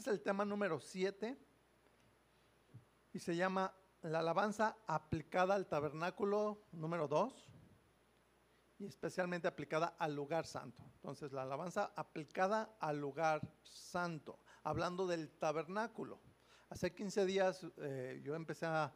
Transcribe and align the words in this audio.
Es 0.00 0.06
el 0.06 0.22
tema 0.22 0.46
número 0.46 0.80
7 0.80 1.36
y 3.12 3.18
se 3.18 3.36
llama 3.36 3.74
la 4.00 4.20
alabanza 4.20 4.78
aplicada 4.86 5.54
al 5.54 5.66
tabernáculo 5.66 6.62
número 6.72 7.06
2 7.06 7.50
y 8.78 8.86
especialmente 8.86 9.46
aplicada 9.46 9.96
al 9.98 10.16
lugar 10.16 10.46
santo. 10.46 10.82
Entonces, 10.94 11.32
la 11.32 11.42
alabanza 11.42 11.92
aplicada 11.96 12.78
al 12.80 12.98
lugar 12.98 13.42
santo, 13.62 14.38
hablando 14.62 15.06
del 15.06 15.28
tabernáculo. 15.32 16.18
Hace 16.70 16.94
15 16.94 17.26
días 17.26 17.66
eh, 17.76 18.22
yo 18.24 18.34
empecé 18.34 18.64
a, 18.64 18.94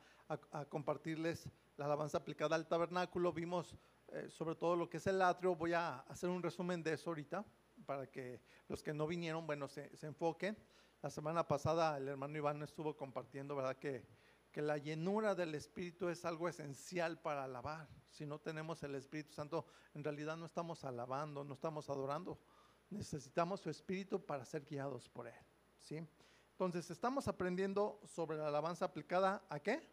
compartirles 0.70 1.50
la 1.76 1.84
alabanza 1.84 2.16
aplicada 2.16 2.56
al 2.56 2.66
tabernáculo. 2.66 3.30
Vimos 3.34 3.76
eh, 4.08 4.30
sobre 4.30 4.54
todo 4.54 4.74
lo 4.74 4.88
que 4.88 4.96
es 4.96 5.06
el 5.06 5.20
atrio. 5.20 5.54
Voy 5.54 5.74
a 5.74 5.98
hacer 5.98 6.30
un 6.30 6.42
resumen 6.42 6.82
de 6.82 6.94
eso 6.94 7.10
ahorita 7.10 7.44
para 7.84 8.06
que 8.06 8.40
los 8.68 8.82
que 8.82 8.94
no 8.94 9.06
vinieron, 9.06 9.46
bueno, 9.46 9.68
se, 9.68 9.94
se 9.98 10.06
enfoquen. 10.06 10.56
La 11.04 11.10
semana 11.10 11.46
pasada 11.46 11.98
el 11.98 12.08
hermano 12.08 12.38
Iván 12.38 12.62
estuvo 12.62 12.96
compartiendo, 12.96 13.54
¿verdad? 13.54 13.76
Que 13.76 14.06
que 14.54 14.62
la 14.62 14.78
llenura 14.78 15.34
del 15.34 15.56
Espíritu 15.56 16.08
es 16.08 16.24
algo 16.24 16.48
esencial 16.48 17.18
para 17.18 17.42
alabar. 17.42 17.88
Si 18.08 18.24
no 18.24 18.38
tenemos 18.38 18.84
el 18.84 18.94
Espíritu 18.94 19.32
Santo, 19.32 19.66
en 19.94 20.04
realidad 20.04 20.36
no 20.36 20.46
estamos 20.46 20.84
alabando, 20.84 21.42
no 21.42 21.54
estamos 21.54 21.90
adorando. 21.90 22.38
Necesitamos 22.88 23.60
su 23.60 23.68
Espíritu 23.68 24.24
para 24.24 24.44
ser 24.44 24.64
guiados 24.64 25.08
por 25.08 25.26
Él. 25.26 25.34
¿sí? 25.80 26.06
Entonces, 26.52 26.88
estamos 26.88 27.26
aprendiendo 27.26 28.00
sobre 28.06 28.36
la 28.36 28.46
alabanza 28.46 28.84
aplicada 28.84 29.42
a 29.48 29.58
qué? 29.58 29.84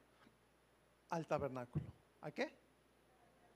Al 1.09 1.25
tabernáculo. 1.25 1.91
¿A 2.21 2.29
qué? 2.29 2.55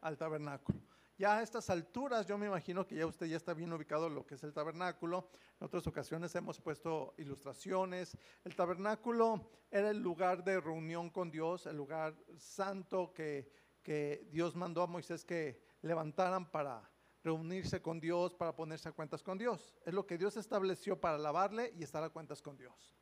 Al 0.01 0.17
tabernáculo. 0.17 0.79
Ya 1.17 1.37
a 1.37 1.41
estas 1.41 1.69
alturas 1.69 2.27
yo 2.27 2.37
me 2.37 2.47
imagino 2.47 2.85
que 2.85 2.95
ya 2.95 3.05
usted 3.05 3.27
ya 3.27 3.37
está 3.37 3.53
bien 3.53 3.71
ubicado 3.71 4.09
lo 4.09 4.25
que 4.25 4.35
es 4.35 4.43
el 4.43 4.51
tabernáculo. 4.51 5.29
En 5.61 5.65
otras 5.65 5.87
ocasiones 5.87 6.35
hemos 6.35 6.59
puesto 6.59 7.13
ilustraciones. 7.17 8.17
El 8.43 8.53
tabernáculo 8.53 9.49
era 9.71 9.91
el 9.91 9.99
lugar 9.99 10.43
de 10.43 10.59
reunión 10.59 11.09
con 11.09 11.31
Dios, 11.31 11.67
el 11.67 11.77
lugar 11.77 12.15
santo 12.37 13.13
que, 13.13 13.49
que 13.81 14.27
Dios 14.29 14.57
mandó 14.57 14.81
a 14.81 14.87
Moisés 14.87 15.23
que 15.23 15.61
levantaran 15.83 16.51
para 16.51 16.91
reunirse 17.23 17.81
con 17.81 18.01
Dios, 18.01 18.35
para 18.35 18.53
ponerse 18.53 18.89
a 18.89 18.91
cuentas 18.91 19.23
con 19.23 19.37
Dios. 19.37 19.73
Es 19.85 19.93
lo 19.93 20.05
que 20.05 20.17
Dios 20.17 20.35
estableció 20.35 20.99
para 20.99 21.15
alabarle 21.15 21.71
y 21.77 21.83
estar 21.83 22.03
a 22.03 22.09
cuentas 22.09 22.41
con 22.41 22.57
Dios 22.57 22.93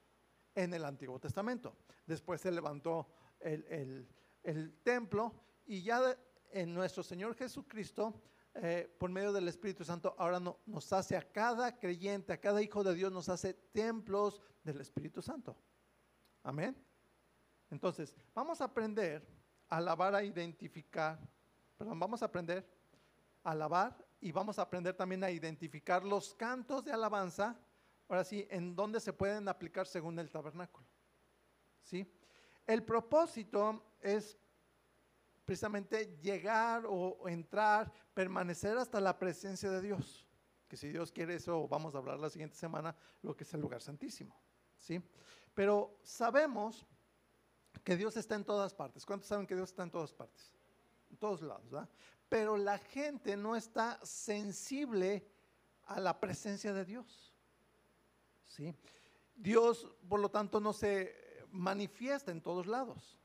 en 0.53 0.71
el 0.75 0.85
Antiguo 0.85 1.19
Testamento. 1.19 1.75
Después 2.05 2.41
se 2.41 2.51
levantó 2.51 3.07
el, 3.39 4.07
el 4.43 4.77
templo 4.83 5.33
y 5.65 5.81
ya 5.81 6.15
en 6.53 6.73
nuestro 6.73 7.01
Señor 7.01 7.35
Jesucristo, 7.35 8.13
eh, 8.53 8.95
por 8.99 9.09
medio 9.09 9.33
del 9.33 9.47
Espíritu 9.47 9.83
Santo, 9.83 10.15
ahora 10.17 10.39
no, 10.39 10.59
nos 10.67 10.93
hace 10.93 11.17
a 11.17 11.31
cada 11.31 11.77
creyente, 11.79 12.31
a 12.31 12.39
cada 12.39 12.61
hijo 12.61 12.83
de 12.83 12.93
Dios, 12.93 13.11
nos 13.11 13.27
hace 13.27 13.53
templos 13.53 14.39
del 14.63 14.79
Espíritu 14.79 15.21
Santo. 15.21 15.57
Amén. 16.43 16.77
Entonces, 17.71 18.15
vamos 18.35 18.61
a 18.61 18.65
aprender 18.65 19.27
a 19.67 19.77
alabar, 19.77 20.13
a 20.13 20.23
identificar, 20.23 21.19
perdón, 21.75 21.99
vamos 21.99 22.21
a 22.21 22.25
aprender 22.25 22.63
a 23.43 23.51
alabar 23.51 23.97
y 24.21 24.31
vamos 24.31 24.59
a 24.59 24.61
aprender 24.61 24.95
también 24.95 25.23
a 25.23 25.31
identificar 25.31 26.03
los 26.03 26.35
cantos 26.35 26.83
de 26.85 26.91
alabanza, 26.91 27.57
ahora 28.07 28.23
sí, 28.23 28.47
en 28.51 28.75
dónde 28.75 28.99
se 28.99 29.11
pueden 29.11 29.49
aplicar 29.49 29.87
según 29.87 30.19
el 30.19 30.29
tabernáculo. 30.29 30.85
¿Sí? 31.81 32.07
El 32.67 32.83
propósito 32.83 33.83
es 33.99 34.37
precisamente 35.45 36.17
llegar 36.21 36.85
o 36.87 37.27
entrar, 37.27 37.91
permanecer 38.13 38.77
hasta 38.77 38.99
la 39.01 39.17
presencia 39.17 39.69
de 39.69 39.81
Dios. 39.81 40.25
Que 40.67 40.77
si 40.77 40.89
Dios 40.89 41.11
quiere 41.11 41.35
eso, 41.35 41.67
vamos 41.67 41.93
a 41.93 41.99
hablar 41.99 42.19
la 42.19 42.29
siguiente 42.29 42.55
semana, 42.55 42.95
lo 43.21 43.35
que 43.35 43.43
es 43.43 43.53
el 43.53 43.61
lugar 43.61 43.81
santísimo. 43.81 44.35
¿sí? 44.79 45.01
Pero 45.53 45.99
sabemos 46.03 46.85
que 47.83 47.95
Dios 47.95 48.17
está 48.17 48.35
en 48.35 48.43
todas 48.43 48.73
partes. 48.73 49.05
¿Cuántos 49.05 49.27
saben 49.27 49.45
que 49.45 49.55
Dios 49.55 49.69
está 49.69 49.83
en 49.83 49.91
todas 49.91 50.13
partes? 50.13 50.53
En 51.11 51.17
todos 51.17 51.41
lados, 51.41 51.69
¿verdad? 51.69 51.89
Pero 52.29 52.57
la 52.57 52.77
gente 52.77 53.37
no 53.37 53.55
está 53.55 53.99
sensible 54.03 55.27
a 55.85 55.99
la 55.99 56.19
presencia 56.19 56.73
de 56.73 56.85
Dios. 56.85 57.33
¿Sí? 58.45 58.73
Dios, 59.35 59.87
por 60.07 60.19
lo 60.19 60.29
tanto, 60.29 60.59
no 60.59 60.73
se 60.73 61.45
manifiesta 61.51 62.31
en 62.31 62.41
todos 62.41 62.65
lados. 62.67 63.19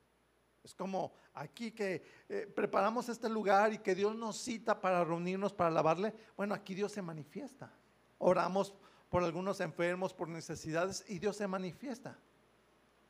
Es 0.69 0.75
como 0.75 1.15
aquí 1.33 1.73
que 1.73 2.03
eh, 2.29 2.47
preparamos 2.55 3.09
este 3.09 3.31
lugar 3.31 3.73
y 3.73 3.79
que 3.79 3.95
Dios 3.95 4.15
nos 4.15 4.37
cita 4.37 4.79
para 4.79 5.03
reunirnos, 5.03 5.55
para 5.55 5.71
alabarle. 5.71 6.13
Bueno, 6.37 6.55
aquí 6.55 6.75
Dios 6.75 6.93
se 6.93 7.01
manifiesta. 7.01 7.73
Oramos 8.19 8.75
por 9.09 9.25
algunos 9.25 9.61
enfermos, 9.61 10.13
por 10.13 10.29
necesidades 10.29 11.07
y 11.09 11.19
Dios 11.21 11.37
se 11.37 11.47
manifiesta. 11.47 12.19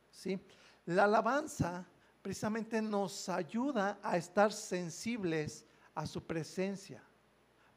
¿Sí? 0.09 0.39
La 0.85 1.03
alabanza 1.03 1.85
precisamente 2.21 2.81
nos 2.81 3.27
ayuda 3.27 3.99
a 4.01 4.15
estar 4.15 4.53
sensibles 4.53 5.65
a 5.93 6.05
su 6.05 6.25
presencia. 6.25 7.03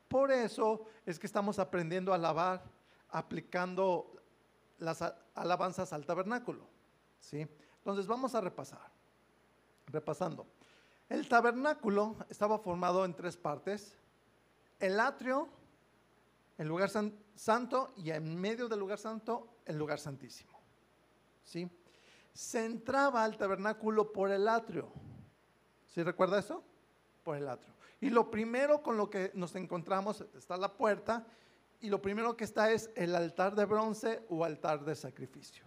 Por 0.07 0.31
eso 0.31 0.87
es 1.05 1.19
que 1.19 1.27
estamos 1.27 1.59
aprendiendo 1.59 2.13
a 2.13 2.15
alabar 2.15 2.63
aplicando 3.09 4.15
las 4.79 5.03
alabanzas 5.35 5.93
al 5.93 6.07
tabernáculo. 6.07 6.69
¿sí? 7.19 7.49
Entonces 7.79 8.07
vamos 8.07 8.37
a 8.37 8.41
repasar. 8.41 8.92
Repasando. 9.87 10.47
El 11.09 11.29
tabernáculo 11.29 12.17
estaba 12.31 12.59
formado 12.59 13.05
en 13.05 13.15
tres 13.15 13.37
partes. 13.37 13.99
El 14.79 14.99
atrio, 14.99 15.49
el 16.59 16.69
lugar 16.69 16.91
santo 17.35 17.93
y 17.97 18.11
en 18.11 18.41
medio 18.41 18.69
del 18.69 18.81
lugar 18.81 18.99
santo, 18.99 19.57
el 19.67 19.77
lugar 19.77 19.99
santísimo. 19.99 20.59
¿Sí? 21.45 21.71
Se 22.33 22.65
entraba 22.65 23.25
al 23.25 23.37
tabernáculo 23.37 24.13
por 24.13 24.31
el 24.31 24.49
atrio. 24.49 24.89
¿Sí 25.87 26.03
recuerda 26.03 26.39
eso? 26.39 26.63
Por 27.23 27.37
el 27.37 27.49
atrio. 27.49 27.75
Y 28.01 28.11
lo 28.11 28.31
primero 28.31 28.83
con 28.83 28.97
lo 28.97 29.11
que 29.11 29.31
nos 29.35 29.55
encontramos 29.55 30.25
está 30.35 30.57
la 30.57 30.73
puerta 30.73 31.27
y 31.81 31.91
lo 31.91 32.01
primero 32.01 32.37
que 32.37 32.45
está 32.45 32.73
es 32.73 32.91
el 32.97 33.15
altar 33.15 33.55
de 33.55 33.65
bronce 33.65 34.25
o 34.29 34.45
altar 34.45 34.85
de 34.85 34.95
sacrificio. 34.95 35.65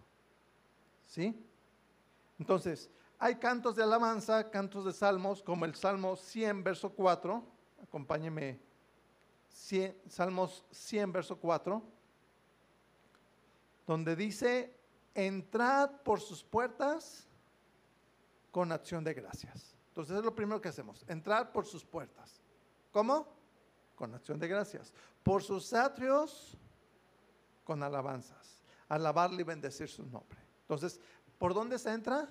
¿Sí? 1.06 1.46
Entonces, 2.40 2.90
hay 3.18 3.36
cantos 3.36 3.76
de 3.76 3.84
alabanza, 3.84 4.50
cantos 4.50 4.86
de 4.86 4.94
salmos, 4.94 5.42
como 5.42 5.66
el 5.66 5.76
Salmo 5.76 6.16
100, 6.16 6.64
verso 6.64 6.90
4. 6.90 7.44
Acompáñeme. 7.84 8.60
Salmos 10.08 10.66
100, 10.72 11.12
verso 11.12 11.38
4. 11.38 11.82
Donde 13.88 14.16
dice, 14.16 14.76
entrad 15.14 15.92
por 16.04 16.20
sus 16.20 16.44
puertas 16.44 17.28
con 18.52 18.72
acción 18.72 19.04
de 19.04 19.14
gracias. 19.14 19.76
Entonces 19.90 20.18
es 20.18 20.26
lo 20.26 20.36
primero 20.36 20.60
que 20.60 20.70
hacemos, 20.70 21.06
entrar 21.08 21.52
por 21.54 21.66
sus 21.66 21.86
puertas. 21.86 22.42
¿Cómo? 22.92 23.28
Con 23.96 24.14
acción 24.14 24.40
de 24.40 24.48
gracias. 24.48 24.94
Por 25.24 25.42
sus 25.42 25.74
atrios, 25.74 26.58
con 27.64 27.82
alabanzas. 27.82 28.62
Alabarle 28.90 29.42
y 29.42 29.46
bendecir 29.46 29.88
su 29.88 30.06
nombre. 30.06 30.38
Entonces, 30.62 31.00
¿por 31.38 31.54
dónde 31.54 31.80
se 31.80 31.92
entra? 31.92 32.30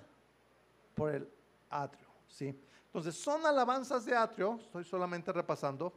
Por 0.95 1.15
el 1.15 1.29
atrio. 1.71 2.09
¿sí? 2.29 2.59
Entonces, 2.87 3.17
son 3.17 3.45
alabanzas 3.45 4.05
de 4.05 4.15
atrio, 4.15 4.59
estoy 4.61 4.85
solamente 4.85 5.33
repasando, 5.33 5.93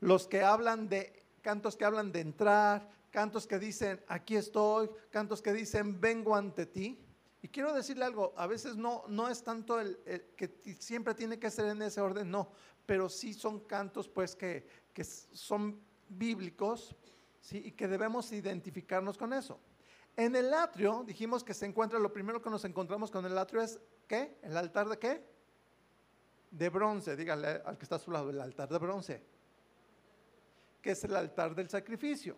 los 0.00 0.26
que 0.26 0.42
hablan 0.42 0.88
de, 0.88 1.24
cantos 1.40 1.76
que 1.76 1.84
hablan 1.84 2.12
de 2.12 2.20
entrar, 2.20 2.90
cantos 3.10 3.46
que 3.46 3.58
dicen, 3.58 4.02
aquí 4.08 4.36
estoy, 4.36 4.90
cantos 5.10 5.40
que 5.40 5.52
dicen, 5.52 6.00
vengo 6.00 6.34
ante 6.34 6.66
ti. 6.66 6.98
Y 7.40 7.48
quiero 7.48 7.72
decirle 7.72 8.04
algo, 8.04 8.34
a 8.36 8.46
veces 8.46 8.76
no, 8.76 9.04
no 9.08 9.28
es 9.28 9.42
tanto 9.42 9.78
el, 9.78 9.98
que 10.36 10.50
siempre 10.78 11.14
tiene 11.14 11.38
que 11.38 11.50
ser 11.50 11.66
en 11.66 11.82
ese 11.82 12.00
orden, 12.00 12.30
no, 12.30 12.50
pero 12.86 13.08
sí 13.08 13.34
son 13.34 13.60
cantos 13.60 14.08
pues 14.08 14.34
que, 14.34 14.66
que 14.92 15.04
son 15.04 15.80
bíblicos, 16.08 16.96
¿sí? 17.40 17.62
y 17.66 17.72
que 17.72 17.86
debemos 17.86 18.32
identificarnos 18.32 19.18
con 19.18 19.32
eso. 19.32 19.58
En 20.16 20.36
el 20.36 20.54
atrio 20.54 21.02
dijimos 21.04 21.42
que 21.42 21.54
se 21.54 21.66
encuentra, 21.66 21.98
lo 21.98 22.12
primero 22.12 22.40
que 22.40 22.50
nos 22.50 22.64
encontramos 22.64 23.10
con 23.10 23.26
el 23.26 23.36
atrio 23.36 23.62
es, 23.62 23.80
¿qué? 24.06 24.38
¿El 24.42 24.56
altar 24.56 24.88
de 24.88 24.98
qué? 24.98 25.24
De 26.50 26.68
bronce, 26.68 27.16
dígale 27.16 27.62
al 27.64 27.76
que 27.76 27.84
está 27.84 27.96
a 27.96 27.98
su 27.98 28.12
lado, 28.12 28.30
el 28.30 28.40
altar 28.40 28.68
de 28.68 28.78
bronce, 28.78 29.22
que 30.80 30.92
es 30.92 31.02
el 31.02 31.16
altar 31.16 31.52
del 31.54 31.68
sacrificio, 31.68 32.36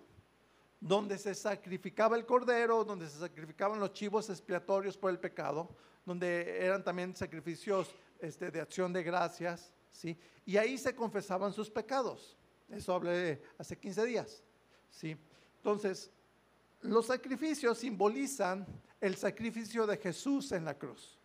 donde 0.81 1.19
se 1.19 1.35
sacrificaba 1.35 2.17
el 2.17 2.25
cordero, 2.25 2.83
donde 2.83 3.09
se 3.09 3.19
sacrificaban 3.19 3.79
los 3.79 3.93
chivos 3.93 4.31
expiatorios 4.31 4.97
por 4.97 5.11
el 5.11 5.19
pecado, 5.19 5.69
donde 6.07 6.65
eran 6.65 6.83
también 6.83 7.15
sacrificios 7.15 7.95
este, 8.21 8.51
de 8.51 8.61
acción 8.63 8.91
de 8.91 9.03
gracias, 9.03 9.71
¿sí? 9.93 10.19
Y 10.47 10.57
ahí 10.57 10.79
se 10.79 10.95
confesaban 10.95 11.53
sus 11.53 11.71
pecados. 11.71 12.39
Eso 12.71 12.95
hablé 12.95 13.43
hace 13.59 13.77
15 13.77 14.05
días, 14.07 14.43
¿sí? 14.91 15.17
Entonces, 15.59 16.11
los 16.89 17.07
sacrificios 17.07 17.79
simbolizan 17.79 18.67
el 19.01 19.17
sacrificio 19.17 19.87
de 19.87 19.97
Jesús 19.97 20.53
en 20.53 20.65
la 20.65 20.79
cruz. 20.79 21.19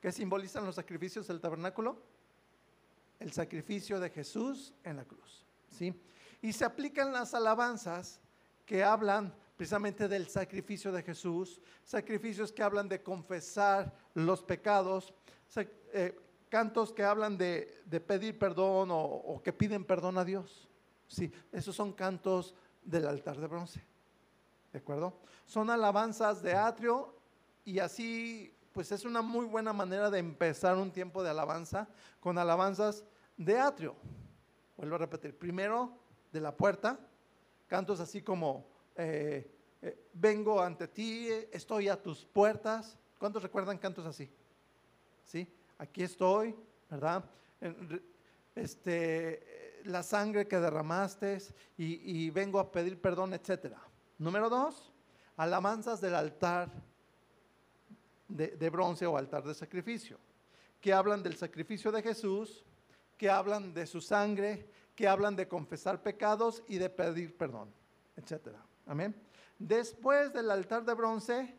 ¿Qué 0.00 0.12
simbolizan 0.12 0.64
los 0.64 0.74
sacrificios 0.74 1.26
del 1.26 1.40
tabernáculo? 1.40 2.00
El 3.18 3.32
sacrificio 3.32 3.98
de 3.98 4.10
Jesús 4.10 4.74
en 4.84 4.96
la 4.96 5.04
cruz. 5.04 5.44
¿sí? 5.70 5.94
Y 6.42 6.52
se 6.52 6.64
aplican 6.64 7.12
las 7.12 7.34
alabanzas 7.34 8.20
que 8.64 8.84
hablan 8.84 9.34
precisamente 9.56 10.06
del 10.06 10.28
sacrificio 10.28 10.92
de 10.92 11.02
Jesús, 11.02 11.60
sacrificios 11.82 12.52
que 12.52 12.62
hablan 12.62 12.88
de 12.88 13.02
confesar 13.02 13.92
los 14.14 14.42
pecados, 14.42 15.14
eh, 15.92 16.18
cantos 16.50 16.92
que 16.92 17.02
hablan 17.02 17.38
de, 17.38 17.82
pedir 18.06 18.38
perdón 18.38 18.90
o, 18.90 19.00
o, 19.02 19.42
que 19.42 19.52
piden 19.52 19.84
perdón 19.84 20.18
a 20.18 20.24
Dios. 20.24 20.68
Sí, 21.08 21.32
esos 21.52 21.74
son 21.74 21.92
cantos 21.92 22.54
del 22.84 23.06
altar 23.06 23.40
de 23.40 23.46
bronce. 23.46 23.82
¿De 24.76 24.80
acuerdo? 24.80 25.14
Son 25.46 25.70
alabanzas 25.70 26.42
de 26.42 26.52
atrio 26.52 27.16
y 27.64 27.78
así 27.78 28.54
pues 28.74 28.92
es 28.92 29.06
una 29.06 29.22
muy 29.22 29.46
buena 29.46 29.72
manera 29.72 30.10
de 30.10 30.18
empezar 30.18 30.76
un 30.76 30.92
tiempo 30.92 31.22
de 31.22 31.30
alabanza 31.30 31.88
con 32.20 32.36
alabanzas 32.36 33.02
de 33.38 33.58
atrio. 33.58 33.96
Vuelvo 34.76 34.96
a 34.96 34.98
repetir, 34.98 35.34
primero 35.34 35.96
de 36.30 36.42
la 36.42 36.54
puerta, 36.54 37.00
cantos 37.66 38.00
así 38.00 38.20
como, 38.20 38.68
eh, 38.96 39.50
eh, 39.80 40.08
vengo 40.12 40.60
ante 40.60 40.88
ti, 40.88 41.30
estoy 41.50 41.88
a 41.88 41.96
tus 41.96 42.26
puertas. 42.26 42.98
¿Cuántos 43.18 43.42
recuerdan 43.42 43.78
cantos 43.78 44.04
así? 44.04 44.30
¿Sí? 45.24 45.50
Aquí 45.78 46.02
estoy, 46.02 46.54
¿verdad? 46.90 47.24
Este, 48.54 49.80
la 49.84 50.02
sangre 50.02 50.46
que 50.46 50.60
derramaste 50.60 51.38
y, 51.78 52.28
vengo 52.28 52.58
a 52.58 52.70
pedir 52.70 53.00
perdón, 53.00 53.32
etcétera. 53.32 53.85
Número 54.18 54.48
dos, 54.48 54.92
alabanzas 55.36 56.00
del 56.00 56.14
altar 56.14 56.70
de, 58.28 58.70
bronce 58.70 59.06
o 59.06 59.16
altar 59.16 59.44
de 59.44 59.54
sacrificio, 59.54 60.18
que 60.80 60.92
hablan 60.92 61.22
del 61.22 61.36
sacrificio 61.36 61.92
de 61.92 62.02
Jesús, 62.02 62.64
que 63.18 63.30
hablan 63.30 63.74
de 63.74 63.86
su 63.86 64.00
sangre, 64.00 64.68
que 64.94 65.06
hablan 65.06 65.36
de 65.36 65.46
confesar 65.46 66.02
pecados 66.02 66.62
y 66.66 66.78
de 66.78 66.88
pedir 66.88 67.36
perdón, 67.36 67.72
etcétera. 68.16 68.64
Amén. 68.86 69.14
Después 69.58 70.32
del 70.32 70.50
altar 70.50 70.84
de 70.84 70.94
bronce 70.94 71.54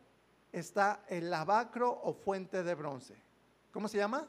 está 0.52 1.04
el 1.08 1.30
lavacro 1.30 1.92
o 2.04 2.14
fuente 2.14 2.64
de 2.64 2.76
bronce. 2.76 3.16
¿Cómo 3.72 3.88
se 3.88 3.98
llama? 3.98 4.28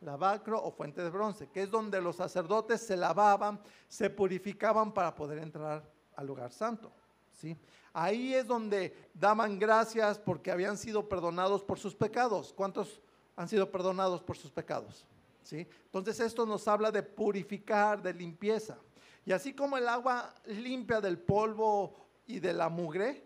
Lavacro 0.00 0.60
o 0.60 0.72
fuente 0.72 1.02
de 1.02 1.10
bronce, 1.10 1.48
que 1.50 1.62
es 1.62 1.70
donde 1.70 2.00
los 2.00 2.16
sacerdotes 2.16 2.80
se 2.80 2.96
lavaban, 2.96 3.60
se 3.86 4.10
purificaban 4.10 4.92
para 4.92 5.14
poder 5.14 5.38
entrar 5.38 5.88
al 6.16 6.26
lugar 6.26 6.52
santo. 6.52 6.92
¿Sí? 7.32 7.56
Ahí 7.92 8.34
es 8.34 8.46
donde 8.46 8.96
daban 9.12 9.58
gracias 9.58 10.18
porque 10.18 10.50
habían 10.50 10.78
sido 10.78 11.08
perdonados 11.08 11.62
por 11.62 11.78
sus 11.78 11.94
pecados. 11.94 12.52
¿Cuántos 12.52 13.02
han 13.36 13.48
sido 13.48 13.70
perdonados 13.70 14.22
por 14.22 14.36
sus 14.36 14.50
pecados? 14.50 15.06
¿Sí? 15.42 15.66
Entonces 15.86 16.20
esto 16.20 16.46
nos 16.46 16.66
habla 16.68 16.90
de 16.90 17.02
purificar, 17.02 18.00
de 18.00 18.14
limpieza. 18.14 18.78
Y 19.24 19.32
así 19.32 19.52
como 19.54 19.76
el 19.76 19.88
agua 19.88 20.34
limpia 20.46 21.00
del 21.00 21.18
polvo 21.18 21.94
y 22.26 22.40
de 22.40 22.52
la 22.52 22.68
mugre, 22.68 23.24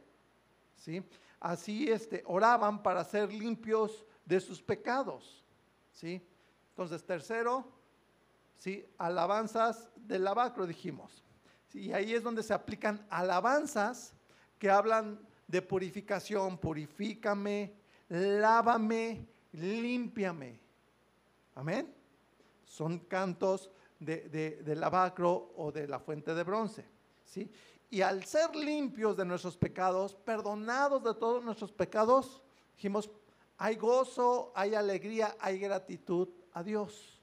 ¿sí? 0.77 1.03
Así 1.41 1.91
este, 1.91 2.23
oraban 2.27 2.83
para 2.83 3.05
ser 3.05 3.33
limpios 3.33 4.05
de 4.25 4.41
sus 4.41 4.63
pecados, 4.63 5.45
¿sí? 5.93 6.21
Entonces, 6.71 7.05
tercero, 7.05 7.67
¿sí? 8.57 8.87
Alabanzas 8.99 9.89
del 9.97 10.25
lavacro, 10.25 10.67
dijimos. 10.67 11.26
Y 11.77 11.93
ahí 11.93 12.15
es 12.15 12.23
donde 12.23 12.43
se 12.43 12.55
aplican 12.55 13.07
alabanzas 13.11 14.15
que 14.59 14.71
hablan 14.71 15.21
de 15.47 15.61
purificación, 15.61 16.57
purifícame, 16.57 17.75
lávame, 18.09 19.27
límpiame. 19.53 20.59
Amén. 21.55 21.95
Son 22.65 22.99
cantos 23.01 23.71
de, 24.01 24.29
de, 24.65 24.75
lavacro 24.75 25.53
o 25.55 25.71
de 25.71 25.87
la 25.87 25.99
fuente 25.99 26.35
de 26.35 26.43
bronce. 26.45 26.87
¿sí? 27.27 27.51
Y 27.91 28.01
al 28.01 28.25
ser 28.25 28.57
limpios 28.57 29.15
de 29.15 29.27
nuestros 29.27 29.59
pecados, 29.59 30.15
perdonados 30.15 31.05
de 31.05 31.13
todos 31.13 31.45
nuestros 31.45 31.73
pecados, 31.73 32.41
dijimos, 32.75 33.11
hay 33.59 33.77
gozo, 33.77 34.51
hay 34.55 34.75
alegría, 34.75 35.37
hay 35.41 35.59
gratitud 35.59 36.29
a 36.55 36.63
Dios. 36.63 37.16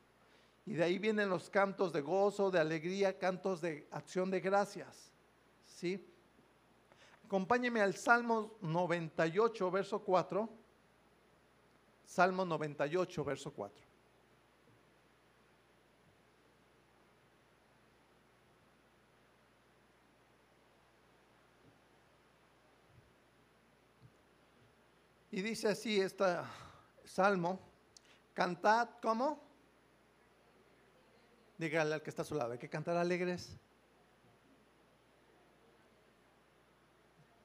Y 0.65 0.73
de 0.73 0.83
ahí 0.83 0.97
vienen 0.97 1.29
los 1.29 1.49
cantos 1.49 1.91
de 1.91 2.01
gozo, 2.01 2.49
de 2.49 2.59
alegría, 2.59 3.17
cantos 3.17 3.59
de 3.59 3.87
acción 3.91 4.31
de 4.31 4.39
gracias. 4.39 5.11
¿Sí? 5.65 6.05
Acompáñeme 7.25 7.81
al 7.81 7.95
Salmo 7.95 8.55
98, 8.61 9.71
verso 9.71 9.99
4. 9.99 10.49
Salmo 12.05 12.45
98, 12.45 13.23
verso 13.23 13.51
4. 13.51 13.83
Y 25.31 25.41
dice 25.41 25.67
así 25.67 25.99
este 25.99 26.25
salmo, 27.03 27.59
cantad, 28.35 28.87
¿cómo? 29.01 29.52
Dígale 31.57 31.95
al 31.95 32.01
que 32.01 32.09
está 32.09 32.23
a 32.23 32.25
su 32.25 32.35
lado, 32.35 32.53
hay 32.53 32.57
que 32.57 32.69
cantar 32.69 32.97
alegres. 32.97 33.55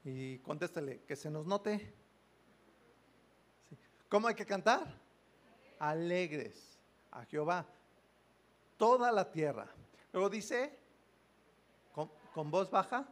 Y 0.04 0.38
contéstele, 0.38 1.02
que 1.02 1.16
se 1.16 1.30
nos 1.30 1.46
note. 1.46 1.92
¿Cómo 4.08 4.28
hay 4.28 4.34
que 4.34 4.46
cantar? 4.46 4.98
Alegres 5.78 6.78
a 7.10 7.24
Jehová. 7.26 7.66
Toda 8.78 9.12
la 9.12 9.30
tierra. 9.30 9.68
Luego 10.12 10.30
dice, 10.30 10.78
¿con, 11.92 12.10
con 12.32 12.50
voz 12.50 12.70
baja? 12.70 13.06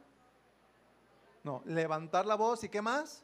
No, 1.45 1.63
levantar 1.67 2.25
la 2.25 2.35
voz 2.35 2.65
y 2.65 2.69
qué 2.69 2.81
más? 2.81 3.23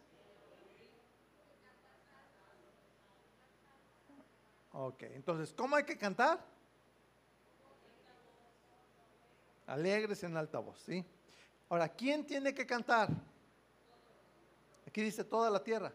Ok, 4.75 5.03
entonces, 5.03 5.53
¿cómo 5.53 5.77
hay 5.77 5.85
que 5.85 5.97
cantar? 5.97 6.52
Alegres 9.73 10.23
en 10.23 10.37
alta 10.37 10.59
voz, 10.59 10.79
¿sí? 10.81 11.03
Ahora, 11.71 11.89
¿quién 11.89 12.27
tiene 12.27 12.53
que 12.53 12.67
cantar? 12.67 13.09
Aquí 14.87 15.01
dice 15.01 15.25
toda 15.25 15.49
la 15.49 15.65
tierra. 15.65 15.91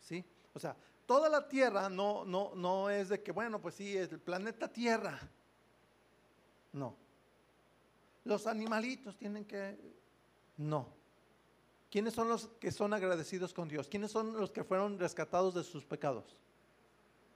¿Sí? 0.00 0.24
O 0.54 0.58
sea, 0.58 0.74
toda 1.04 1.28
la 1.28 1.46
tierra 1.46 1.90
no, 1.90 2.24
no, 2.24 2.54
no 2.54 2.88
es 2.88 3.10
de 3.10 3.22
que, 3.22 3.30
bueno, 3.30 3.60
pues 3.60 3.74
sí, 3.74 3.94
es 3.94 4.10
el 4.10 4.20
planeta 4.20 4.68
Tierra. 4.68 5.20
No. 6.72 6.96
Los 8.24 8.46
animalitos 8.46 9.14
tienen 9.18 9.44
que... 9.44 9.76
No. 10.56 10.88
¿Quiénes 11.90 12.14
son 12.14 12.28
los 12.28 12.48
que 12.58 12.72
son 12.72 12.94
agradecidos 12.94 13.52
con 13.52 13.68
Dios? 13.68 13.86
¿Quiénes 13.86 14.12
son 14.12 14.32
los 14.40 14.50
que 14.50 14.64
fueron 14.64 14.98
rescatados 14.98 15.54
de 15.54 15.62
sus 15.62 15.84
pecados? 15.84 16.38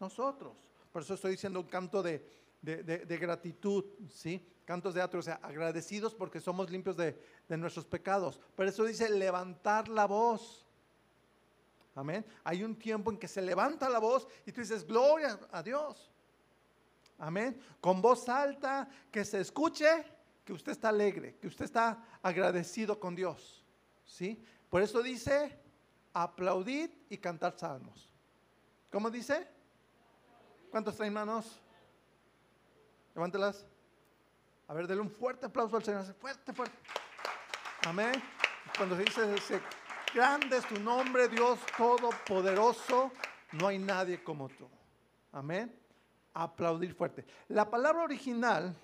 Nosotros. 0.01 0.57
Por 0.95 1.03
eso 1.03 1.13
estoy 1.13 1.33
diciendo 1.33 1.61
un 1.61 1.67
canto 1.67 2.03
de, 2.03 2.40
de, 2.63 3.19
gratitud, 3.19 3.85
¿sí? 4.09 4.47
Cantos 4.65 4.95
de 4.95 5.03
atrio, 5.03 5.21
o 5.21 5.23
sea, 5.23 5.41
agradecidos 5.43 6.15
porque 6.15 6.41
somos 6.41 6.71
limpios 6.71 6.97
de, 6.97 7.19
nuestros 7.49 7.87
pecados. 7.87 8.41
Pero 8.57 8.71
eso 8.71 8.85
dice 8.85 9.09
levantar 9.09 9.89
la 9.89 10.07
voz. 10.07 10.67
Amén. 11.95 12.25
Hay 12.45 12.63
un 12.63 12.77
tiempo 12.77 13.11
en 13.11 13.19
que 13.19 13.29
se 13.29 13.43
levanta 13.43 13.89
la 13.89 13.99
voz 13.99 14.27
y 14.47 14.53
tú 14.53 14.61
dices, 14.61 14.87
gloria 14.87 15.39
a 15.51 15.63
Dios. 15.63 16.11
Amén. 17.19 17.61
Con 17.81 18.01
voz 18.01 18.29
alta, 18.29 18.89
que 19.11 19.25
se 19.25 19.41
escuche 19.41 20.05
que 20.45 20.53
usted 20.53 20.73
está 20.73 20.89
alegre, 20.89 21.37
que 21.41 21.49
usted 21.49 21.65
está 21.65 22.03
agradecido 22.23 22.99
con 22.99 23.15
Dios. 23.15 23.65
¿Sí? 24.07 24.43
Por 24.69 24.83
eso 24.83 25.03
dice, 25.03 25.59
aplaudir 26.13 27.07
y 27.11 27.19
cantar 27.19 27.59
salmos. 27.59 28.13
¿Cómo 28.91 29.11
dice? 29.11 29.47
¿Cuántos 30.71 30.97
traen 30.97 31.13
manos? 31.13 31.61
Levántelas. 33.15 33.67
A 34.69 34.75
ver, 34.75 34.87
denle 34.87 35.03
un 35.03 35.11
fuerte 35.11 35.47
aplauso 35.47 35.77
al 35.77 35.85
Señor. 35.85 36.05
Fuerte, 36.15 36.53
fuerte. 36.53 36.77
Amén. 37.87 38.13
Cuando 38.77 38.97
se 38.97 39.33
dice, 39.33 39.61
grande 40.15 40.59
es 40.59 40.67
tu 40.67 40.79
nombre, 40.79 41.29
Dios 41.29 41.59
Todopoderoso, 41.77 43.11
no 43.53 43.67
hay 43.67 43.79
nadie 43.79 44.23
como 44.23 44.49
tú. 44.49 44.69
Amén. 45.33 45.75
Aplaudir 46.33 46.95
fuerte. 46.95 47.25
La 47.49 47.69
palabra 47.69 48.05
original, 48.05 48.77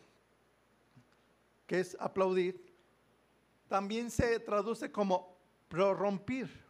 que 1.67 1.81
es 1.81 1.97
aplaudir, 2.01 2.75
también 3.69 4.11
se 4.11 4.41
traduce 4.41 4.91
como 4.91 5.37
prorrompir, 5.69 6.65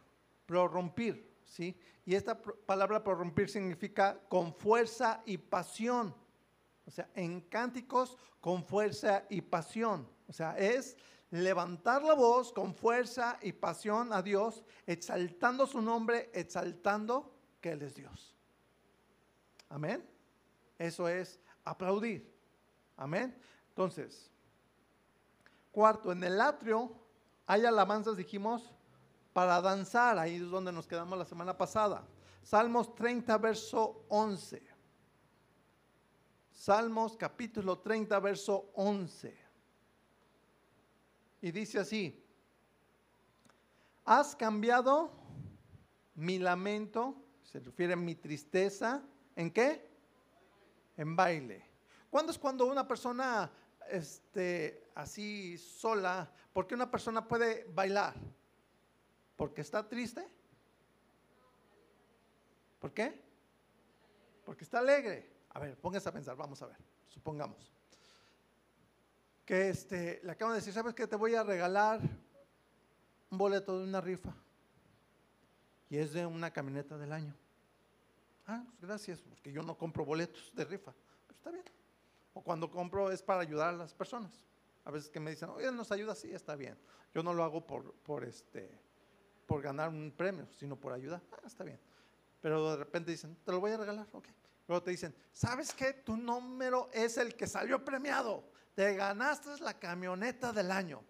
prorrompir, 0.45 1.37
¿sí? 1.45 1.79
Y 2.05 2.15
esta 2.15 2.39
palabra 2.41 3.03
prorrompir 3.03 3.49
significa 3.49 4.19
con 4.29 4.53
fuerza 4.53 5.21
y 5.25 5.37
pasión. 5.37 6.13
O 6.87 6.91
sea, 6.91 7.09
en 7.13 7.41
cánticos 7.41 8.17
con 8.39 8.63
fuerza 8.63 9.25
y 9.29 9.41
pasión. 9.41 10.09
O 10.27 10.33
sea, 10.33 10.57
es 10.57 10.95
levantar 11.29 12.01
la 12.01 12.13
voz 12.13 12.53
con 12.53 12.73
fuerza 12.73 13.37
y 13.41 13.51
pasión 13.51 14.13
a 14.13 14.21
Dios, 14.21 14.63
exaltando 14.85 15.67
su 15.67 15.81
nombre, 15.81 16.31
exaltando 16.33 17.33
que 17.59 17.71
Él 17.71 17.81
es 17.81 17.95
Dios. 17.95 18.33
Amén. 19.69 20.07
Eso 20.79 21.09
es 21.09 21.39
aplaudir. 21.65 22.33
Amén. 22.95 23.37
Entonces, 23.69 24.31
cuarto, 25.71 26.11
en 26.11 26.23
el 26.23 26.39
atrio 26.39 27.05
Hay 27.49 27.65
alabanzas, 27.65 28.17
dijimos, 28.17 28.73
para 29.31 29.61
danzar. 29.61 30.17
Ahí 30.19 30.35
es 30.35 30.49
donde 30.49 30.71
nos 30.71 30.85
quedamos 30.85 31.17
la 31.17 31.23
semana 31.23 31.57
pasada. 31.57 32.05
Salmos 32.43 32.93
30, 32.95 33.37
verso 33.37 34.05
11. 34.09 34.76
Salmos 36.57 37.15
capítulo 37.15 37.77
30, 37.77 38.19
verso 38.19 38.71
11. 38.73 39.37
Y 41.39 41.51
dice 41.51 41.77
así, 41.77 42.25
has 44.03 44.35
cambiado 44.35 45.11
mi 46.15 46.39
lamento, 46.39 47.15
se 47.43 47.59
refiere 47.59 47.93
a 47.93 47.95
mi 47.95 48.15
tristeza, 48.15 49.03
¿en 49.35 49.51
qué? 49.51 49.87
En 50.97 51.15
baile. 51.15 51.63
¿Cuándo 52.09 52.31
es 52.31 52.39
cuando 52.39 52.65
una 52.65 52.87
persona 52.87 53.51
este, 53.91 54.89
así 54.95 55.59
sola, 55.59 56.33
por 56.51 56.65
qué 56.65 56.73
una 56.73 56.89
persona 56.89 57.27
puede 57.27 57.65
bailar? 57.65 58.15
¿Porque 59.35 59.61
está 59.61 59.87
triste? 59.87 60.27
¿Por 62.79 62.91
qué? 62.93 63.21
Porque 64.43 64.63
está 64.63 64.79
alegre. 64.79 65.36
A 65.57 65.59
ver, 65.59 65.75
póngase 65.75 66.07
a 66.07 66.11
pensar, 66.11 66.35
vamos 66.35 66.61
a 66.61 66.67
ver, 66.67 66.77
supongamos. 67.09 67.71
Que 69.43 69.69
este, 69.69 70.21
le 70.23 70.31
acabo 70.31 70.51
de 70.51 70.57
decir, 70.59 70.71
¿sabes 70.71 70.93
qué? 70.93 71.07
Te 71.07 71.15
voy 71.15 71.33
a 71.33 71.41
regalar 71.43 71.99
un 73.31 73.37
boleto 73.39 73.79
de 73.79 73.85
una 73.85 73.99
rifa. 73.99 74.35
Y 75.89 75.97
es 75.97 76.13
de 76.13 76.27
una 76.27 76.51
camioneta 76.51 76.95
del 76.99 77.11
año. 77.11 77.33
Ah, 78.45 78.63
pues 78.69 78.87
gracias, 78.87 79.19
porque 79.23 79.51
yo 79.51 79.63
no 79.63 79.75
compro 79.75 80.05
boletos 80.05 80.51
de 80.53 80.63
rifa. 80.63 80.93
Pero 81.25 81.37
está 81.39 81.49
bien. 81.49 81.65
O 82.35 82.43
cuando 82.43 82.69
compro 82.69 83.09
es 83.09 83.23
para 83.23 83.41
ayudar 83.41 83.73
a 83.73 83.77
las 83.77 83.95
personas. 83.95 84.39
A 84.85 84.91
veces 84.91 85.09
que 85.09 85.19
me 85.19 85.31
dicen, 85.31 85.49
oye, 85.49 85.71
nos 85.71 85.91
ayuda, 85.91 86.13
sí, 86.13 86.31
está 86.31 86.55
bien. 86.55 86.77
Yo 87.15 87.23
no 87.23 87.33
lo 87.33 87.43
hago 87.43 87.65
por, 87.65 87.93
por, 87.93 88.25
este, 88.25 88.79
por 89.47 89.63
ganar 89.63 89.89
un 89.89 90.13
premio, 90.15 90.47
sino 90.59 90.75
por 90.75 90.93
ayudar. 90.93 91.23
Ah, 91.31 91.47
está 91.47 91.63
bien. 91.63 91.79
Pero 92.41 92.69
de 92.69 92.77
repente 92.77 93.09
dicen, 93.09 93.35
te 93.43 93.51
lo 93.51 93.59
voy 93.59 93.71
a 93.71 93.77
regalar, 93.77 94.05
ok. 94.11 94.27
Luego 94.67 94.83
te 94.83 94.91
dicen, 94.91 95.15
¿sabes 95.31 95.73
qué? 95.73 95.93
Tu 95.93 96.17
número 96.17 96.89
es 96.91 97.17
el 97.17 97.35
que 97.35 97.47
salió 97.47 97.83
premiado. 97.83 98.43
Te 98.75 98.93
ganaste 98.95 99.57
la 99.61 99.79
camioneta 99.79 100.51
del 100.51 100.71
año. 100.71 101.03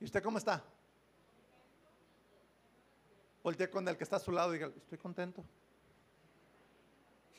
¿Y 0.00 0.04
usted 0.04 0.22
cómo 0.22 0.38
está? 0.38 0.62
Voltea 3.42 3.70
con 3.70 3.88
el 3.88 3.96
que 3.96 4.04
está 4.04 4.16
a 4.16 4.20
su 4.20 4.32
lado 4.32 4.54
y 4.54 4.58
diga, 4.58 4.70
estoy 4.76 4.98
contento. 4.98 5.44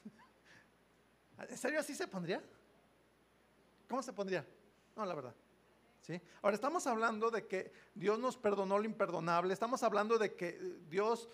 ¿En 1.49 1.57
serio 1.57 1.79
así 1.79 1.93
se 1.93 2.07
pondría? 2.07 2.41
¿Cómo 3.87 4.01
se 4.01 4.13
pondría? 4.13 4.45
No, 4.95 5.05
la 5.05 5.13
verdad. 5.13 5.35
Ahora 6.41 6.55
estamos 6.55 6.85
hablando 6.87 7.31
de 7.31 7.47
que 7.47 7.71
Dios 7.93 8.19
nos 8.19 8.37
perdonó 8.37 8.77
lo 8.77 8.85
imperdonable, 8.85 9.53
estamos 9.53 9.83
hablando 9.83 10.17
de 10.17 10.35
que 10.35 10.59
Dios 10.87 11.29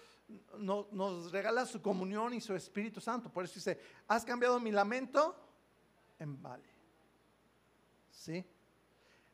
nos 0.60 1.32
regala 1.32 1.66
su 1.66 1.82
comunión 1.82 2.34
y 2.34 2.42
su 2.42 2.56
Espíritu 2.56 3.02
Santo. 3.02 3.30
Por 3.32 3.44
eso 3.44 3.56
dice, 3.56 3.80
has 4.08 4.24
cambiado 4.24 4.60
mi 4.60 4.72
lamento 4.72 5.36
en 6.20 6.42
vale. 6.42 6.70
¿Sí? 8.10 8.46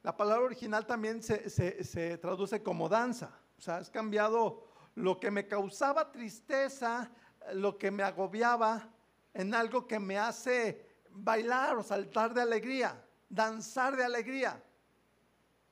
La 0.04 0.16
palabra 0.16 0.46
original 0.46 0.86
también 0.86 1.22
se, 1.22 1.50
se 1.50 2.18
traduce 2.18 2.64
como 2.64 2.90
danza. 2.90 3.38
O 3.58 3.62
sea, 3.62 3.78
has 3.78 3.90
cambiado 3.90 4.64
lo 4.96 5.20
que 5.20 5.30
me 5.30 5.48
causaba 5.48 6.12
tristeza, 6.12 7.12
lo 7.54 7.78
que 7.78 7.92
me 7.92 8.04
agobiaba, 8.04 8.90
en 9.34 9.54
algo 9.54 9.86
que 9.88 10.00
me 10.00 10.18
hace 10.18 10.84
bailar 11.12 11.78
o 11.78 11.84
saltar 11.84 12.34
de 12.34 12.42
alegría, 12.42 13.04
danzar 13.30 13.96
de 13.96 14.04
alegría. 14.04 14.64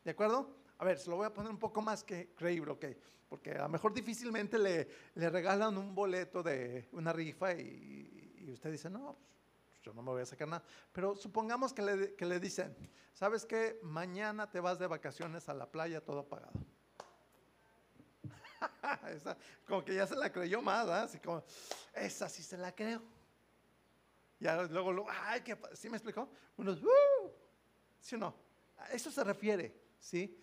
¿De 0.05 0.11
acuerdo? 0.11 0.47
A 0.77 0.85
ver, 0.85 0.99
se 0.99 1.09
lo 1.09 1.15
voy 1.15 1.25
a 1.25 1.33
poner 1.33 1.51
un 1.51 1.57
poco 1.57 1.81
más 1.81 2.03
que 2.03 2.29
creíble, 2.35 2.71
ok. 2.71 2.85
Porque 3.27 3.53
a 3.53 3.63
lo 3.63 3.69
mejor 3.69 3.91
difícilmente 3.91 4.59
le, 4.59 4.87
le 5.15 5.29
regalan 5.31 5.75
un 5.79 5.95
boleto 5.95 6.43
de 6.43 6.87
una 6.91 7.11
rifa 7.11 7.53
y, 7.53 8.51
usted 8.53 8.71
dice, 8.71 8.87
no, 8.87 9.17
pues, 9.67 9.81
yo 9.81 9.93
no 9.95 10.03
me 10.03 10.11
voy 10.11 10.21
a 10.21 10.25
sacar 10.27 10.47
nada. 10.47 10.63
Pero 10.91 11.15
supongamos 11.15 11.73
que 11.73 11.81
le, 11.81 12.13
que 12.13 12.23
le 12.23 12.39
dicen, 12.39 12.77
¿sabes 13.13 13.47
qué? 13.47 13.79
Mañana 13.81 14.47
te 14.47 14.59
vas 14.59 14.77
de 14.77 14.85
vacaciones 14.85 15.49
a 15.49 15.55
la 15.55 15.71
playa 15.71 16.05
todo 16.05 16.23
pagado. 16.23 16.53
como 19.67 19.83
que 19.83 19.95
ya 19.95 20.05
se 20.05 20.15
la 20.15 20.31
creyó 20.31 20.61
más, 20.61 20.87
Así 20.87 21.17
como, 21.17 21.43
esa 21.95 22.29
sí 22.29 22.43
se 22.43 22.57
la 22.57 22.75
creo. 22.75 23.01
Ya 24.39 24.61
luego, 24.63 24.93
luego 24.93 25.09
ay, 25.09 25.41
que, 25.41 25.57
¿sí 25.73 25.89
me 25.89 25.97
explicó? 25.97 26.29
Unos, 26.57 26.83
uh, 26.83 27.31
¿sí 27.99 28.13
o 28.13 28.19
no? 28.19 28.35
A 28.77 28.91
eso 28.91 29.09
se 29.09 29.23
refiere, 29.23 29.84
¿sí? 30.05 30.37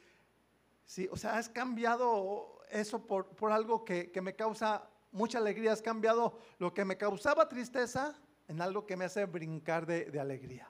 Sí, 0.85 1.09
o 1.11 1.16
sea, 1.16 1.37
has 1.37 1.49
cambiado 1.49 2.61
eso 2.69 3.07
por, 3.07 3.28
por 3.28 3.52
algo 3.52 3.85
que, 3.85 4.11
que, 4.11 4.21
me 4.21 4.35
causa 4.35 4.90
mucha 5.12 5.38
alegría, 5.38 5.73
has 5.73 5.81
cambiado 5.81 6.38
lo 6.59 6.75
que 6.75 6.85
me 6.85 6.97
causaba 6.97 7.49
tristeza 7.49 8.19
en 8.49 8.61
algo 8.61 8.85
que 8.85 8.97
me 8.97 9.04
hace 9.04 9.25
brincar 9.25 9.87
de, 9.87 10.07
de 10.07 10.21
alegría. 10.21 10.69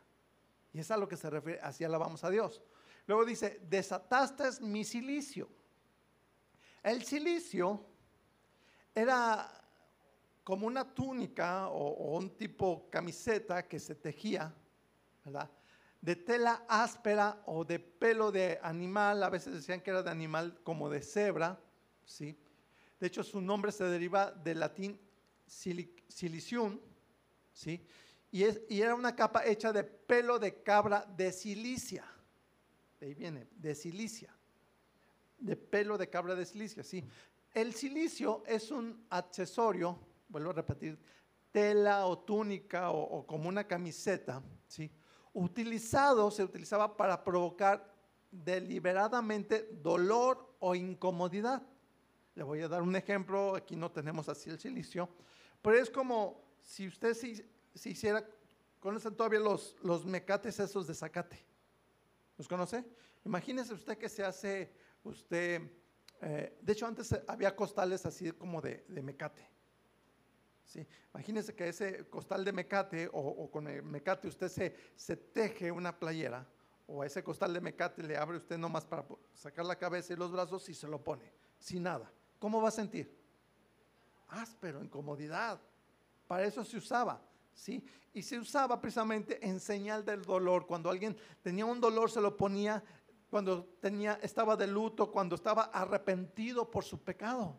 Y 0.73 0.81
es 0.81 0.91
a 0.91 0.97
lo 0.97 1.09
que 1.09 1.17
se 1.17 1.31
refiere, 1.31 1.61
así 1.61 1.85
alabamos 1.85 2.23
a 2.23 2.31
Dios. 2.31 2.63
Luego 3.07 3.25
dice, 3.25 3.61
desataste 3.69 4.61
mi 4.61 4.85
silicio. 4.85 5.49
El 6.83 7.03
silicio 7.03 7.85
era 8.95 9.51
como 10.45 10.67
una 10.67 10.93
túnica 10.93 11.69
o, 11.69 12.17
un 12.19 12.37
tipo 12.37 12.91
camiseta 12.91 13.67
que 13.67 13.81
se 13.81 13.95
tejía, 13.95 14.55
¿verdad? 15.25 15.51
De 16.03 16.17
tela 16.17 16.67
áspera 16.69 17.43
o 17.47 17.65
de 17.65 17.79
pelo 17.79 18.31
de 18.31 18.59
animal, 18.63 19.23
a 19.23 19.31
veces 19.31 19.55
decían 19.55 19.81
que 19.81 19.89
era 19.89 20.03
de 20.03 20.11
animal 20.11 20.61
como 20.63 20.91
de 20.91 21.01
cebra, 21.01 21.59
¿sí? 22.05 22.37
De 23.01 23.07
hecho, 23.07 23.23
su 23.23 23.41
nombre 23.41 23.73
se 23.73 23.85
deriva 23.85 24.31
del 24.31 24.61
latín 24.61 25.01
silicium, 25.47 26.79
¿sí? 27.55 27.83
Y, 28.31 28.43
es, 28.43 28.61
y 28.69 28.83
era 28.83 28.95
una 28.95 29.17
capa 29.17 29.47
hecha 29.47 29.73
de 29.73 29.85
pelo 29.85 30.39
de 30.39 30.63
cabra 30.63 31.07
de 31.17 31.33
silicia. 31.33 32.05
De 33.01 33.07
ahí 33.07 33.15
viene, 33.15 33.49
de 33.57 33.75
silicia 33.75 34.31
de 35.43 35.57
pelo 35.57 35.99
de 35.99 36.09
cabra 36.09 36.35
de 36.35 36.47
silicio, 36.47 36.83
sí. 36.83 37.05
El 37.53 37.75
silicio 37.75 38.43
es 38.47 38.71
un 38.71 39.05
accesorio, 39.11 39.99
vuelvo 40.29 40.51
a 40.51 40.55
repetir, 40.55 40.99
tela 41.51 42.07
o 42.07 42.19
túnica 42.19 42.91
o, 42.91 43.27
como 43.27 43.49
una 43.49 43.67
camiseta, 43.67 44.43
¿sí? 44.67 44.91
Utilizado, 45.33 46.31
se 46.31 46.45
utilizaba 46.45 46.97
para 46.97 47.23
provocar 47.25 47.93
deliberadamente 48.31 49.69
dolor 49.83 50.57
o 50.61 50.75
incomodidad. 50.75 51.63
Le 52.35 52.43
voy 52.43 52.61
a 52.63 52.69
dar 52.69 52.83
un 52.83 52.97
ejemplo, 52.97 53.55
aquí 53.55 53.77
no 53.77 53.91
tenemos 53.91 54.29
así 54.29 54.49
el 54.49 54.59
silicio, 54.59 55.09
pero 55.61 55.77
es 55.77 55.91
como 55.91 56.43
si 56.63 56.87
usted 56.87 57.15
se, 57.15 57.45
hiciera, 57.91 58.27
¿conocen 58.81 59.15
todavía 59.15 59.41
los, 59.41 59.77
los 59.83 60.07
mecates 60.07 60.59
esos 60.59 60.87
de 60.87 60.95
zacate? 60.95 61.39
¿Los 62.39 62.49
conoce? 62.49 62.85
Imagínese 63.25 63.75
usted 63.75 63.99
que 63.99 64.09
se 64.09 64.25
hace 64.25 64.73
usted, 65.05 65.63
eh, 66.21 66.59
de 66.61 66.73
hecho 66.73 66.87
antes 66.87 67.15
había 67.27 67.55
costales 67.55 68.07
así 68.07 68.33
como 68.33 68.61
de, 68.61 68.85
mecate. 68.89 69.52
¿Sí? 70.65 70.87
Imagínese 71.15 71.55
que 71.55 71.69
ese 71.69 72.09
costal 72.09 72.45
de 72.45 72.53
mecate 72.53 73.09
o, 73.13 73.51
con 73.51 73.67
el 73.69 73.83
mecate 73.83 74.29
usted 74.29 74.49
se, 74.49 74.75
se, 74.97 75.17
teje 75.17 75.71
una 75.71 75.99
playera 75.99 76.47
o 76.87 77.03
a 77.03 77.07
ese 77.07 77.23
costal 77.23 77.53
de 77.55 77.61
mecate 77.61 78.03
le 78.03 78.17
abre 78.17 78.37
usted 78.37 78.59
nomás 78.59 78.85
para 78.85 79.05
sacar 79.35 79.65
la 79.65 79.77
cabeza 79.77 80.13
y 80.13 80.17
los 80.17 80.33
brazos 80.33 80.69
y 80.69 80.75
se 80.75 80.89
lo 80.89 81.03
pone, 81.03 81.33
sin 81.59 81.83
nada. 81.83 82.11
¿Cómo 82.39 82.61
va 82.61 82.69
a 82.69 82.73
sentir? 82.73 83.17
Áspero, 84.29 84.83
incomodidad. 84.83 85.61
Para 86.27 86.45
eso 86.45 86.65
se 86.65 86.77
usaba. 86.77 87.23
¿sí? 87.55 87.85
Y 88.13 88.23
se 88.23 88.39
usaba 88.39 88.81
precisamente 88.81 89.47
en 89.47 89.61
señal 89.61 90.05
del 90.05 90.23
dolor. 90.23 90.67
Cuando 90.67 90.91
alguien 90.91 91.17
tenía 91.43 91.67
un 91.67 91.81
dolor 91.81 92.11
se 92.11 92.21
lo 92.21 92.37
ponía 92.37 92.83
cuando 93.33 93.65
tenía, 93.81 94.19
estaba 94.21 94.57
de 94.57 94.67
luto, 94.67 95.11
cuando 95.11 95.37
estaba 95.37 95.63
arrepentido 95.63 96.71
por 96.71 96.85
su 96.85 97.03
pecado. 97.03 97.59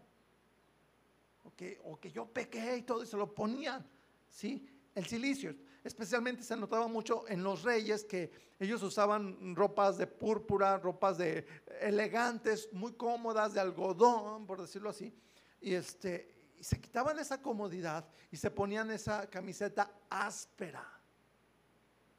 O 1.84 2.00
que, 2.00 2.12
yo 2.12 2.26
pequé 2.26 2.78
y 2.78 2.82
todo, 2.84 3.04
y 3.04 3.08
se 3.08 3.18
lo 3.18 3.34
ponían, 3.34 3.86
¿sí? 4.30 4.68
El 4.96 5.06
silicio, 5.06 5.56
especialmente 5.84 6.44
se 6.44 6.56
notaba 6.56 6.88
mucho 6.88 7.28
en 7.28 7.44
los 7.44 7.64
reyes 7.64 8.04
que 8.04 8.32
ellos 8.60 8.84
usaban 8.84 9.56
ropas 9.56 9.98
de 9.98 10.08
púrpura, 10.08 10.78
ropas 10.78 11.18
de 11.18 11.46
elegantes, 11.82 12.70
muy 12.72 12.94
cómodas, 12.94 13.54
de 13.54 13.60
algodón, 13.60 14.46
por 14.46 14.62
decirlo 14.62 14.90
así, 14.90 15.14
y 15.62 15.74
este, 15.74 16.52
y 16.60 16.64
se 16.64 16.80
quitaban 16.80 17.18
esa 17.20 17.42
comodidad 17.42 18.08
y 18.32 18.38
se 18.38 18.52
ponían 18.52 18.92
esa 18.92 19.30
camiseta 19.30 19.92
áspera 20.10 20.94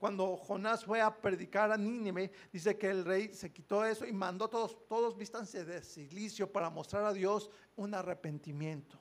cuando 0.05 0.37
Jonás 0.37 0.85
fue 0.85 1.01
a 1.01 1.17
predicar 1.17 1.73
a 1.73 1.79
Nínive, 1.79 2.31
dice 2.53 2.77
que 2.77 2.91
el 2.91 3.07
rey 3.07 3.33
se 3.33 3.51
quitó 3.51 3.87
eso 3.87 4.05
y 4.05 4.13
mandó 4.13 4.51
todos, 4.51 4.87
todos 4.87 5.17
vístanse 5.17 5.65
de 5.65 5.83
silicio 5.83 6.53
para 6.53 6.69
mostrar 6.69 7.07
a 7.07 7.13
Dios 7.15 7.51
un 7.75 7.95
arrepentimiento. 7.95 9.01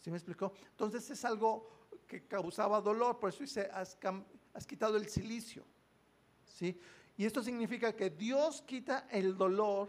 ¿Sí 0.00 0.10
me 0.10 0.16
explicó? 0.16 0.52
Entonces 0.70 1.08
es 1.10 1.24
algo 1.24 1.68
que 2.06 2.26
causaba 2.26 2.80
dolor, 2.80 3.18
por 3.18 3.30
eso 3.30 3.42
dice, 3.42 3.70
has, 3.72 3.96
quitado 4.66 4.96
el 4.96 5.08
silicio. 5.08 5.64
¿Sí? 6.44 6.78
Y 7.16 7.24
esto 7.24 7.42
significa 7.42 7.94
que 7.94 8.10
Dios 8.10 8.62
quita 8.62 9.06
el 9.10 9.36
dolor, 9.36 9.88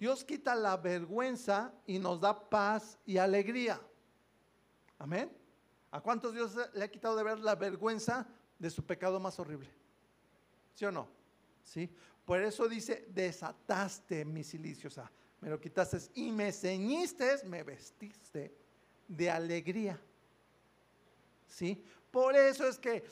Dios 0.00 0.24
quita 0.24 0.54
la 0.54 0.76
vergüenza 0.76 1.72
y 1.86 1.98
nos 1.98 2.20
da 2.20 2.48
paz 2.48 2.98
y 3.06 3.18
alegría. 3.18 3.80
Amén. 4.98 5.30
¿A 5.90 6.00
cuántos 6.00 6.32
Dios 6.32 6.56
le 6.72 6.84
ha 6.84 6.90
quitado 6.90 7.16
de 7.16 7.22
ver 7.22 7.38
la 7.38 7.54
vergüenza 7.54 8.26
de 8.58 8.70
su 8.70 8.84
pecado 8.84 9.20
más 9.20 9.38
horrible? 9.38 9.70
¿Sí 10.74 10.84
o 10.84 10.90
no? 10.90 11.06
¿Sí? 11.62 11.88
Por 12.24 12.42
eso 12.42 12.66
dice, 12.66 13.06
desataste 13.10 14.24
mi 14.24 14.42
silicio, 14.42 14.88
o 14.88 14.90
sea, 14.90 15.10
me 15.40 15.50
lo 15.50 15.60
quitaste 15.60 15.98
y 16.14 16.32
me 16.32 16.50
ceñiste, 16.50 17.44
me 17.44 17.62
vestiste 17.62 18.63
de 19.08 19.30
alegría. 19.30 20.00
¿Sí? 21.48 21.82
Por 22.10 22.36
eso 22.36 22.66
es 22.66 22.78
que 22.78 23.04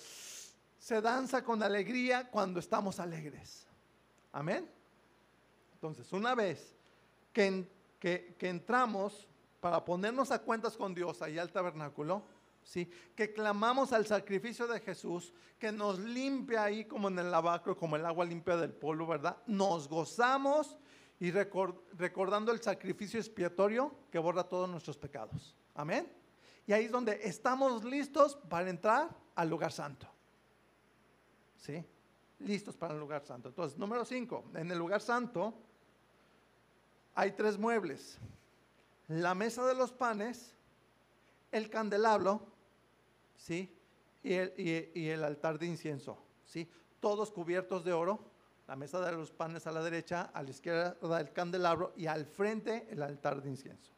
se 0.79 1.01
danza 1.01 1.45
con 1.45 1.63
alegría 1.63 2.29
cuando 2.29 2.61
estamos 2.61 2.99
alegres. 2.99 3.67
Amén. 4.33 4.69
Entonces, 5.75 6.13
una 6.13 6.35
vez 6.35 6.75
que, 7.33 7.69
que, 7.99 8.37
entramos 8.41 9.29
para 9.61 9.85
ponernos 9.85 10.31
a 10.31 10.41
cuentas 10.41 10.77
con 10.77 10.95
Dios 10.95 11.23
ahí 11.23 11.39
al 11.39 11.53
tabernáculo, 11.53 12.23
¿sí? 12.65 12.91
que 13.15 13.33
clamamos 13.33 13.93
al 13.93 14.07
sacrificio 14.07 14.67
de 14.67 14.81
Jesús, 14.81 15.33
que 15.59 15.71
nos 15.71 15.99
limpia 15.99 16.65
ahí 16.65 16.85
como 16.85 17.09
en 17.09 17.19
el 17.19 17.31
lavacro, 17.31 17.77
como 17.77 17.97
el 17.97 18.07
agua 18.07 18.25
limpia 18.25 18.57
del 18.57 18.73
polvo, 18.73 19.07
¿verdad? 19.07 19.37
Nos 19.47 19.89
gozamos 19.89 20.77
y 21.21 21.31
recordando 21.31 22.51
el 22.51 22.61
sacrificio 22.61 23.21
expiatorio 23.21 23.95
que 24.11 24.19
borra 24.19 24.43
todos 24.43 24.69
nuestros 24.69 24.97
pecados. 24.99 25.57
Amén. 25.75 26.11
Y 26.67 26.73
ahí 26.73 26.85
es 26.85 26.91
donde 26.91 27.21
estamos 27.23 27.85
listos 27.85 28.37
para 28.49 28.71
entrar 28.71 29.11
al 29.35 29.49
lugar 29.49 29.73
santo. 29.73 30.07
¿Sí? 31.57 31.85
Listos 32.41 32.77
para 32.77 32.95
el 32.95 33.01
lugar 33.01 33.25
santo. 33.25 33.49
Entonces, 33.49 33.79
número 33.79 34.05
5, 34.05 34.45
en 34.55 34.71
el 34.71 34.79
lugar 34.79 35.01
santo 35.01 35.55
hay 37.15 37.33
tres 37.33 37.59
muebles. 37.59 38.19
La 39.09 39.35
mesa 39.35 39.67
de 39.67 39.75
los 39.75 39.93
panes, 39.93 40.55
el 41.51 41.69
candelabro, 41.69 42.47
¿sí? 43.37 43.75
Y 44.23 44.35
el, 44.35 44.55
y 44.95 45.09
el, 45.09 45.25
altar 45.25 45.59
de 45.59 45.67
incienso, 45.67 46.17
¿sí? 46.47 46.69
Todos 47.01 47.31
cubiertos 47.31 47.85
de 47.85 47.93
oro. 47.93 48.31
La 48.69 48.77
mesa 48.77 49.01
de 49.01 49.13
los 49.13 49.33
panes 49.33 49.67
a 49.67 49.73
la 49.73 49.83
derecha, 49.83 50.31
a 50.33 50.43
la 50.43 50.51
izquierda 50.51 50.97
el 51.19 51.33
candelabro 51.33 51.93
y 51.97 52.07
al 52.07 52.25
frente 52.25 52.87
el 52.91 53.03
altar 53.03 53.43
de 53.43 53.51
incienso. 53.51 53.93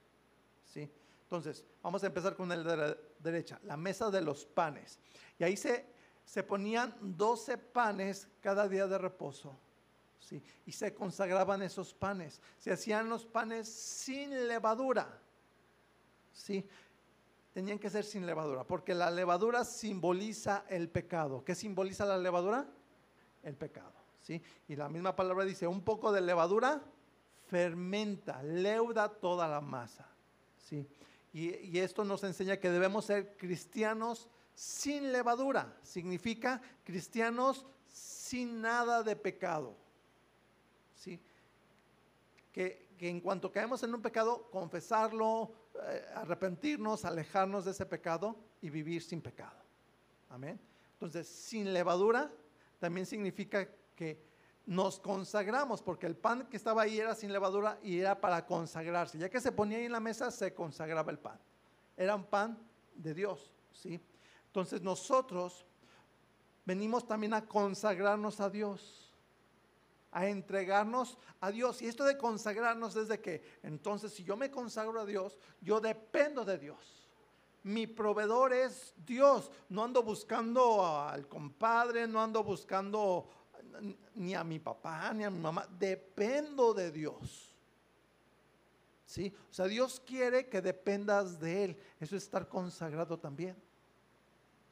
¿Sí? 1.24 1.34
Entonces, 1.34 1.64
vamos 1.82 2.02
a 2.02 2.06
empezar 2.06 2.36
con 2.36 2.50
el 2.52 2.64
de 2.64 2.76
la 2.76 2.96
derecha, 3.18 3.58
la 3.64 3.76
mesa 3.76 4.10
de 4.10 4.20
los 4.20 4.44
panes. 4.44 4.98
Y 5.38 5.44
ahí 5.44 5.56
se, 5.56 5.86
se 6.24 6.42
ponían 6.42 6.94
12 7.00 7.58
panes 7.58 8.28
cada 8.40 8.68
día 8.68 8.86
de 8.86 8.98
reposo 8.98 9.58
y 10.66 10.72
se 10.72 10.94
consagraban 10.94 11.62
esos 11.62 11.92
panes. 11.94 12.40
Se 12.58 12.72
hacían 12.72 13.08
los 13.08 13.26
panes 13.26 13.68
sin 13.68 14.48
levadura. 14.48 15.20
¿sí? 16.32 16.66
Tenían 17.52 17.78
que 17.78 17.90
ser 17.90 18.04
sin 18.04 18.26
levadura, 18.26 18.64
porque 18.64 18.94
la 18.94 19.10
levadura 19.10 19.64
simboliza 19.64 20.64
el 20.68 20.88
pecado. 20.88 21.44
¿Qué 21.44 21.54
simboliza 21.54 22.04
la 22.04 22.18
levadura? 22.18 22.66
El 23.42 23.54
pecado. 23.54 23.92
¿sí? 24.20 24.42
Y 24.68 24.76
la 24.76 24.88
misma 24.88 25.14
palabra 25.14 25.44
dice, 25.44 25.66
un 25.66 25.82
poco 25.82 26.10
de 26.12 26.20
levadura 26.20 26.82
fermenta, 27.46 28.42
leuda 28.42 29.08
toda 29.08 29.46
la 29.46 29.60
masa. 29.60 30.08
¿sí? 30.58 30.86
Y, 31.34 31.80
esto 31.80 32.04
nos 32.04 32.22
enseña 32.22 32.58
que 32.58 32.70
debemos 32.70 33.06
ser 33.06 33.36
cristianos 33.36 34.28
sin 34.54 35.10
levadura. 35.10 35.76
Significa 35.82 36.62
cristianos 36.84 37.66
sin 37.88 38.62
nada 38.62 39.02
de 39.02 39.16
pecado. 39.16 39.76
¿sí? 40.94 41.20
Que, 42.52 42.86
en 43.00 43.20
cuanto 43.20 43.50
caemos 43.50 43.82
en 43.82 43.92
un 43.92 44.00
pecado, 44.00 44.48
confesarlo, 44.52 45.52
eh, 45.82 46.06
arrepentirnos, 46.14 47.04
alejarnos 47.04 47.64
de 47.64 47.72
ese 47.72 47.84
pecado 47.84 48.36
y 48.62 48.70
vivir 48.70 49.02
sin 49.02 49.20
pecado. 49.20 49.60
Amén. 50.30 50.60
Entonces, 50.92 51.26
sin 51.26 51.72
levadura 51.72 52.30
también 52.78 53.06
significa 53.06 53.68
que 53.96 54.22
nos 54.66 54.98
consagramos, 54.98 55.82
porque 55.82 56.06
el 56.06 56.16
pan 56.16 56.46
que 56.46 56.56
estaba 56.56 56.82
ahí 56.82 56.98
era 56.98 57.14
sin 57.14 57.32
levadura 57.32 57.78
y 57.82 57.98
era 58.00 58.20
para 58.20 58.46
consagrarse. 58.46 59.18
Ya 59.18 59.28
que 59.28 59.40
se 59.40 59.52
ponía 59.52 59.78
ahí 59.78 59.84
en 59.84 59.92
la 59.92 60.00
mesa, 60.00 60.30
se 60.30 60.54
consagraba 60.54 61.10
el 61.10 61.18
pan. 61.18 61.38
Era 61.96 62.14
un 62.14 62.24
pan 62.24 62.58
de 62.94 63.14
Dios, 63.14 63.52
¿sí? 63.72 64.00
Entonces 64.46 64.82
nosotros 64.82 65.64
venimos 66.64 67.06
también 67.06 67.34
a 67.34 67.46
consagrarnos 67.46 68.40
a 68.40 68.48
Dios 68.48 69.04
a 70.14 70.28
entregarnos 70.28 71.18
a 71.40 71.50
Dios. 71.50 71.82
Y 71.82 71.88
esto 71.88 72.04
de 72.04 72.16
consagrarnos 72.16 72.96
es 72.96 73.08
de 73.08 73.20
que 73.20 73.42
entonces 73.62 74.14
si 74.14 74.22
yo 74.22 74.36
me 74.36 74.50
consagro 74.50 75.00
a 75.00 75.04
Dios, 75.04 75.36
yo 75.60 75.80
dependo 75.80 76.44
de 76.44 76.56
Dios. 76.56 77.10
Mi 77.64 77.86
proveedor 77.86 78.52
es 78.52 78.94
Dios. 79.04 79.50
No 79.68 79.82
ando 79.82 80.02
buscando 80.04 80.86
al 80.86 81.26
compadre, 81.26 82.06
no 82.06 82.22
ando 82.22 82.44
buscando 82.44 83.28
ni 84.14 84.34
a 84.34 84.44
mi 84.44 84.58
papá, 84.58 85.12
ni 85.12 85.24
a 85.24 85.30
mi 85.30 85.38
mamá. 85.38 85.66
Dependo 85.78 86.74
de 86.74 86.90
Dios. 86.90 87.54
¿Sí? 89.06 89.32
O 89.50 89.52
sea, 89.52 89.66
Dios 89.66 90.00
quiere 90.04 90.48
que 90.48 90.60
dependas 90.60 91.38
de 91.38 91.64
Él. 91.64 91.78
Eso 92.00 92.16
es 92.16 92.24
estar 92.24 92.48
consagrado 92.48 93.18
también. 93.18 93.56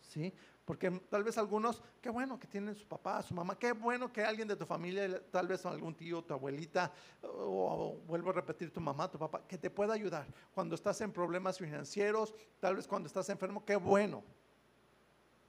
¿Sí? 0.00 0.32
Porque 0.64 0.90
tal 1.10 1.24
vez 1.24 1.36
algunos, 1.38 1.82
qué 2.00 2.08
bueno 2.08 2.38
que 2.38 2.46
tienen 2.46 2.74
su 2.76 2.86
papá, 2.86 3.20
su 3.22 3.34
mamá, 3.34 3.58
qué 3.58 3.72
bueno 3.72 4.12
que 4.12 4.22
alguien 4.22 4.46
de 4.46 4.54
tu 4.54 4.64
familia, 4.64 5.20
tal 5.30 5.48
vez 5.48 5.66
algún 5.66 5.94
tío, 5.94 6.22
tu 6.22 6.34
abuelita, 6.34 6.92
o, 7.22 7.98
vuelvo 8.06 8.30
a 8.30 8.34
repetir, 8.34 8.72
tu 8.72 8.80
mamá, 8.80 9.10
tu 9.10 9.18
papá, 9.18 9.42
que 9.46 9.58
te 9.58 9.70
pueda 9.70 9.94
ayudar 9.94 10.26
cuando 10.54 10.76
estás 10.76 11.00
en 11.00 11.12
problemas 11.12 11.58
financieros, 11.58 12.32
tal 12.60 12.76
vez 12.76 12.86
cuando 12.86 13.08
estás 13.08 13.28
enfermo, 13.28 13.64
qué 13.64 13.74
bueno. 13.74 14.22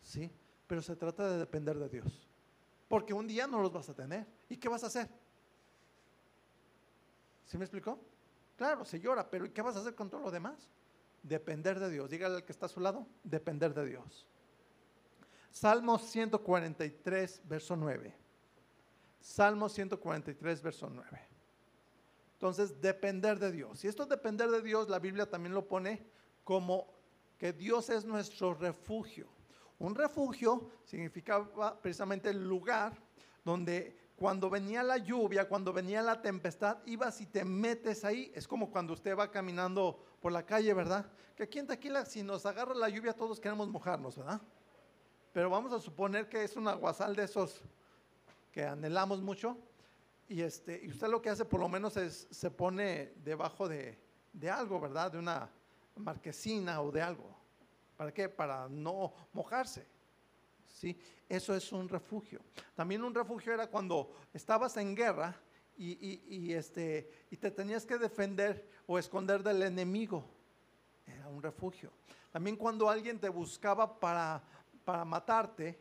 Sí, 0.01 0.31
pero 0.65 0.81
se 0.81 0.95
trata 0.95 1.29
de 1.29 1.37
depender 1.37 1.77
de 1.77 1.89
Dios. 1.89 2.32
Porque 2.93 3.11
un 3.11 3.25
día 3.25 3.47
no 3.47 3.59
los 3.59 3.73
vas 3.73 3.89
a 3.89 3.95
tener. 3.95 4.23
¿Y 4.47 4.57
qué 4.57 4.69
vas 4.69 4.83
a 4.83 4.85
hacer? 4.85 5.09
¿Sí 7.43 7.57
me 7.57 7.63
explicó? 7.63 7.99
Claro, 8.55 8.85
se 8.85 8.99
llora, 8.99 9.27
pero 9.27 9.47
¿y 9.47 9.49
qué 9.49 9.63
vas 9.63 9.75
a 9.75 9.79
hacer 9.79 9.95
con 9.95 10.11
todo 10.11 10.21
lo 10.21 10.29
demás? 10.29 10.69
Depender 11.23 11.79
de 11.79 11.89
Dios. 11.89 12.11
Dígale 12.11 12.35
al 12.35 12.45
que 12.45 12.51
está 12.51 12.67
a 12.67 12.69
su 12.69 12.79
lado, 12.79 13.07
depender 13.23 13.73
de 13.73 13.87
Dios. 13.87 14.27
Salmo 15.49 15.97
143, 15.97 17.41
verso 17.45 17.75
9. 17.75 18.15
Salmo 19.19 19.69
143, 19.69 20.61
verso 20.61 20.87
9. 20.87 21.19
Entonces, 22.33 22.79
depender 22.79 23.39
de 23.39 23.51
Dios. 23.51 23.83
Y 23.83 23.87
esto 23.87 24.05
depender 24.05 24.51
de 24.51 24.61
Dios, 24.61 24.87
la 24.87 24.99
Biblia 24.99 25.27
también 25.27 25.55
lo 25.55 25.67
pone 25.67 26.05
como 26.43 26.93
que 27.39 27.53
Dios 27.53 27.89
es 27.89 28.05
nuestro 28.05 28.53
refugio. 28.53 29.32
Un 29.83 29.95
refugio 29.95 30.69
significaba 30.83 31.79
precisamente 31.81 32.29
el 32.29 32.47
lugar 32.47 32.93
donde 33.43 33.97
cuando 34.15 34.49
venía 34.49 34.81
la 34.81 34.97
lluvia, 34.97 35.47
cuando 35.47 35.73
venía 35.73 36.01
la 36.01 36.21
tempestad, 36.21 36.77
ibas 36.85 37.19
y 37.19 37.25
te 37.25 37.43
metes 37.43 38.05
ahí. 38.05 38.31
Es 38.33 38.47
como 38.47 38.71
cuando 38.71 38.93
usted 38.93 39.17
va 39.17 39.29
caminando 39.29 40.01
por 40.21 40.31
la 40.31 40.45
calle, 40.45 40.73
¿verdad? 40.73 41.05
Que 41.35 41.43
aquí 41.43 41.59
en 41.59 41.67
Taquila, 41.67 42.05
si 42.05 42.23
nos 42.23 42.45
agarra 42.45 42.73
la 42.73 42.87
lluvia, 42.87 43.13
todos 43.13 43.39
queremos 43.39 43.67
mojarnos, 43.67 44.17
¿verdad? 44.17 44.41
pero 45.33 45.49
vamos 45.49 45.73
a 45.73 45.79
suponer 45.79 46.29
que 46.29 46.43
es 46.43 46.55
un 46.55 46.67
aguasal 46.67 47.15
de 47.15 47.23
esos 47.23 47.59
que 48.51 48.63
anhelamos 48.63 49.19
mucho. 49.19 49.57
Y, 50.29 50.41
este, 50.41 50.79
y 50.83 50.89
usted 50.89 51.07
lo 51.07 51.21
que 51.21 51.29
hace 51.31 51.43
por 51.43 51.59
lo 51.59 51.67
menos 51.67 51.97
es 51.97 52.27
se 52.29 52.51
pone 52.51 53.13
debajo 53.23 53.67
de, 53.67 53.99
de 54.31 54.49
algo, 54.49 54.79
¿verdad? 54.79 55.11
De 55.11 55.17
una 55.17 55.49
marquesina 55.95 56.81
o 56.81 56.91
de 56.91 57.01
algo. 57.01 57.42
¿Para 58.03 58.13
qué? 58.13 58.27
Para 58.27 58.67
no 58.67 59.13
mojarse. 59.31 59.85
¿Sí? 60.67 60.99
Eso 61.29 61.55
es 61.55 61.71
un 61.71 61.87
refugio. 61.87 62.41
También 62.75 63.01
un 63.01 63.15
refugio 63.15 63.53
era 63.53 63.67
cuando 63.67 64.13
estabas 64.33 64.75
en 64.75 64.93
guerra 64.93 65.33
y, 65.77 66.51
este, 66.51 67.09
y 67.31 67.37
te 67.37 67.49
tenías 67.49 67.85
que 67.85 67.97
defender 67.97 68.67
o 68.87 68.99
esconder 68.99 69.41
del 69.41 69.63
enemigo. 69.63 70.25
Era 71.07 71.29
un 71.29 71.41
refugio. 71.41 71.93
También 72.29 72.57
cuando 72.57 72.89
alguien 72.89 73.17
te 73.17 73.29
buscaba 73.29 73.97
para, 73.97 74.43
para 74.83 75.05
matarte, 75.05 75.79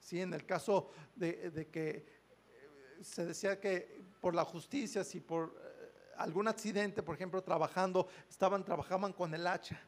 ¿sí? 0.00 0.20
en 0.20 0.34
el 0.34 0.44
caso 0.44 0.90
de, 1.14 1.68
que 1.70 1.88
eh, 1.88 2.04
se 3.00 3.26
decía 3.26 3.60
que 3.60 4.02
por 4.20 4.34
la 4.34 4.44
justicia, 4.44 5.04
si 5.04 5.20
por 5.20 5.54
eh, 5.56 6.14
algún 6.16 6.48
accidente, 6.48 7.00
por 7.00 7.14
ejemplo, 7.14 7.40
trabajando, 7.44 8.08
estaban, 8.28 8.64
trabajaban 8.64 9.12
con 9.12 9.32
el 9.32 9.46
hacha 9.46 9.80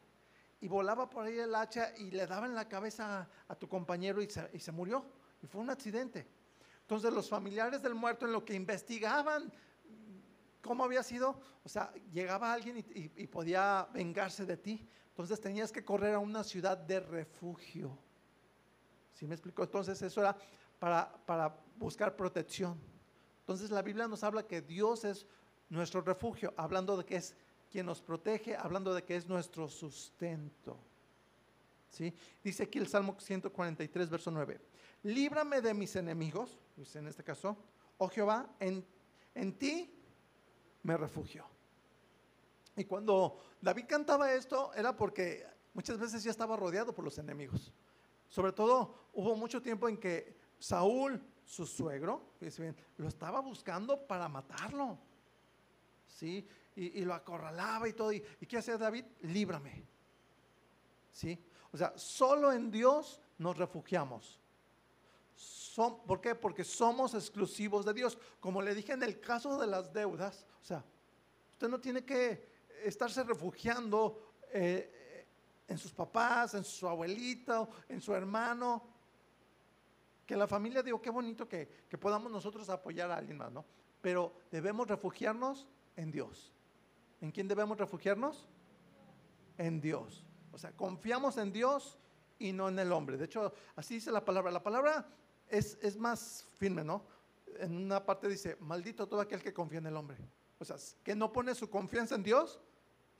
y 0.60 0.68
volaba 0.68 1.08
por 1.08 1.26
ahí 1.26 1.38
el 1.38 1.54
hacha 1.54 1.92
y 1.96 2.10
le 2.10 2.26
daban 2.26 2.54
la 2.54 2.68
cabeza 2.68 3.28
a, 3.48 3.54
tu 3.54 3.68
compañero 3.68 4.22
y 4.22 4.28
se, 4.28 4.48
y 4.52 4.58
se, 4.58 4.72
murió. 4.72 5.04
Y 5.42 5.46
fue 5.46 5.60
un 5.60 5.70
accidente. 5.70 6.26
Entonces 6.80 7.12
los 7.12 7.28
familiares 7.28 7.82
del 7.82 7.94
muerto 7.94 8.26
en 8.26 8.32
lo 8.32 8.44
que 8.44 8.54
investigaban 8.54 9.52
cómo 10.62 10.84
había 10.84 11.02
sido, 11.02 11.40
o 11.62 11.68
sea, 11.68 11.92
llegaba 12.12 12.52
alguien 12.52 12.78
y, 12.78 13.10
y 13.16 13.26
podía 13.26 13.88
vengarse 13.92 14.44
de 14.44 14.56
ti. 14.56 14.86
Entonces 15.08 15.40
tenías 15.40 15.72
que 15.72 15.84
correr 15.84 16.14
a 16.14 16.18
una 16.18 16.42
ciudad 16.42 16.76
de 16.76 17.00
refugio. 17.00 17.96
¿Sí 19.14 19.26
me 19.26 19.34
explico? 19.34 19.62
Entonces 19.62 20.00
eso 20.02 20.20
era 20.20 20.36
para, 20.78 21.10
para 21.24 21.56
buscar 21.76 22.16
protección. 22.16 22.78
Entonces 23.40 23.70
la 23.70 23.82
Biblia 23.82 24.08
nos 24.08 24.24
habla 24.24 24.46
que 24.46 24.60
Dios 24.60 25.04
es 25.04 25.26
nuestro 25.68 26.00
refugio, 26.00 26.52
hablando 26.56 26.96
de 26.96 27.04
que 27.04 27.16
es 27.16 27.34
quien 27.70 27.86
nos 27.86 28.00
protege, 28.00 28.56
hablando 28.56 28.94
de 28.94 29.02
que 29.02 29.16
es 29.16 29.26
nuestro 29.26 29.68
sustento. 29.68 30.78
¿Sí? 31.90 32.12
Dice 32.42 32.64
aquí 32.64 32.78
el 32.78 32.88
Salmo 32.88 33.16
143, 33.18 34.10
verso 34.10 34.30
9. 34.30 34.60
Líbrame 35.04 35.60
de 35.60 35.72
mis 35.72 35.94
enemigos, 35.96 36.58
dice 36.76 36.98
en 36.98 37.08
este 37.08 37.22
caso, 37.22 37.56
oh 37.98 38.08
Jehová, 38.08 38.54
en, 38.60 38.84
en 39.34 39.52
ti 39.58 39.90
me 40.82 40.96
refugio. 40.96 41.46
Y 42.76 42.84
cuando 42.84 43.38
David 43.60 43.84
cantaba 43.88 44.32
esto 44.32 44.72
era 44.74 44.94
porque 44.94 45.46
muchas 45.72 45.98
veces 45.98 46.22
ya 46.22 46.30
estaba 46.30 46.56
rodeado 46.56 46.94
por 46.94 47.04
los 47.04 47.16
enemigos. 47.18 47.72
Sobre 48.28 48.52
todo 48.52 49.08
hubo 49.14 49.34
mucho 49.34 49.62
tiempo 49.62 49.88
en 49.88 49.96
que 49.96 50.36
Saúl, 50.58 51.22
su 51.44 51.66
suegro, 51.66 52.34
lo 52.96 53.08
estaba 53.08 53.40
buscando 53.40 54.06
para 54.06 54.28
matarlo. 54.28 54.98
¿Sí? 56.06 56.46
Y, 56.76 57.04
lo 57.06 57.14
acorralaba 57.14 57.88
y 57.88 57.94
todo. 57.94 58.12
¿Y, 58.12 58.20
qué 58.46 58.58
hacía 58.58 58.76
David? 58.76 59.04
Líbrame. 59.22 59.82
¿Sí? 61.10 61.38
O 61.72 61.76
sea, 61.76 61.96
solo 61.96 62.52
en 62.52 62.70
Dios 62.70 63.20
nos 63.38 63.56
refugiamos. 63.56 64.38
¿Por 66.06 66.20
qué? 66.20 66.34
Porque 66.34 66.64
somos 66.64 67.14
exclusivos 67.14 67.84
de 67.84 67.94
Dios. 67.94 68.18
Como 68.40 68.62
le 68.62 68.74
dije 68.74 68.92
en 68.92 69.02
el 69.02 69.20
caso 69.20 69.58
de 69.58 69.66
las 69.66 69.92
deudas, 69.92 70.46
o 70.62 70.64
sea, 70.64 70.84
usted 71.52 71.68
no 71.68 71.80
tiene 71.80 72.04
que 72.04 72.48
estarse 72.84 73.22
refugiando 73.24 74.32
eh, 74.52 75.26
en 75.68 75.78
sus 75.78 75.92
papás, 75.92 76.54
en 76.54 76.64
su 76.64 76.88
abuelita, 76.88 77.68
en 77.88 78.00
su 78.00 78.14
hermano. 78.14 78.82
Que 80.24 80.36
la 80.36 80.46
familia, 80.46 80.82
digo, 80.82 81.00
qué 81.00 81.10
bonito 81.10 81.48
que, 81.48 81.84
que 81.88 81.98
podamos 81.98 82.30
nosotros 82.30 82.68
apoyar 82.68 83.10
a 83.10 83.16
alguien 83.16 83.38
más, 83.38 83.52
¿no? 83.52 83.64
Pero 84.00 84.32
debemos 84.50 84.88
refugiarnos 84.88 85.66
en 85.96 86.10
Dios. 86.10 86.52
¿En 87.20 87.30
quién 87.30 87.48
debemos 87.48 87.78
refugiarnos? 87.78 88.48
En 89.58 89.80
Dios. 89.80 90.24
O 90.52 90.58
sea, 90.58 90.72
confiamos 90.72 91.36
en 91.38 91.52
Dios 91.52 91.98
y 92.38 92.52
no 92.52 92.68
en 92.68 92.78
el 92.78 92.92
hombre. 92.92 93.16
De 93.16 93.24
hecho, 93.24 93.52
así 93.74 93.94
dice 93.94 94.10
la 94.10 94.24
palabra. 94.24 94.50
La 94.50 94.62
palabra 94.62 95.06
es, 95.48 95.78
es 95.82 95.96
más 95.96 96.46
firme, 96.56 96.84
¿no? 96.84 97.04
En 97.58 97.76
una 97.76 98.04
parte 98.04 98.28
dice, 98.28 98.56
maldito 98.60 99.06
todo 99.06 99.20
aquel 99.20 99.42
que 99.42 99.52
confía 99.52 99.78
en 99.78 99.86
el 99.86 99.96
hombre. 99.96 100.18
O 100.58 100.64
sea, 100.64 100.76
que 101.02 101.14
no 101.14 101.32
pone 101.32 101.54
su 101.54 101.70
confianza 101.70 102.14
en 102.14 102.22
Dios, 102.22 102.60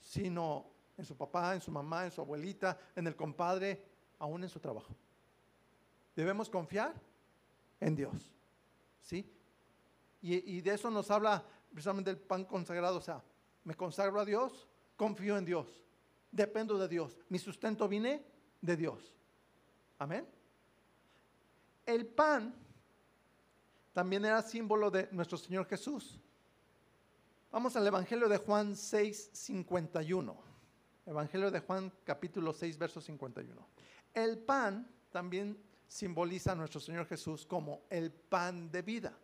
sino 0.01 0.71
en 0.97 1.05
su 1.05 1.17
papá, 1.17 1.55
en 1.55 1.61
su 1.61 1.71
mamá, 1.71 2.05
en 2.05 2.11
su 2.11 2.21
abuelita, 2.21 2.79
en 2.95 3.07
el 3.07 3.17
compadre, 3.17 3.83
aún 4.19 4.43
en 4.43 4.49
su 4.49 4.61
trabajo. 4.61 4.95
Debemos 6.15 6.49
confiar 6.49 6.95
en 7.81 7.95
Dios. 7.95 8.33
¿Sí? 9.01 9.31
Y, 10.23 10.57
y, 10.57 10.61
de 10.61 10.75
eso 10.75 10.91
nos 10.91 11.11
habla 11.11 11.45
precisamente 11.71 12.11
el 12.11 12.19
pan 12.19 12.45
consagrado. 12.45 12.97
O 12.97 13.03
sea, 13.03 13.23
me 13.67 13.75
consagro 13.75 14.21
a 14.21 14.25
Dios, 14.25 14.69
confío 14.97 15.37
en 15.37 15.45
Dios, 15.45 15.67
dependo 16.31 16.79
de 16.79 16.87
Dios. 16.87 17.19
Mi 17.29 17.39
sustento 17.39 17.89
viene 17.89 18.25
de 18.61 18.77
Dios. 18.77 19.13
Amén. 19.99 20.25
El 21.85 22.07
pan 22.07 22.55
también 23.93 24.25
era 24.25 24.41
símbolo 24.43 24.89
de 24.89 25.09
nuestro 25.11 25.37
Señor 25.37 25.67
Jesús. 25.67 26.21
Vamos 27.51 27.75
al 27.75 27.85
Evangelio 27.85 28.29
de 28.29 28.39
Juan 28.39 28.77
6, 28.77 29.31
51. 29.33 30.37
Evangelio 31.05 31.51
de 31.51 31.59
Juan 31.59 31.93
capítulo 32.05 32.53
6, 32.53 32.79
verso 32.79 33.01
51. 33.01 33.67
El 34.15 34.39
pan 34.39 34.89
también 35.11 35.61
simboliza 35.89 36.53
a 36.53 36.55
nuestro 36.55 36.79
Señor 36.79 37.07
Jesús 37.07 37.45
como 37.45 37.83
el 37.91 38.13
pan 38.13 38.71
de 38.71 38.83
vida. 38.83 39.19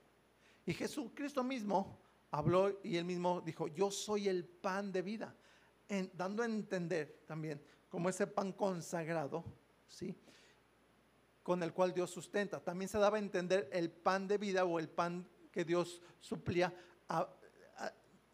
Y 0.66 0.74
Jesucristo 0.74 1.44
mismo 1.44 2.01
habló 2.32 2.80
y 2.82 2.96
él 2.96 3.04
mismo 3.04 3.40
dijo, 3.42 3.68
yo 3.68 3.90
soy 3.90 4.28
el 4.28 4.44
pan 4.44 4.90
de 4.90 5.02
vida, 5.02 5.36
dando 6.14 6.42
a 6.42 6.46
entender 6.46 7.22
también 7.26 7.62
como 7.88 8.08
ese 8.08 8.26
pan 8.26 8.52
consagrado, 8.52 9.44
¿sí? 9.86 10.16
Con 11.42 11.62
el 11.62 11.72
cual 11.72 11.92
Dios 11.92 12.10
sustenta. 12.10 12.58
También 12.60 12.88
se 12.88 12.98
daba 12.98 13.18
a 13.18 13.20
entender 13.20 13.68
el 13.72 13.90
pan 13.90 14.26
de 14.26 14.38
vida 14.38 14.64
o 14.64 14.78
el 14.78 14.88
pan 14.88 15.28
que 15.50 15.64
Dios 15.64 16.00
suplía 16.20 16.74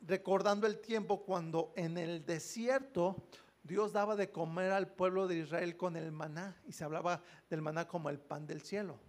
recordando 0.03 0.67
el 0.67 0.79
tiempo 0.79 1.25
cuando 1.25 1.73
en 1.75 1.99
el 1.99 2.25
desierto 2.25 3.25
Dios 3.65 3.93
daba 3.93 4.15
de 4.15 4.31
comer 4.31 4.71
al 4.71 4.87
pueblo 4.87 5.27
de 5.27 5.39
Israel 5.39 5.77
con 5.77 5.97
el 5.97 6.13
maná 6.13 6.57
y 6.67 6.73
se 6.73 6.85
hablaba 6.85 7.23
del 7.51 7.63
maná 7.63 7.89
como 7.89 8.09
el 8.09 8.21
pan 8.21 8.47
del 8.47 8.63
cielo. 8.63 9.01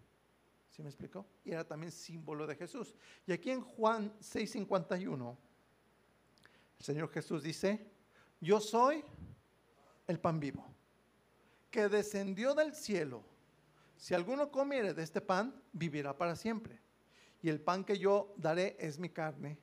¿Sí 0.80 0.84
me 0.84 0.92
explicó? 0.92 1.26
Y 1.44 1.52
era 1.52 1.68
también 1.68 1.92
símbolo 1.92 2.48
de 2.48 2.56
Jesús. 2.56 2.96
Y 3.28 3.34
aquí 3.34 3.52
en 3.52 3.60
Juan 3.60 4.14
6:51, 4.22 5.38
el 6.80 6.86
Señor 6.86 7.10
Jesús 7.10 7.44
dice, 7.44 7.86
yo 8.40 8.62
soy 8.62 9.04
el 10.08 10.22
pan 10.22 10.40
vivo, 10.40 10.66
que 11.70 11.90
descendió 11.90 12.56
del 12.56 12.74
cielo. 12.74 13.26
Si 13.98 14.14
alguno 14.14 14.50
comiere 14.50 14.94
de 14.94 15.04
este 15.04 15.20
pan, 15.20 15.54
vivirá 15.74 16.18
para 16.18 16.38
siempre. 16.38 16.80
Y 17.42 17.50
el 17.50 17.60
pan 17.60 17.84
que 17.84 18.00
yo 18.00 18.34
daré 18.38 18.78
es 18.80 19.00
mi 19.00 19.10
carne 19.10 19.60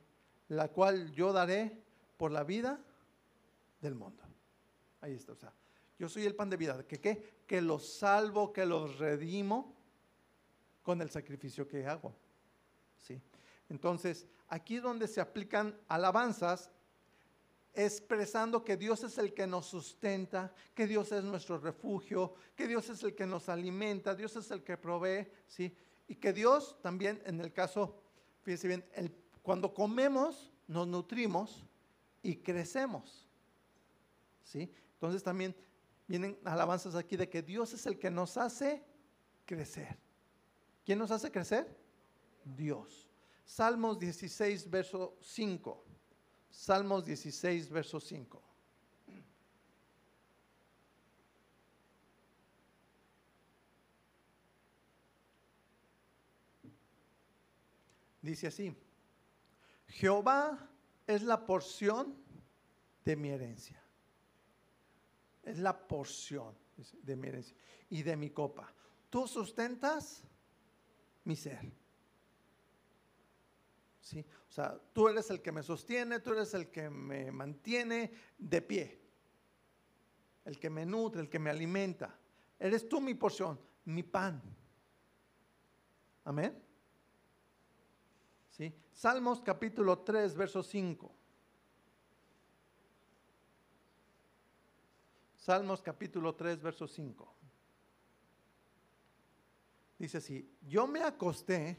la 0.49 0.67
cual 0.67 1.11
yo 1.13 1.33
daré 1.33 1.81
por 2.15 2.31
la 2.31 2.43
vida 2.43 2.79
del 3.81 3.95
mundo. 3.95 4.23
Ahí 5.01 5.13
está, 5.13 5.31
o 5.31 5.35
sea, 5.35 5.51
yo 5.97 6.07
soy 6.09 6.27
el 6.27 6.35
pan 6.35 6.51
de 6.51 6.57
vida, 6.57 6.85
qué? 6.87 7.41
Que 7.47 7.59
los 7.59 7.97
salvo, 7.97 8.53
que 8.53 8.67
los 8.67 8.99
redimo 8.99 9.76
con 10.87 11.01
el 11.01 11.09
sacrificio 11.09 11.67
que 11.67 11.85
hago. 11.85 12.15
¿Sí? 12.97 13.21
Entonces, 13.67 14.25
aquí 14.47 14.77
donde 14.77 15.09
se 15.09 15.19
aplican 15.19 15.77
alabanzas 15.89 16.71
expresando 17.73 18.63
que 18.63 18.77
Dios 18.77 19.03
es 19.03 19.17
el 19.17 19.33
que 19.33 19.45
nos 19.45 19.65
sustenta, 19.65 20.53
que 20.73 20.87
Dios 20.87 21.11
es 21.11 21.25
nuestro 21.25 21.57
refugio, 21.57 22.35
que 22.55 22.69
Dios 22.69 22.89
es 22.89 23.03
el 23.03 23.13
que 23.13 23.25
nos 23.25 23.49
alimenta, 23.49 24.15
Dios 24.15 24.37
es 24.37 24.49
el 24.49 24.63
que 24.63 24.77
provee, 24.77 25.27
¿sí? 25.45 25.75
Y 26.07 26.15
que 26.15 26.31
Dios 26.31 26.77
también, 26.81 27.21
en 27.25 27.41
el 27.41 27.51
caso, 27.51 28.01
fíjense 28.43 28.69
bien, 28.69 28.85
cuando 29.41 29.73
comemos, 29.73 30.53
nos 30.67 30.87
nutrimos 30.87 31.65
y 32.23 32.37
crecemos. 32.37 33.27
¿Sí? 34.45 34.71
Entonces 34.93 35.21
también 35.21 35.53
vienen 36.07 36.39
alabanzas 36.45 36.95
aquí 36.95 37.17
de 37.17 37.27
que 37.27 37.41
Dios 37.41 37.73
es 37.73 37.85
el 37.87 37.99
que 37.99 38.09
nos 38.09 38.37
hace 38.37 38.85
crecer. 39.45 40.06
¿Quién 40.87 40.99
nos 40.99 41.11
hace 41.11 41.29
crecer? 41.29 41.67
Dios. 42.45 43.09
Salmos 43.43 43.99
16, 43.99 44.69
verso 44.69 45.17
5. 45.19 45.83
Salmos 46.49 47.05
16, 47.05 47.69
verso 47.69 47.99
5. 47.99 48.41
Dice 58.21 58.47
así. 58.47 58.73
Jehová 59.89 60.69
es 61.05 61.21
la 61.21 61.45
porción 61.45 62.15
de 63.03 63.17
mi 63.17 63.27
herencia. 63.27 63.83
Es 65.43 65.59
la 65.59 65.85
porción 65.85 66.55
de 67.03 67.15
mi 67.17 67.27
herencia 67.27 67.57
y 67.89 68.03
de 68.03 68.15
mi 68.15 68.29
copa. 68.29 68.73
Tú 69.09 69.27
sustentas 69.27 70.23
mi 71.27 71.35
ser. 71.35 71.71
¿Sí? 74.01 74.25
O 74.49 74.51
sea, 74.51 74.79
tú 74.93 75.09
eres 75.09 75.29
el 75.29 75.41
que 75.41 75.51
me 75.51 75.61
sostiene, 75.61 76.21
tú 76.21 76.31
eres 76.31 76.53
el 76.53 76.71
que 76.71 76.89
me 76.89 77.31
mantiene 77.31 78.11
de 78.37 78.61
pie, 78.61 79.01
el 80.45 80.57
que 80.57 80.69
me 80.69 80.85
nutre, 80.85 81.21
el 81.21 81.29
que 81.29 81.39
me 81.39 81.49
alimenta. 81.49 82.17
Eres 82.57 82.87
tú 82.87 83.01
mi 83.01 83.13
porción, 83.13 83.59
mi 83.85 84.03
pan. 84.03 84.41
Amén. 86.23 86.63
Salmos 88.97 89.41
capítulo 89.41 89.99
3, 89.99 90.33
verso 90.33 90.63
5. 90.63 91.11
Salmos 95.35 95.83
capítulo 95.83 96.33
3, 96.33 96.61
verso 96.63 96.87
5. 96.87 97.36
Dice 99.97 100.17
así, 100.17 100.49
yo 100.61 100.87
me 100.87 101.01
acosté 101.01 101.77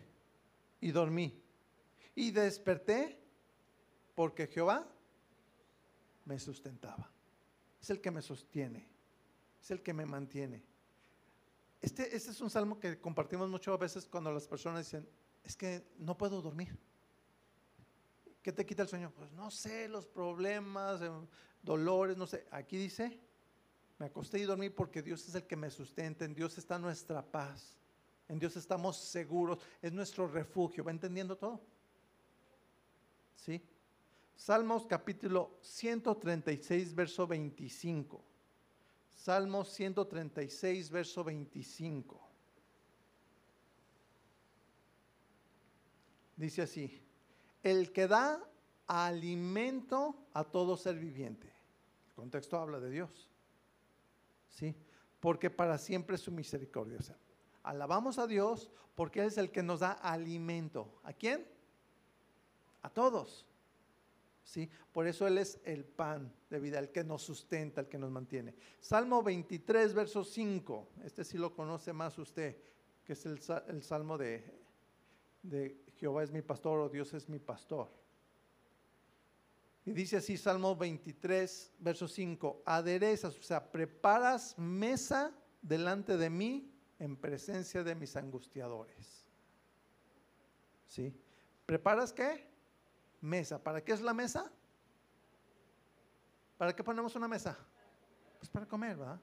y 0.80 0.90
dormí 0.90 1.40
y 2.14 2.30
desperté 2.30 3.18
porque 4.14 4.48
Jehová 4.48 4.86
me 6.24 6.38
sustentaba. 6.38 7.10
Es 7.80 7.90
el 7.90 8.00
que 8.00 8.10
me 8.10 8.22
sostiene, 8.22 8.88
es 9.62 9.70
el 9.70 9.82
que 9.82 9.92
me 9.92 10.04
mantiene. 10.04 10.64
Este, 11.80 12.14
este 12.16 12.32
es 12.32 12.40
un 12.40 12.50
salmo 12.50 12.80
que 12.80 13.00
compartimos 13.00 13.48
muchas 13.48 13.78
veces 13.78 14.06
cuando 14.06 14.32
las 14.32 14.48
personas 14.48 14.84
dicen, 14.84 15.08
es 15.44 15.56
que 15.56 15.86
no 15.98 16.16
puedo 16.18 16.42
dormir. 16.42 16.76
¿Qué 18.42 18.52
te 18.52 18.66
quita 18.66 18.82
el 18.82 18.88
sueño? 18.88 19.12
Pues 19.14 19.30
no 19.32 19.50
sé, 19.50 19.88
los 19.88 20.06
problemas, 20.06 21.00
eh, 21.02 21.10
dolores, 21.62 22.16
no 22.16 22.26
sé. 22.26 22.46
Aquí 22.50 22.76
dice, 22.76 23.20
me 23.98 24.06
acosté 24.06 24.38
y 24.38 24.42
dormí 24.42 24.70
porque 24.70 25.02
Dios 25.02 25.28
es 25.28 25.34
el 25.34 25.46
que 25.46 25.56
me 25.56 25.70
sustenta, 25.70 26.24
en 26.24 26.34
Dios 26.34 26.58
está 26.58 26.78
nuestra 26.78 27.22
paz, 27.22 27.76
en 28.28 28.38
Dios 28.38 28.56
estamos 28.56 28.98
seguros, 28.98 29.58
es 29.80 29.92
nuestro 29.92 30.28
refugio. 30.28 30.84
¿Va 30.84 30.90
entendiendo 30.90 31.36
todo? 31.36 31.60
¿Sí? 33.36 33.62
Salmos 34.36 34.86
capítulo 34.86 35.56
136, 35.62 36.94
verso 36.94 37.26
25. 37.26 38.22
Salmos 39.10 39.72
136, 39.72 40.90
verso 40.90 41.24
25. 41.24 42.20
Dice 46.36 46.62
así, 46.62 47.02
el 47.62 47.90
que 47.92 48.06
da 48.06 48.40
alimento 48.86 50.14
a 50.34 50.44
todo 50.44 50.76
ser 50.76 50.96
viviente. 50.96 51.52
El 52.08 52.14
contexto 52.14 52.58
habla 52.58 52.78
de 52.78 52.90
Dios. 52.90 53.28
¿Sí? 54.50 54.74
Porque 55.18 55.50
para 55.50 55.78
siempre 55.78 56.16
su 56.16 56.30
misericordia. 56.30 56.98
O 56.98 57.02
sea, 57.02 57.16
alabamos 57.68 58.18
a 58.18 58.26
Dios 58.26 58.70
porque 58.94 59.20
Él 59.20 59.26
es 59.26 59.38
el 59.38 59.50
que 59.50 59.62
nos 59.62 59.80
da 59.80 59.92
alimento. 59.92 61.00
¿A 61.04 61.12
quién? 61.12 61.46
A 62.82 62.90
todos. 62.90 63.46
¿Sí? 64.42 64.70
Por 64.92 65.06
eso 65.06 65.26
Él 65.26 65.36
es 65.36 65.60
el 65.64 65.84
pan 65.84 66.32
de 66.48 66.58
vida, 66.58 66.78
el 66.78 66.90
que 66.90 67.04
nos 67.04 67.22
sustenta, 67.22 67.82
el 67.82 67.88
que 67.88 67.98
nos 67.98 68.10
mantiene. 68.10 68.54
Salmo 68.80 69.22
23, 69.22 69.92
verso 69.92 70.24
5. 70.24 70.88
Este 71.04 71.22
sí 71.24 71.36
lo 71.36 71.54
conoce 71.54 71.92
más 71.92 72.18
usted, 72.18 72.56
que 73.04 73.12
es 73.12 73.26
el, 73.26 73.38
el 73.68 73.82
salmo 73.82 74.16
de, 74.16 74.42
de 75.42 75.84
Jehová 75.98 76.22
es 76.22 76.30
mi 76.30 76.40
pastor 76.40 76.80
o 76.80 76.88
Dios 76.88 77.12
es 77.12 77.28
mi 77.28 77.38
pastor. 77.38 77.90
Y 79.84 79.92
dice 79.92 80.16
así 80.16 80.38
Salmo 80.38 80.74
23, 80.74 81.72
verso 81.78 82.08
5, 82.08 82.62
aderezas, 82.64 83.36
o 83.38 83.42
sea, 83.42 83.70
preparas 83.70 84.58
mesa 84.58 85.32
delante 85.62 86.16
de 86.16 86.30
mí 86.30 86.77
en 86.98 87.16
presencia 87.16 87.82
de 87.82 87.94
mis 87.94 88.16
angustiadores. 88.16 89.26
¿Sí? 90.86 91.14
¿Preparas 91.66 92.12
qué? 92.12 92.48
Mesa. 93.20 93.62
¿Para 93.62 93.82
qué 93.82 93.92
es 93.92 94.00
la 94.00 94.14
mesa? 94.14 94.50
¿Para 96.56 96.74
qué 96.74 96.82
ponemos 96.82 97.14
una 97.14 97.28
mesa? 97.28 97.56
Pues 98.38 98.50
para 98.50 98.66
comer, 98.66 98.96
¿verdad? 98.96 99.20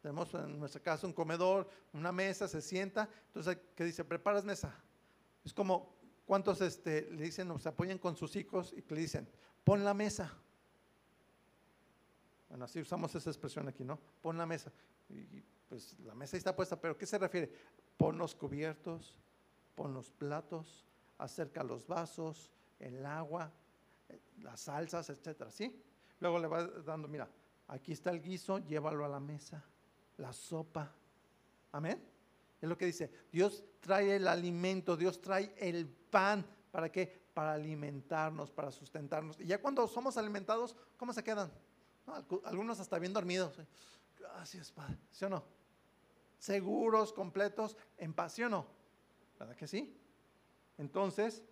Tenemos 0.00 0.34
en 0.34 0.58
nuestra 0.58 0.82
casa 0.82 1.06
un 1.06 1.12
comedor, 1.12 1.68
una 1.92 2.10
mesa, 2.10 2.48
se 2.48 2.60
sienta. 2.60 3.08
Entonces, 3.28 3.58
¿qué 3.76 3.84
dice? 3.84 4.04
Preparas 4.04 4.44
mesa. 4.44 4.74
Es 5.44 5.54
como, 5.54 5.94
¿cuántos 6.26 6.60
este, 6.60 7.08
le 7.12 7.24
dicen 7.24 7.50
o 7.52 7.58
se 7.58 7.68
apoyan 7.68 7.98
con 7.98 8.16
sus 8.16 8.34
hijos 8.34 8.72
y 8.72 8.82
le 8.92 9.00
dicen, 9.00 9.28
pon 9.62 9.84
la 9.84 9.94
mesa? 9.94 10.32
Bueno, 12.48 12.64
así 12.64 12.80
usamos 12.80 13.14
esa 13.14 13.30
expresión 13.30 13.68
aquí, 13.68 13.84
¿no? 13.84 13.98
Pon 14.20 14.36
la 14.36 14.46
mesa. 14.46 14.72
Y 15.08 15.44
pues 15.72 15.98
la 16.00 16.14
mesa 16.14 16.36
está 16.36 16.54
puesta, 16.54 16.78
pero 16.78 16.98
¿qué 16.98 17.06
se 17.06 17.16
refiere? 17.16 17.50
Pon 17.96 18.18
los 18.18 18.34
cubiertos, 18.34 19.16
pon 19.74 19.94
los 19.94 20.10
platos, 20.10 20.84
acerca 21.16 21.64
los 21.64 21.86
vasos, 21.86 22.50
el 22.78 23.06
agua, 23.06 23.50
las 24.42 24.60
salsas, 24.60 25.08
etcétera, 25.08 25.50
¿sí? 25.50 25.82
Luego 26.20 26.38
le 26.38 26.46
va 26.46 26.66
dando, 26.66 27.08
mira, 27.08 27.26
aquí 27.68 27.92
está 27.92 28.10
el 28.10 28.20
guiso, 28.20 28.58
llévalo 28.58 29.06
a 29.06 29.08
la 29.08 29.18
mesa, 29.18 29.64
la 30.18 30.34
sopa. 30.34 30.92
Amén. 31.72 32.06
Es 32.60 32.68
lo 32.68 32.76
que 32.76 32.84
dice, 32.84 33.10
Dios 33.32 33.64
trae 33.80 34.16
el 34.16 34.28
alimento, 34.28 34.94
Dios 34.94 35.22
trae 35.22 35.54
el 35.56 35.88
pan. 35.88 36.44
¿Para 36.70 36.92
qué? 36.92 37.22
Para 37.32 37.54
alimentarnos, 37.54 38.50
para 38.50 38.70
sustentarnos. 38.70 39.40
Y 39.40 39.46
ya 39.46 39.58
cuando 39.58 39.88
somos 39.88 40.18
alimentados, 40.18 40.76
¿cómo 40.98 41.14
se 41.14 41.24
quedan? 41.24 41.50
algunos 42.44 42.78
hasta 42.78 42.98
bien 42.98 43.14
dormidos. 43.14 43.58
Gracias, 44.18 44.70
Padre. 44.70 44.98
¿Sí 45.10 45.24
o 45.24 45.30
no? 45.30 45.61
Seguros, 46.42 47.12
completos, 47.12 47.76
en 47.96 48.12
paz, 48.12 48.32
¿sí 48.32 48.42
o 48.42 48.48
no? 48.48 48.66
¿Verdad 49.38 49.54
que 49.54 49.68
sí? 49.68 49.96
Entonces, 50.76 51.44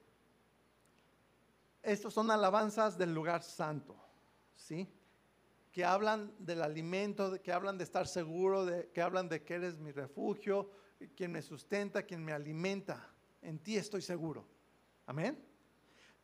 estos 1.80 2.12
son 2.12 2.28
alabanzas 2.28 2.98
del 2.98 3.14
lugar 3.14 3.44
santo, 3.44 3.94
¿sí? 4.56 4.92
Que 5.70 5.84
hablan 5.84 6.34
del 6.40 6.60
alimento, 6.60 7.40
que 7.40 7.52
hablan 7.52 7.78
de 7.78 7.84
estar 7.84 8.08
seguro, 8.08 8.66
de, 8.66 8.88
que 8.88 9.00
hablan 9.00 9.28
de 9.28 9.44
que 9.44 9.54
eres 9.54 9.78
mi 9.78 9.92
refugio, 9.92 10.72
quien 11.14 11.30
me 11.30 11.42
sustenta, 11.42 12.02
quien 12.02 12.24
me 12.24 12.32
alimenta. 12.32 13.12
En 13.42 13.60
ti 13.60 13.76
estoy 13.76 14.02
seguro. 14.02 14.44
Amén. 15.06 15.40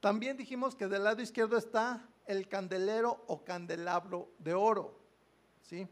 También 0.01 0.37
dijimos 0.37 0.75
que 0.75 0.89
del 0.89 1.05
lado 1.05 1.23
izquierdo 1.23 1.57
está 1.57 2.09
el 2.27 2.49
candelero 2.49 3.23
o 3.29 3.45
candelabro 3.45 4.33
de 4.41 4.55
oro. 4.55 4.99
¿sí? 5.63 5.87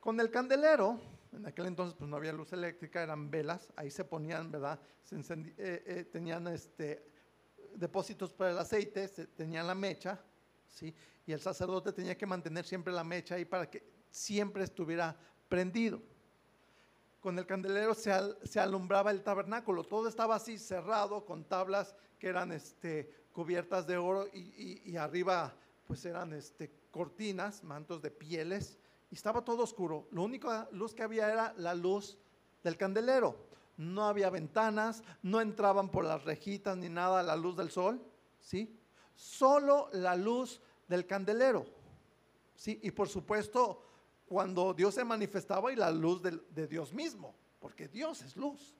Con 0.00 0.20
el 0.20 0.30
candelero, 0.30 1.00
en 1.32 1.46
aquel 1.46 1.66
entonces 1.66 1.96
pues 1.98 2.08
no 2.08 2.16
había 2.16 2.32
luz 2.32 2.52
eléctrica, 2.52 3.02
eran 3.02 3.30
velas, 3.30 3.72
ahí 3.76 3.90
se 3.90 4.04
ponían, 4.04 4.50
¿verdad? 4.50 4.78
Se 5.02 5.16
eh, 5.16 5.54
eh, 5.58 6.08
tenían 6.10 6.46
este, 6.48 7.04
depósitos 7.74 8.32
para 8.32 8.50
el 8.50 8.58
aceite, 8.58 9.08
se, 9.08 9.26
tenían 9.28 9.66
la 9.66 9.74
mecha, 9.74 10.20
¿sí? 10.66 10.94
Y 11.26 11.32
el 11.32 11.40
sacerdote 11.40 11.92
tenía 11.92 12.16
que 12.16 12.26
mantener 12.26 12.64
siempre 12.64 12.92
la 12.92 13.04
mecha 13.04 13.36
ahí 13.36 13.44
para 13.44 13.70
que 13.70 13.82
siempre 14.10 14.64
estuviera 14.64 15.16
prendido 15.48 16.02
con 17.22 17.38
el 17.38 17.46
candelero 17.46 17.94
se, 17.94 18.10
alumbraba 18.58 19.12
el 19.12 19.22
tabernáculo. 19.22 19.84
Todo 19.84 20.08
estaba 20.08 20.34
así 20.34 20.58
cerrado 20.58 21.24
con 21.24 21.44
tablas 21.44 21.94
que 22.18 22.26
eran 22.26 22.50
este, 22.50 23.28
cubiertas 23.32 23.86
de 23.86 23.96
oro 23.96 24.26
y, 24.34 24.96
arriba 24.96 25.54
pues 25.86 26.04
eran 26.04 26.32
este, 26.32 26.72
cortinas, 26.90 27.62
mantos 27.62 28.02
de 28.02 28.10
pieles 28.10 28.76
y 29.12 29.14
estaba 29.14 29.44
todo 29.44 29.62
oscuro. 29.62 30.08
La 30.10 30.22
única 30.22 30.66
luz 30.72 30.94
que 30.94 31.02
había 31.02 31.30
era 31.30 31.52
la 31.58 31.74
luz 31.74 32.16
del 32.64 32.78
candelero. 32.78 33.36
No 33.76 34.06
había 34.06 34.30
ventanas, 34.30 35.02
no 35.22 35.42
entraban 35.42 35.90
por 35.90 36.06
las 36.06 36.24
rejitas 36.24 36.78
ni 36.78 36.88
nada 36.88 37.22
la 37.22 37.36
luz 37.36 37.54
del 37.54 37.70
sol, 37.70 38.02
¿sí? 38.40 38.74
Solo 39.14 39.90
la 39.92 40.16
luz 40.16 40.62
del 40.88 41.06
candelero, 41.06 41.66
¿sí? 42.56 42.80
Y 42.82 42.90
por 42.90 43.06
supuesto 43.06 43.82
cuando 44.26 44.72
Dios 44.72 44.94
se 44.94 45.04
manifestaba 45.04 45.70
y 45.70 45.76
la 45.76 45.90
luz 45.90 46.22
de, 46.22 46.66
Dios 46.66 46.94
mismo, 46.94 47.34
porque 47.60 47.88
Dios 47.88 48.22
es 48.22 48.34
luz. 48.34 48.74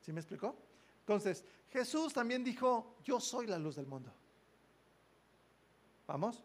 ¿Sí 0.00 0.12
me 0.12 0.18
explicó? 0.18 0.56
Entonces, 1.02 1.44
Jesús 1.70 2.12
también 2.12 2.42
dijo, 2.42 2.96
yo 3.04 3.20
soy 3.20 3.46
la 3.46 3.60
luz 3.60 3.76
del 3.76 3.86
mundo. 3.86 4.12
¿Vamos? 6.08 6.42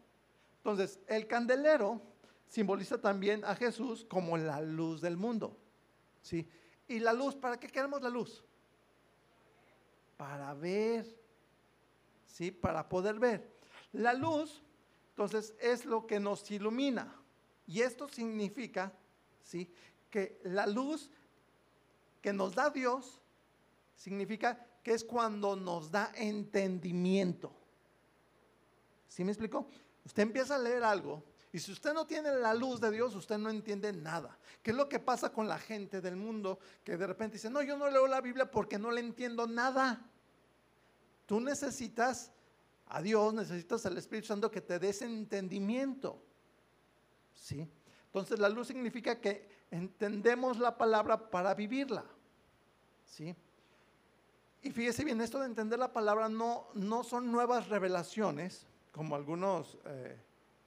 Entonces, 0.57 0.99
el 1.07 1.25
candelero 1.25 2.12
simboliza 2.53 3.01
también 3.01 3.43
a 3.45 3.55
Jesús 3.55 4.05
como 4.07 4.37
la 4.37 4.61
luz 4.61 5.01
del 5.01 5.17
mundo. 5.17 5.57
¿Sí? 6.21 6.47
¿Y 6.87 6.99
la 6.99 7.11
luz? 7.11 7.35
¿Para 7.35 7.59
qué 7.59 7.67
queremos 7.67 7.99
la 8.03 8.09
luz? 8.09 8.43
Para 10.17 10.53
ver. 10.53 11.03
¿Sí? 12.27 12.51
Para 12.51 12.87
poder 12.87 13.17
ver. 13.17 13.51
La 13.91 14.13
luz, 14.13 14.61
entonces, 15.09 15.55
es 15.59 15.83
lo 15.83 16.05
que 16.05 16.19
nos 16.19 16.49
ilumina. 16.51 17.11
Y 17.65 17.81
esto 17.81 18.07
significa, 18.07 18.93
¿sí? 19.41 19.73
Que 20.11 20.39
la 20.43 20.67
luz 20.67 21.09
que 22.21 22.33
nos 22.33 22.53
da 22.53 22.69
Dios 22.69 23.19
significa 23.95 24.63
que 24.83 24.93
es 24.93 25.03
cuando 25.03 25.55
nos 25.55 25.89
da 25.89 26.11
entendimiento. 26.13 27.51
¿Sí 29.07 29.23
me 29.23 29.31
explico? 29.31 29.67
Usted 30.05 30.21
empieza 30.21 30.53
a 30.53 30.59
leer 30.59 30.83
algo 30.83 31.32
y 31.53 31.59
si 31.59 31.71
usted 31.71 31.93
no 31.93 32.07
tiene 32.07 32.31
la 32.31 32.55
luz 32.55 32.81
de 32.81 32.89
Dios, 32.89 33.13
usted 33.13 33.37
no 33.37 33.51
entiende 33.51 33.93
nada. 33.93 34.35
¿Qué 34.63 34.71
es 34.71 34.77
lo 34.77 34.89
que 34.89 34.99
pasa 34.99 35.31
con 35.31 35.47
la 35.47 35.59
gente 35.59 36.01
del 36.01 36.15
mundo 36.15 36.57
que 36.83 36.97
de 36.97 37.05
repente 37.05 37.35
dice, 37.35 37.51
no, 37.51 37.61
yo 37.61 37.77
no 37.77 37.91
leo 37.91 38.07
la 38.07 38.21
Biblia 38.21 38.49
porque 38.49 38.79
no 38.79 38.89
le 38.89 39.01
entiendo 39.01 39.45
nada? 39.45 40.03
Tú 41.27 41.39
necesitas 41.39 42.31
a 42.87 43.03
Dios, 43.03 43.35
necesitas 43.35 43.85
al 43.85 43.95
Espíritu 43.99 44.29
Santo 44.29 44.49
que 44.49 44.61
te 44.61 44.79
dé 44.79 44.89
ese 44.89 45.05
entendimiento. 45.05 46.23
¿sí? 47.35 47.69
Entonces 48.07 48.39
la 48.39 48.49
luz 48.49 48.67
significa 48.67 49.21
que 49.21 49.47
entendemos 49.69 50.57
la 50.57 50.75
palabra 50.75 51.29
para 51.29 51.53
vivirla, 51.53 52.03
¿sí? 53.05 53.35
Y 54.63 54.71
fíjese 54.71 55.03
bien, 55.03 55.21
esto 55.21 55.39
de 55.39 55.45
entender 55.45 55.77
la 55.77 55.93
palabra 55.93 56.29
no, 56.29 56.69
no 56.73 57.03
son 57.03 57.31
nuevas 57.31 57.69
revelaciones, 57.69 58.65
como 58.91 59.15
algunos 59.15 59.77
eh, 59.85 60.17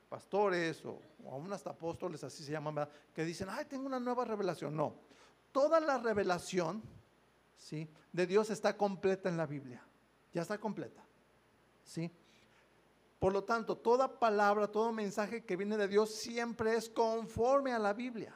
pastores 0.08 0.84
o, 0.84 1.00
aún 1.30 1.52
hasta 1.52 1.70
apóstoles, 1.70 2.22
así 2.24 2.44
se 2.44 2.52
llaman, 2.52 2.88
que 3.14 3.24
dicen, 3.24 3.48
ay, 3.50 3.64
tengo 3.64 3.86
una 3.86 4.00
nueva 4.00 4.24
revelación. 4.24 4.76
No, 4.76 4.94
toda 5.52 5.80
la 5.80 5.98
revelación 5.98 6.82
¿sí? 7.56 7.88
de 8.12 8.26
Dios 8.26 8.50
está 8.50 8.76
completa 8.76 9.28
en 9.28 9.36
la 9.36 9.46
Biblia, 9.46 9.82
ya 10.32 10.42
está 10.42 10.58
completa. 10.58 11.02
¿sí? 11.84 12.10
Por 13.18 13.32
lo 13.32 13.44
tanto, 13.44 13.76
toda 13.76 14.18
palabra, 14.18 14.70
todo 14.70 14.92
mensaje 14.92 15.44
que 15.44 15.56
viene 15.56 15.76
de 15.76 15.88
Dios 15.88 16.14
siempre 16.14 16.74
es 16.74 16.88
conforme 16.88 17.72
a 17.72 17.78
la 17.78 17.92
Biblia. 17.92 18.34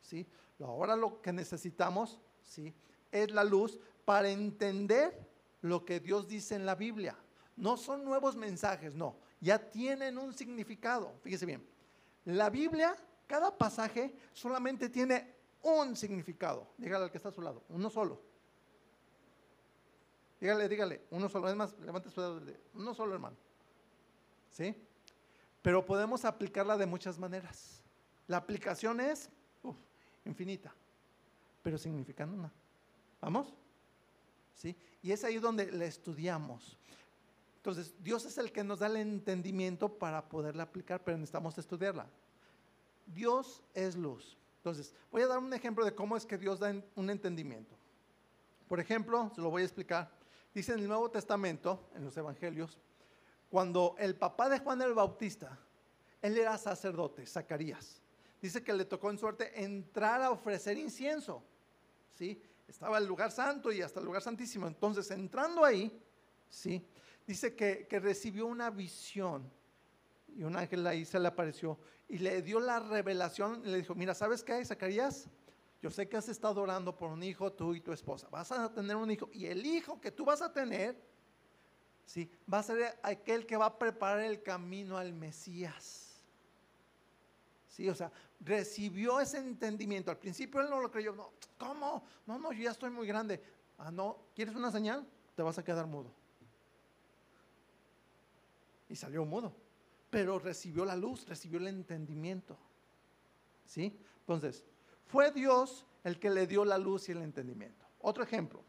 ¿sí? 0.00 0.26
Ahora 0.60 0.96
lo 0.96 1.20
que 1.20 1.32
necesitamos 1.32 2.20
¿sí? 2.42 2.74
es 3.10 3.30
la 3.32 3.44
luz 3.44 3.78
para 4.04 4.30
entender 4.30 5.28
lo 5.62 5.84
que 5.84 6.00
Dios 6.00 6.28
dice 6.28 6.54
en 6.54 6.64
la 6.64 6.74
Biblia. 6.74 7.16
No 7.56 7.76
son 7.76 8.04
nuevos 8.04 8.36
mensajes, 8.36 8.94
no, 8.94 9.16
ya 9.40 9.58
tienen 9.58 10.18
un 10.18 10.32
significado. 10.32 11.14
Fíjese 11.22 11.46
bien, 11.46 11.66
la 12.24 12.50
Biblia, 12.50 12.96
cada 13.26 13.56
pasaje 13.56 14.14
solamente 14.32 14.88
tiene 14.88 15.34
un 15.62 15.96
significado. 15.96 16.68
Dígale 16.76 17.04
al 17.04 17.10
que 17.10 17.16
está 17.16 17.30
a 17.30 17.32
su 17.32 17.42
lado, 17.42 17.64
uno 17.68 17.90
solo. 17.90 18.20
Dígale, 20.40 20.68
dígale, 20.68 21.02
uno 21.10 21.28
solo, 21.28 21.48
es 21.48 21.56
más, 21.56 21.78
levante 21.80 22.10
su 22.10 22.20
dedo, 22.20 22.40
uno 22.74 22.94
solo 22.94 23.14
hermano. 23.14 23.36
¿Sí? 24.50 24.74
Pero 25.62 25.84
podemos 25.84 26.24
aplicarla 26.24 26.76
de 26.76 26.86
muchas 26.86 27.18
maneras. 27.18 27.82
La 28.26 28.38
aplicación 28.38 29.00
es 29.00 29.28
infinita, 30.24 30.74
pero 31.62 31.76
significando 31.76 32.36
una. 32.36 32.52
¿Vamos? 33.20 33.54
¿Sí? 34.54 34.76
Y 35.02 35.12
es 35.12 35.24
ahí 35.24 35.38
donde 35.38 35.70
la 35.72 35.84
estudiamos. 35.84 36.78
Entonces, 37.60 37.94
Dios 38.02 38.24
es 38.24 38.38
el 38.38 38.52
que 38.52 38.64
nos 38.64 38.78
da 38.78 38.86
el 38.86 38.96
entendimiento 38.96 39.98
para 39.98 40.26
poderla 40.30 40.62
aplicar, 40.62 41.04
pero 41.04 41.18
necesitamos 41.18 41.58
estudiarla. 41.58 42.06
Dios 43.06 43.62
es 43.74 43.96
luz. 43.96 44.38
Entonces, 44.56 44.94
voy 45.12 45.20
a 45.20 45.26
dar 45.26 45.38
un 45.38 45.52
ejemplo 45.52 45.84
de 45.84 45.94
cómo 45.94 46.16
es 46.16 46.24
que 46.24 46.38
Dios 46.38 46.58
da 46.58 46.74
un 46.94 47.10
entendimiento. 47.10 47.76
Por 48.66 48.80
ejemplo, 48.80 49.30
se 49.34 49.42
lo 49.42 49.50
voy 49.50 49.60
a 49.60 49.66
explicar. 49.66 50.10
Dice 50.54 50.72
en 50.72 50.78
el 50.78 50.88
Nuevo 50.88 51.10
Testamento, 51.10 51.90
en 51.94 52.02
los 52.02 52.16
Evangelios, 52.16 52.78
cuando 53.50 53.94
el 53.98 54.16
papá 54.16 54.48
de 54.48 54.58
Juan 54.60 54.80
el 54.80 54.94
Bautista, 54.94 55.58
él 56.22 56.38
era 56.38 56.56
sacerdote, 56.56 57.26
Zacarías. 57.26 58.00
Dice 58.40 58.64
que 58.64 58.72
le 58.72 58.86
tocó 58.86 59.10
en 59.10 59.18
suerte 59.18 59.62
entrar 59.62 60.22
a 60.22 60.30
ofrecer 60.30 60.78
incienso. 60.78 61.42
¿sí? 62.14 62.40
Estaba 62.66 62.96
el 62.96 63.06
lugar 63.06 63.30
santo 63.32 63.70
y 63.70 63.82
hasta 63.82 64.00
el 64.00 64.06
lugar 64.06 64.22
santísimo. 64.22 64.66
Entonces, 64.66 65.10
entrando 65.10 65.62
ahí, 65.62 66.02
¿sí? 66.48 66.82
Dice 67.30 67.54
que, 67.54 67.86
recibió 68.00 68.46
una 68.46 68.70
visión 68.70 69.48
y 70.34 70.42
un 70.42 70.56
ángel 70.56 70.84
ahí 70.84 71.04
se 71.04 71.20
le 71.20 71.28
apareció 71.28 71.78
y 72.08 72.18
le 72.18 72.42
dio 72.42 72.58
la 72.58 72.80
revelación 72.80 73.62
y 73.64 73.68
le 73.68 73.76
dijo, 73.78 73.94
mira, 73.94 74.14
¿sabes 74.14 74.42
qué, 74.42 74.64
Zacarías? 74.64 75.28
Yo 75.80 75.90
sé 75.90 76.08
que 76.08 76.16
has 76.16 76.28
estado 76.28 76.60
orando 76.60 76.96
por 76.96 77.08
un 77.12 77.22
hijo, 77.22 77.52
tú 77.52 77.72
y 77.72 77.80
tu 77.80 77.92
esposa. 77.92 78.28
Vas 78.30 78.50
a 78.50 78.72
tener 78.72 78.96
un 78.96 79.12
hijo 79.12 79.30
y 79.32 79.46
el 79.46 79.64
hijo 79.64 80.00
que 80.00 80.10
tú 80.10 80.24
vas 80.24 80.42
a 80.42 80.52
tener, 80.52 81.00
¿sí? 82.04 82.28
va 82.52 82.58
a 82.58 82.62
ser 82.64 82.98
aquel 83.00 83.46
que 83.46 83.56
va 83.56 83.66
a 83.66 83.78
preparar 83.78 84.22
el 84.22 84.42
camino 84.42 84.98
al 84.98 85.12
Mesías. 85.12 86.24
Sí, 87.68 87.88
o 87.88 87.94
sea, 87.94 88.10
recibió 88.40 89.20
ese 89.20 89.38
entendimiento. 89.38 90.10
Al 90.10 90.18
principio 90.18 90.60
él 90.60 90.68
no 90.68 90.80
lo 90.80 90.90
creyó. 90.90 91.14
No, 91.14 91.30
¿cómo? 91.56 92.04
No, 92.26 92.40
no, 92.40 92.52
yo 92.52 92.64
ya 92.64 92.72
estoy 92.72 92.90
muy 92.90 93.06
grande. 93.06 93.40
Ah, 93.78 93.92
no, 93.92 94.18
¿quieres 94.34 94.56
una 94.56 94.72
señal? 94.72 95.06
Te 95.36 95.42
vas 95.42 95.56
a 95.58 95.64
quedar 95.64 95.86
mudo 95.86 96.19
y 98.90 98.96
salió 98.96 99.24
mudo. 99.24 99.54
Pero 100.10 100.38
recibió 100.38 100.84
la 100.84 100.96
luz, 100.96 101.26
recibió 101.26 101.58
el 101.58 101.68
entendimiento. 101.68 102.58
¿Sí? 103.64 103.96
Entonces, 104.20 104.64
fue 105.06 105.30
Dios 105.30 105.86
el 106.04 106.18
que 106.18 106.30
le 106.30 106.46
dio 106.46 106.64
la 106.64 106.76
luz 106.76 107.08
y 107.08 107.12
el 107.12 107.22
entendimiento. 107.22 107.86
Otro 108.00 108.24
ejemplo. 108.24 108.62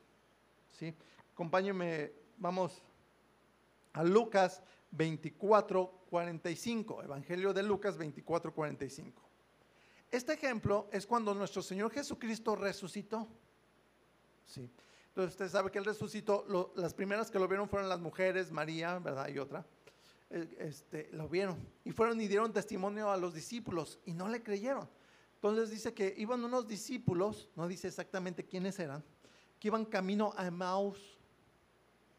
¿Sí? 0.77 0.95
Acompáñenme, 1.33 2.11
vamos 2.37 2.83
a 3.93 4.03
Lucas 4.03 4.61
24, 4.91 6.05
45. 6.09 7.03
Evangelio 7.03 7.53
de 7.53 7.63
Lucas 7.63 7.97
24, 7.97 8.53
45. 8.53 9.21
Este 10.11 10.33
ejemplo 10.33 10.87
es 10.91 11.07
cuando 11.07 11.33
nuestro 11.33 11.61
Señor 11.61 11.91
Jesucristo 11.91 12.55
resucitó. 12.55 13.27
¿Sí? 14.45 14.69
Entonces 15.07 15.31
usted 15.31 15.49
sabe 15.49 15.71
que 15.71 15.79
Él 15.79 15.85
resucitó, 15.85 16.71
las 16.75 16.93
primeras 16.93 17.31
que 17.31 17.39
lo 17.39 17.47
vieron 17.47 17.67
fueron 17.67 17.89
las 17.89 17.99
mujeres, 17.99 18.51
María, 18.51 18.99
¿verdad? 18.99 19.27
Y 19.29 19.39
otra. 19.39 19.65
Este, 20.31 21.09
lo 21.11 21.27
vieron 21.27 21.57
y 21.83 21.91
fueron 21.91 22.21
y 22.21 22.27
dieron 22.27 22.53
testimonio 22.53 23.11
a 23.11 23.17
los 23.17 23.33
discípulos 23.33 23.99
y 24.05 24.13
no 24.13 24.29
le 24.29 24.41
creyeron. 24.41 24.87
Entonces 25.35 25.71
dice 25.71 25.93
que 25.93 26.13
iban 26.17 26.43
unos 26.45 26.67
discípulos, 26.67 27.49
no 27.55 27.67
dice 27.67 27.89
exactamente 27.89 28.45
quiénes 28.45 28.79
eran, 28.79 29.03
que 29.59 29.67
iban 29.67 29.83
camino 29.83 30.33
a 30.37 30.47
Emmaus, 30.47 31.19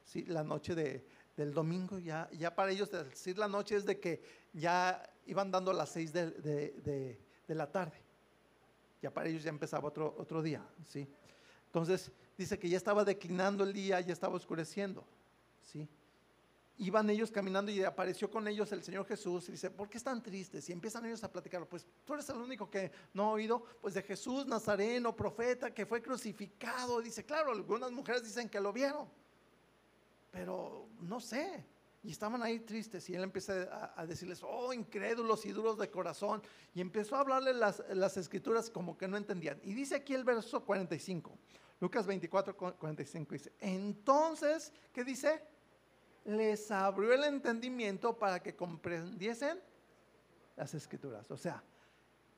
¿sí? 0.04 0.24
la 0.26 0.44
noche 0.44 0.74
de, 0.74 1.06
del 1.36 1.54
domingo, 1.54 1.98
ya, 1.98 2.28
ya 2.32 2.54
para 2.54 2.72
ellos 2.72 2.90
decir 2.90 3.38
la 3.38 3.48
noche 3.48 3.76
es 3.76 3.86
de 3.86 3.98
que 3.98 4.22
ya 4.52 5.02
iban 5.24 5.50
dando 5.50 5.72
las 5.72 5.88
seis 5.88 6.12
de, 6.12 6.32
de, 6.32 7.18
de 7.48 7.54
la 7.54 7.70
tarde, 7.70 7.96
ya 9.00 9.10
para 9.10 9.30
ellos 9.30 9.42
ya 9.42 9.50
empezaba 9.50 9.88
otro, 9.88 10.14
otro 10.18 10.42
día, 10.42 10.62
¿sí? 10.86 11.08
Entonces 11.66 12.12
dice 12.36 12.58
que 12.58 12.68
ya 12.68 12.76
estaba 12.76 13.04
declinando 13.04 13.64
el 13.64 13.72
día, 13.72 14.00
ya 14.00 14.12
estaba 14.12 14.34
oscureciendo, 14.34 15.02
¿sí? 15.62 15.88
Iban 16.82 17.08
ellos 17.10 17.30
caminando 17.30 17.70
y 17.70 17.84
apareció 17.84 18.30
con 18.30 18.46
ellos 18.48 18.72
el 18.72 18.82
Señor 18.82 19.06
Jesús 19.06 19.48
y 19.48 19.52
dice, 19.52 19.70
¿por 19.70 19.88
qué 19.88 19.98
están 19.98 20.22
tristes? 20.22 20.68
Y 20.68 20.72
empiezan 20.72 21.06
ellos 21.06 21.22
a 21.22 21.30
platicar, 21.30 21.64
pues 21.66 21.86
tú 22.04 22.14
eres 22.14 22.28
el 22.28 22.36
único 22.36 22.68
que 22.68 22.90
no 23.14 23.24
ha 23.24 23.30
oído, 23.30 23.64
pues 23.80 23.94
de 23.94 24.02
Jesús 24.02 24.46
Nazareno, 24.46 25.14
profeta, 25.14 25.72
que 25.72 25.86
fue 25.86 26.02
crucificado. 26.02 27.00
Dice, 27.00 27.24
claro, 27.24 27.52
algunas 27.52 27.92
mujeres 27.92 28.24
dicen 28.24 28.48
que 28.48 28.60
lo 28.60 28.72
vieron, 28.72 29.08
pero 30.30 30.88
no 31.00 31.20
sé. 31.20 31.64
Y 32.04 32.10
estaban 32.10 32.42
ahí 32.42 32.58
tristes 32.58 33.08
y 33.10 33.14
él 33.14 33.22
empieza 33.22 33.92
a, 33.96 34.04
decirles, 34.04 34.42
oh, 34.42 34.72
incrédulos 34.72 35.46
y 35.46 35.52
duros 35.52 35.78
de 35.78 35.88
corazón. 35.88 36.42
Y 36.74 36.80
empezó 36.80 37.14
a 37.14 37.20
hablarles 37.20 37.54
las, 37.54 37.84
las 37.90 38.16
escrituras 38.16 38.70
como 38.70 38.98
que 38.98 39.06
no 39.06 39.16
entendían. 39.16 39.60
Y 39.62 39.72
dice 39.72 39.94
aquí 39.94 40.14
el 40.14 40.24
verso 40.24 40.64
45, 40.64 41.38
Lucas 41.78 42.04
24, 42.04 42.56
45, 42.56 43.32
dice, 43.34 43.52
entonces, 43.60 44.72
¿qué 44.92 45.04
dice? 45.04 45.51
Les 46.24 46.70
abrió 46.70 47.12
el 47.12 47.24
entendimiento 47.24 48.16
para 48.16 48.40
que 48.40 48.54
comprendiesen 48.54 49.60
las 50.56 50.74
escrituras. 50.74 51.30
O 51.30 51.36
sea, 51.36 51.62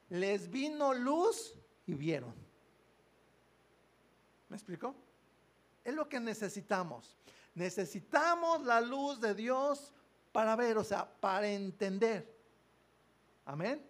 les 0.09 0.51
vino 0.51 0.95
luz 0.95 1.55
y 1.87 1.95
vieron. 1.95 2.35
¿Me 4.49 4.57
explico? 4.57 4.95
Es 5.83 5.95
lo 5.95 6.09
que 6.09 6.21
necesitamos. 6.21 7.17
Necesitamos 7.55 8.63
la 8.65 8.81
luz 8.81 9.21
de 9.21 9.35
Dios 9.35 9.93
para 10.33 10.57
ver, 10.57 10.79
o 10.79 10.85
sea, 10.85 11.09
para 11.21 11.49
entender. 11.49 12.33
Amén. 13.45 13.85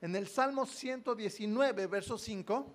En 0.00 0.16
el 0.16 0.26
Salmo 0.26 0.66
119, 0.66 1.86
verso 1.86 2.18
5, 2.18 2.66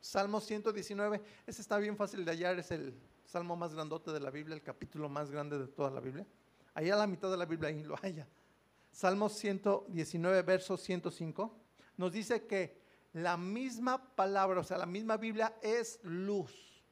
Salmo 0.00 0.40
119, 0.40 1.20
ese 1.46 1.60
está 1.60 1.76
bien 1.76 1.96
fácil 1.96 2.24
de 2.24 2.30
hallar, 2.30 2.58
es 2.58 2.70
el 2.70 2.94
salmo 3.30 3.54
más 3.54 3.72
grandote 3.72 4.10
de 4.10 4.18
la 4.18 4.30
Biblia, 4.30 4.56
el 4.56 4.62
capítulo 4.62 5.08
más 5.08 5.30
grande 5.30 5.56
de 5.56 5.68
toda 5.68 5.88
la 5.88 6.00
Biblia. 6.00 6.26
Ahí 6.74 6.90
a 6.90 6.96
la 6.96 7.06
mitad 7.06 7.30
de 7.30 7.36
la 7.36 7.44
Biblia, 7.44 7.68
ahí 7.68 7.84
lo 7.84 7.94
haya. 8.02 8.26
Salmo 8.90 9.28
119, 9.28 10.42
verso 10.42 10.76
105, 10.76 11.56
nos 11.96 12.10
dice 12.10 12.44
que 12.46 12.80
la 13.12 13.36
misma 13.36 14.04
palabra, 14.16 14.60
o 14.60 14.64
sea, 14.64 14.78
la 14.78 14.86
misma 14.86 15.16
Biblia 15.16 15.54
es 15.62 16.00
luz. 16.02 16.82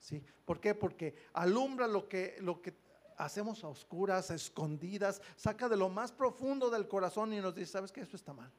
¿Sí? 0.00 0.20
¿Por 0.44 0.60
qué? 0.60 0.74
Porque 0.74 1.14
alumbra 1.32 1.86
lo 1.86 2.08
que, 2.08 2.36
lo 2.40 2.60
que 2.60 2.74
hacemos 3.16 3.62
a 3.62 3.68
oscuras, 3.68 4.32
a 4.32 4.34
escondidas, 4.34 5.22
saca 5.36 5.68
de 5.68 5.76
lo 5.76 5.88
más 5.88 6.10
profundo 6.10 6.70
del 6.70 6.88
corazón 6.88 7.32
y 7.32 7.40
nos 7.40 7.54
dice, 7.54 7.70
¿sabes 7.70 7.92
qué? 7.92 8.00
Eso 8.00 8.16
está 8.16 8.32
mal. 8.32 8.50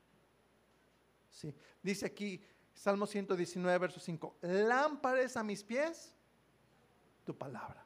¿Sí? 1.31 1.53
Dice 1.83 2.05
aquí, 2.05 2.41
Salmo 2.73 3.05
119, 3.05 3.77
verso 3.77 3.99
5, 3.99 4.37
lámparas 4.41 5.35
a 5.35 5.43
mis 5.43 5.61
pies 5.61 6.15
tu 7.25 7.35
palabra 7.37 7.85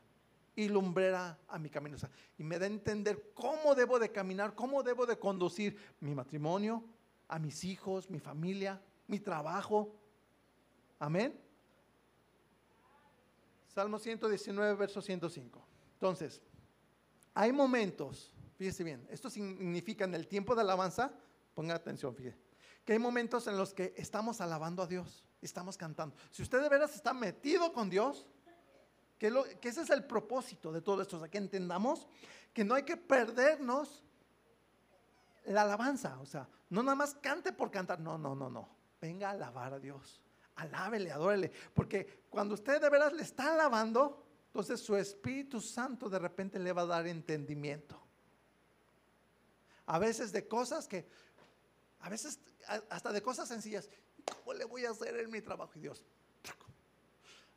y 0.55 0.67
lumbrera 0.67 1.39
a 1.47 1.57
mi 1.57 1.69
camino. 1.69 1.97
y 2.37 2.43
me 2.43 2.59
da 2.59 2.65
a 2.65 2.67
entender 2.67 3.31
cómo 3.33 3.73
debo 3.75 3.97
de 3.97 4.11
caminar, 4.11 4.53
cómo 4.53 4.83
debo 4.83 5.05
de 5.05 5.17
conducir 5.17 5.77
mi 6.01 6.13
matrimonio, 6.13 6.83
a 7.29 7.39
mis 7.39 7.63
hijos, 7.63 8.09
mi 8.09 8.19
familia, 8.19 8.81
mi 9.07 9.19
trabajo. 9.19 9.95
Amén. 10.99 11.39
Salmo 13.73 13.97
119, 13.97 14.75
verso 14.75 15.01
105. 15.01 15.65
Entonces, 15.93 16.41
hay 17.33 17.53
momentos, 17.53 18.33
fíjese 18.57 18.83
bien, 18.83 19.07
esto 19.09 19.29
significa 19.29 20.03
en 20.03 20.15
el 20.15 20.27
tiempo 20.27 20.55
de 20.55 20.61
alabanza, 20.61 21.13
ponga 21.53 21.75
atención, 21.75 22.13
fíjese, 22.13 22.43
que 22.83 22.93
hay 22.93 22.99
momentos 22.99 23.47
en 23.47 23.55
los 23.55 23.73
que 23.73 23.93
estamos 23.95 24.41
alabando 24.41 24.83
a 24.83 24.87
Dios, 24.87 25.23
estamos 25.41 25.77
cantando. 25.77 26.15
Si 26.31 26.41
usted 26.41 26.61
de 26.61 26.67
veras 26.67 26.95
está 26.95 27.13
metido 27.13 27.71
con 27.71 27.89
Dios, 27.89 28.27
que, 29.19 29.27
ese 29.67 29.81
es 29.81 29.89
el 29.89 30.05
propósito 30.05 30.71
de 30.71 30.81
todo 30.81 31.01
esto, 31.01 31.17
o 31.17 31.19
sea, 31.19 31.29
que 31.29 31.37
entendamos 31.37 32.07
que 32.53 32.63
no 32.63 32.73
hay 32.73 32.83
que 32.83 32.97
perdernos 32.97 34.03
la 35.45 35.63
alabanza, 35.63 36.19
o 36.19 36.25
sea, 36.25 36.47
no 36.69 36.81
nada 36.81 36.95
más 36.95 37.13
cante 37.15 37.51
por 37.51 37.69
cantar, 37.69 37.99
no, 37.99 38.17
no, 38.17 38.33
no, 38.33 38.49
no, 38.49 38.69
venga 39.01 39.27
a 39.27 39.31
alabar 39.31 39.73
a 39.73 39.79
Dios, 39.79 40.21
alábele, 40.55 41.11
adórele, 41.11 41.51
porque 41.73 42.23
cuando 42.29 42.53
usted 42.53 42.81
de 42.81 42.89
veras 42.89 43.11
le 43.11 43.23
está 43.23 43.53
alabando, 43.53 44.25
entonces 44.47 44.79
su 44.79 44.95
Espíritu 44.95 45.59
Santo 45.59 46.09
de 46.09 46.17
repente 46.17 46.57
le 46.57 46.71
va 46.71 46.83
a 46.83 46.87
dar 46.87 47.07
entendimiento. 47.07 48.01
A 49.85 49.99
veces 49.99 50.31
de 50.31 50.47
cosas 50.47 50.87
que, 50.87 51.07
a 51.99 52.09
veces 52.09 52.39
hasta 52.89 53.11
de 53.11 53.21
cosas 53.21 53.49
sencillas, 53.49 53.89
¿cómo 54.25 54.53
le 54.53 54.63
voy 54.65 54.85
a 54.85 54.91
hacer 54.91 55.15
en 55.19 55.29
mi 55.29 55.41
trabajo? 55.41 55.73
Y 55.75 55.81
Dios, 55.81 56.05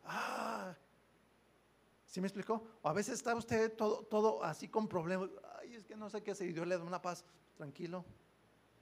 ah, 0.05 0.75
¿Sí 2.13 2.21
me 2.21 2.27
explicó? 2.27 2.63
O 2.83 2.91
a 2.91 2.93
veces 2.93 3.15
está 3.15 3.35
usted 3.35 3.75
todo, 3.75 4.03
todo 4.03 4.45
así 4.45 4.69
con 4.69 4.87
problemas. 4.87 5.31
Ay, 5.59 5.77
es 5.77 5.87
que 5.87 5.97
no 5.97 6.11
sé 6.11 6.23
qué 6.23 6.33
hacer. 6.33 6.47
Y 6.47 6.53
Dios 6.53 6.67
le 6.67 6.77
da 6.77 6.85
una 6.85 7.01
paz. 7.01 7.25
Tranquilo, 7.57 8.05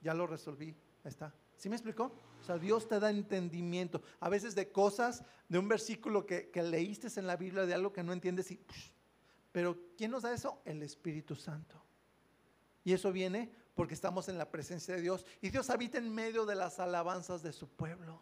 ya 0.03 0.15
lo 0.15 0.27
resolví. 0.27 0.75
Ahí 1.05 1.11
está. 1.11 1.33
¿Sí 1.57 1.69
me 1.69 1.77
explicó? 1.77 2.11
O 2.41 2.45
sea, 2.45 2.59
Dios 2.59 2.89
te 2.89 2.99
da 2.99 3.09
entendimiento. 3.09 4.03
A 4.19 4.29
veces 4.29 4.57
de 4.57 4.73
cosas, 4.73 5.23
de 5.49 5.61
un 5.61 5.69
versículo 5.69 6.27
que, 6.27 6.51
leíste 6.57 7.07
en 7.21 7.29
la 7.29 7.37
Biblia, 7.37 7.67
de 7.67 7.75
algo 7.75 7.93
que 7.93 8.03
no 8.03 8.13
entiendes. 8.13 8.51
Y, 8.51 8.61
pero 9.53 9.79
¿quién 9.97 10.11
nos 10.11 10.25
da 10.25 10.35
eso? 10.35 10.61
El 10.65 10.83
Espíritu 10.83 11.37
Santo. 11.37 11.81
Y 12.83 12.95
eso 12.95 13.13
viene 13.13 13.49
porque 13.77 13.95
estamos 13.95 14.29
en 14.29 14.39
la 14.39 14.51
presencia 14.51 14.97
de 14.97 15.03
Dios. 15.03 15.25
Y 15.41 15.51
Dios 15.51 15.71
habita 15.71 15.99
en 15.99 16.13
medio 16.13 16.47
de 16.47 16.57
las 16.57 16.81
alabanzas 16.81 17.45
de 17.45 17.53
su 17.53 17.69
pueblo. 17.69 18.21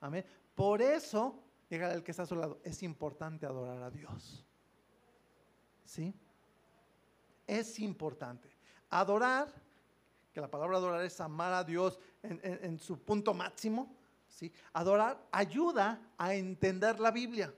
Amén. 0.00 0.24
Por 0.54 0.80
eso, 0.80 1.42
llega 1.68 1.92
el 1.92 2.02
que 2.02 2.10
está 2.10 2.24
a 2.24 2.26
su 2.26 2.36
lado, 2.36 2.60
es 2.64 2.82
importante 2.82 3.46
adorar 3.46 3.82
a 3.82 3.90
Dios. 3.90 4.44
¿Sí? 5.84 6.14
Es 7.46 7.78
importante. 7.78 8.48
Adorar 8.90 9.52
que 10.32 10.40
la 10.40 10.50
palabra 10.50 10.76
adorar 10.76 11.04
es 11.04 11.20
amar 11.20 11.52
a 11.52 11.64
Dios 11.64 11.98
en, 12.22 12.78
su 12.78 12.98
punto 13.02 13.34
máximo, 13.34 13.96
¿sí? 14.28 14.52
Adorar 14.72 15.26
ayuda 15.32 16.12
a 16.16 16.34
entender 16.34 17.00
la 17.00 17.10
Biblia. 17.10 17.52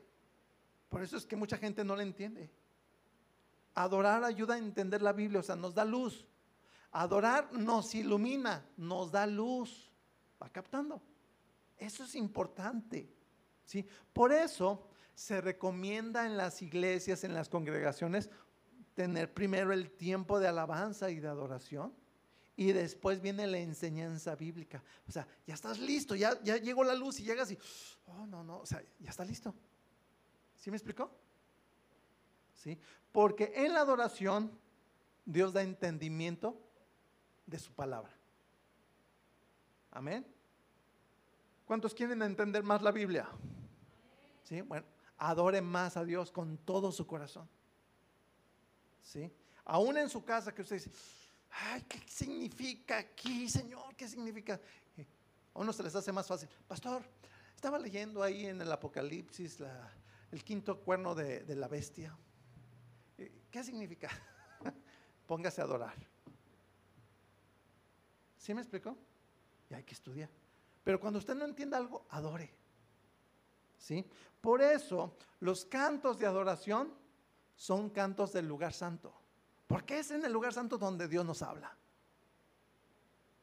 Por 0.89 1.03
eso 1.03 1.17
es 1.17 1.27
que 1.27 1.37
mucha 1.37 1.59
gente 1.59 1.85
no 1.85 1.95
la 1.95 2.03
entiende. 2.03 2.51
Adorar 3.75 4.25
ayuda 4.25 4.55
a 4.55 4.59
entender 4.59 5.03
la 5.03 5.13
Biblia, 5.13 5.41
o 5.41 5.43
sea, 5.43 5.57
nos 5.57 5.75
da 5.75 5.85
luz. 5.85 6.27
Adorar 6.93 7.53
nos 7.53 7.95
ilumina, 7.95 8.65
nos 8.77 9.13
da 9.13 9.27
luz. 9.27 9.91
¿Va 10.43 10.49
captando? 10.49 11.03
Eso 11.77 12.05
es 12.05 12.15
importante. 12.15 13.09
Por 14.13 14.33
eso 14.33 14.87
se 15.15 15.41
recomienda 15.41 16.27
en 16.27 16.37
las 16.37 16.63
iglesias, 16.63 17.25
en 17.25 17.35
las 17.35 17.49
congregaciones, 17.49 18.31
tener 18.95 19.33
primero 19.33 19.73
el 19.73 19.91
tiempo 19.91 20.41
de 20.41 20.49
alabanza 20.49 21.11
y 21.11 21.21
de 21.21 21.29
adoración 21.29 21.95
y 22.61 22.73
después 22.73 23.23
viene 23.23 23.47
la 23.47 23.59
enseñanza 23.59 24.37
bíblica. 24.37 24.83
O 25.09 25.11
sea, 25.11 25.27
ya 25.47 25.55
estás 25.55 25.79
listo, 25.79 26.15
ya, 26.15 26.39
ya 26.43 26.59
llegó 26.59 26.85
la 26.85 26.95
luz 26.95 27.19
y 27.19 27.25
llegas 27.25 27.51
y, 27.51 27.59
oh, 28.05 28.27
no, 28.27 28.45
no, 28.45 28.59
o 28.59 28.67
sea, 28.67 28.83
ya 28.99 29.09
está 29.09 29.25
listo. 29.25 29.55
¿Sí 30.59 30.71
me 30.71 30.77
explicó? 30.77 31.11
¿Sí? 32.57 32.79
Porque 33.13 33.53
en 33.57 33.73
la 33.73 33.81
adoración 33.81 34.51
Dios 35.25 35.55
da 35.55 35.63
entendimiento 35.63 36.61
de 37.47 37.59
su 37.59 37.73
palabra. 37.73 38.13
Amén. 39.91 40.27
¿Cuántos 41.65 41.95
quieren 41.95 42.21
entender 42.21 42.63
más 42.63 42.83
la 42.83 42.91
Biblia? 42.91 43.27
Sí, 44.51 44.63
bueno, 44.63 44.85
adoren 45.17 45.65
más 45.65 45.97
a 45.97 46.05
Dios 46.05 46.33
con 46.33 46.59
todo 46.59 46.91
su 46.91 47.07
corazón. 47.07 47.49
¿Sí? 49.01 49.33
Aún 49.65 49.97
en 49.97 50.11
su 50.11 50.25
casa 50.25 50.53
que 50.53 50.63
usted 50.63 50.75
dice, 50.75 50.91
ay, 51.51 51.83
¿qué 51.83 52.01
significa 52.09 52.99
aquí, 52.99 53.49
Señor? 53.49 53.95
¿Qué 53.95 54.09
significa? 54.09 54.61
A 55.55 55.61
uno 55.61 55.73
se 55.73 55.85
les 55.85 55.95
hace 55.95 56.11
más 56.11 56.27
fácil. 56.27 56.49
Pastor, 56.67 57.05
estaba 57.55 57.79
leyendo 57.79 58.25
ahí 58.25 58.47
en 58.47 58.61
el 58.61 58.73
Apocalipsis 58.73 59.63
el 60.33 60.43
quinto 60.43 60.81
cuerno 60.81 61.15
de, 61.15 61.45
de 61.45 61.55
la 61.55 61.69
bestia. 61.69 62.19
¿Qué 63.53 63.63
significa? 63.63 64.11
Póngase 65.29 65.61
a 65.61 65.65
adorar. 65.65 65.95
¿Sí 68.37 68.53
me 68.53 68.63
explicó? 68.63 68.99
Y 69.71 69.75
hay 69.75 69.85
que 69.85 69.95
estudiar. 69.95 70.29
Pero 70.83 70.99
cuando 70.99 71.21
usted 71.21 71.37
no 71.37 71.45
entienda 71.45 71.77
algo, 71.77 72.05
adore. 72.11 72.60
¿Sí? 73.81 74.05
Por 74.41 74.63
eso, 74.63 75.13
los 75.41 75.65
cantos 75.65 76.19
de 76.19 76.27
adoración 76.27 76.93
son 77.57 77.91
cantos 77.91 78.33
del 78.33 78.47
lugar 78.47 78.73
santo. 78.73 79.13
Porque 79.67 79.99
es 79.99 80.11
en 80.11 80.25
el 80.25 80.33
lugar 80.33 80.53
santo 80.53 80.79
donde 80.79 81.09
Dios 81.09 81.25
nos 81.25 81.43
habla. 81.43 81.75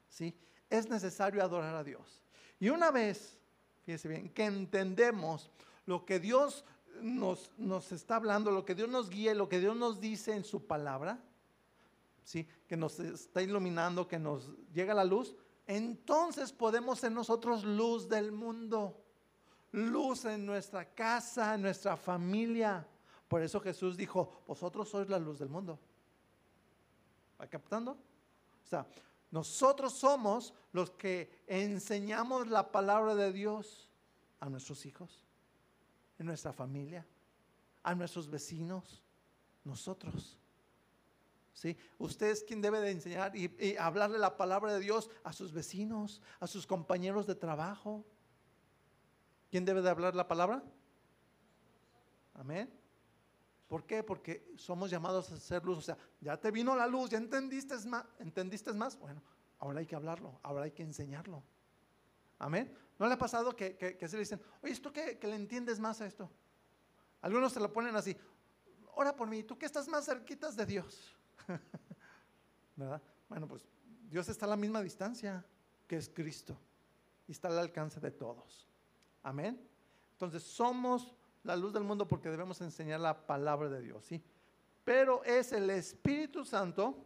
¿Sí? 0.10 0.34
Es 0.70 0.88
necesario 0.90 1.44
adorar 1.44 1.76
a 1.76 1.84
Dios. 1.84 2.24
Y 2.60 2.70
una 2.70 2.92
vez, 2.92 3.38
fíjese 3.86 4.08
bien, 4.08 4.30
que 4.30 4.46
entendemos 4.46 5.50
lo 5.86 6.06
que 6.06 6.20
Dios 6.20 6.64
nos, 7.02 7.52
nos 7.58 7.92
está 7.92 8.16
hablando, 8.16 8.52
lo 8.52 8.66
que 8.66 8.76
Dios 8.76 8.90
nos 8.90 9.10
guía, 9.10 9.34
lo 9.34 9.50
que 9.50 9.60
Dios 9.60 9.76
nos 9.76 10.00
dice 10.00 10.34
en 10.34 10.44
su 10.44 10.66
palabra, 10.66 11.20
¿sí? 12.24 12.48
que 12.68 12.78
nos 12.78 13.00
está 13.00 13.42
iluminando, 13.42 14.08
que 14.08 14.20
nos 14.20 14.50
llega 14.74 14.94
la 14.94 15.06
luz, 15.06 15.36
entonces 15.68 16.52
podemos 16.52 17.00
ser 17.00 17.12
nosotros 17.12 17.64
luz 17.64 18.10
del 18.10 18.32
mundo, 18.32 19.02
luz 19.72 20.26
en 20.26 20.45
nuestra 20.45 20.86
casa, 20.86 21.55
en 21.55 21.61
nuestra 21.61 21.95
familia. 21.95 22.86
Por 23.28 23.41
eso 23.41 23.59
Jesús 23.59 23.97
dijo, 23.97 24.43
vosotros 24.47 24.89
sois 24.89 25.09
la 25.09 25.20
luz 25.20 25.39
del 25.39 25.49
mundo. 25.49 25.80
¿Va 27.39 27.47
captando? 27.47 27.91
O 27.91 28.68
sea, 28.68 28.86
nosotros 29.32 29.93
somos 29.93 30.53
los 30.72 30.91
que 30.91 31.43
enseñamos 31.47 32.47
la 32.47 32.72
palabra 32.72 33.15
de 33.15 33.32
Dios 33.32 33.89
a 34.39 34.49
nuestros 34.49 34.86
hijos, 34.86 35.26
en 36.18 36.26
nuestra 36.26 36.53
familia, 36.53 37.05
a 37.84 37.93
nuestros 37.95 38.30
vecinos, 38.30 39.01
nosotros. 39.63 40.38
¿Sí? 41.53 41.76
Usted 41.97 42.28
es 42.28 42.43
quien 42.43 42.61
debe 42.61 42.80
de 42.80 42.91
enseñar 42.91 43.36
y, 43.36 43.51
y, 43.59 43.76
hablarle 43.78 44.20
la 44.20 44.38
palabra 44.38 44.74
de 44.74 44.80
Dios 44.80 45.09
a 45.24 45.34
sus 45.34 45.51
vecinos, 45.51 46.22
a 46.39 46.45
sus 46.45 46.68
compañeros 46.68 47.26
de 47.26 47.34
trabajo. 47.34 48.05
¿Quién 49.50 49.66
debe 49.66 49.82
de 49.82 49.89
hablar 49.89 50.16
la 50.16 50.28
palabra? 50.28 50.64
Amén. 52.34 52.70
¿Por 53.68 53.86
qué? 53.86 54.04
Porque 54.04 54.54
somos 54.56 54.89
llamados 54.89 55.32
a 55.32 55.39
ser 55.39 55.64
luz. 55.66 55.78
O 55.78 55.82
sea, 55.82 55.98
ya 56.22 56.38
te 56.38 56.52
vino 56.52 56.76
la 56.76 56.88
luz, 56.88 57.10
ya 57.10 57.18
entendiste 57.18 57.76
más. 57.88 58.06
¿Entendiste 58.20 58.74
más? 58.74 58.98
Bueno, 58.98 59.22
ahora 59.60 59.80
hay 59.80 59.86
que 59.86 59.95
hablarlo, 59.95 60.39
ahora 60.43 60.66
hay 60.66 60.72
que 60.72 60.84
enseñarlo. 60.84 61.43
Amén. 62.39 62.74
¿No 63.00 63.08
le 63.08 63.14
ha 63.14 63.18
pasado 63.18 63.56
que, 63.56 63.98
se 64.00 64.16
le 64.16 64.20
dicen, 64.20 64.41
oye, 64.62 64.74
¿esto 64.74 64.91
qué, 64.91 65.18
que 65.20 65.28
le 65.28 65.36
entiendes 65.36 65.80
más 65.80 66.02
a 66.02 66.08
esto? 66.08 66.30
Algunos 67.22 67.54
se 67.54 67.60
lo 67.60 67.72
ponen 67.72 67.95
así, 67.95 68.16
ora 68.95 69.16
por 69.16 69.28
mí, 69.28 69.43
tú 69.43 69.58
que 69.58 69.66
estás 69.66 69.88
más 69.88 70.06
cerquitas 70.06 70.56
de 70.56 70.66
Dios. 70.66 71.16
¿Verdad? 72.76 73.02
Bueno, 73.30 73.48
pues 73.48 73.68
Dios 74.10 74.28
está 74.30 74.45
a 74.45 74.50
la 74.50 74.56
misma 74.56 74.82
distancia 74.82 75.45
que 75.88 75.98
es 75.98 76.10
Cristo 76.10 76.58
y 77.28 77.32
está 77.32 77.48
al 77.48 77.60
alcance 77.60 78.00
de 78.00 78.12
todos. 78.12 78.66
Amén. 79.28 79.59
Entonces 80.13 80.41
somos 80.41 81.13
la 81.43 81.57
luz 81.57 81.73
del 81.73 81.84
mundo 81.84 82.07
porque 82.07 82.30
debemos 82.30 82.61
enseñar 82.61 83.01
la 83.01 83.28
palabra 83.28 83.69
de 83.69 83.82
Dios, 83.82 84.05
¿sí? 84.05 84.23
Pero 84.86 85.21
es 85.25 85.51
el 85.51 85.69
Espíritu 85.69 86.45
Santo 86.45 87.03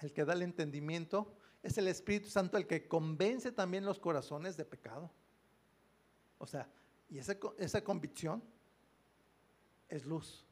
el 0.00 0.12
que 0.12 0.24
da 0.24 0.32
el 0.32 0.42
entendimiento, 0.42 1.32
es 1.62 1.78
el 1.78 1.86
Espíritu 1.86 2.28
Santo 2.28 2.56
el 2.56 2.66
que 2.66 2.88
convence 2.88 3.52
también 3.52 3.84
los 3.84 4.00
corazones 4.00 4.56
de 4.56 4.64
pecado. 4.64 5.08
O 6.38 6.48
sea, 6.48 6.68
y 7.08 7.18
esa, 7.18 7.36
esa 7.58 7.84
convicción 7.84 8.42
es 9.88 10.04
luz. 10.04 10.44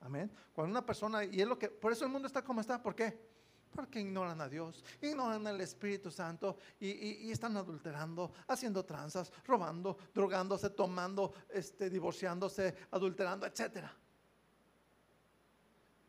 Amén. 0.00 0.32
Cuando 0.54 0.70
una 0.70 0.86
persona, 0.86 1.22
y 1.22 1.42
es 1.42 1.46
lo 1.46 1.58
que, 1.58 1.68
por 1.68 1.92
eso 1.92 2.06
el 2.06 2.10
mundo 2.10 2.26
está 2.26 2.42
como 2.42 2.62
está, 2.62 2.82
¿por 2.82 2.94
qué? 2.94 3.20
Porque 3.74 4.00
ignoran 4.00 4.40
a 4.40 4.48
Dios, 4.48 4.84
ignoran 5.00 5.46
al 5.46 5.60
Espíritu 5.60 6.10
Santo 6.10 6.58
y, 6.78 7.30
están 7.30 7.56
adulterando, 7.56 8.32
haciendo 8.48 8.84
tranzas, 8.84 9.32
robando, 9.46 9.96
drogándose, 10.14 10.70
tomando, 10.70 11.32
este, 11.48 11.88
divorciándose, 11.88 12.74
adulterando, 12.90 13.46
etc. 13.46 13.86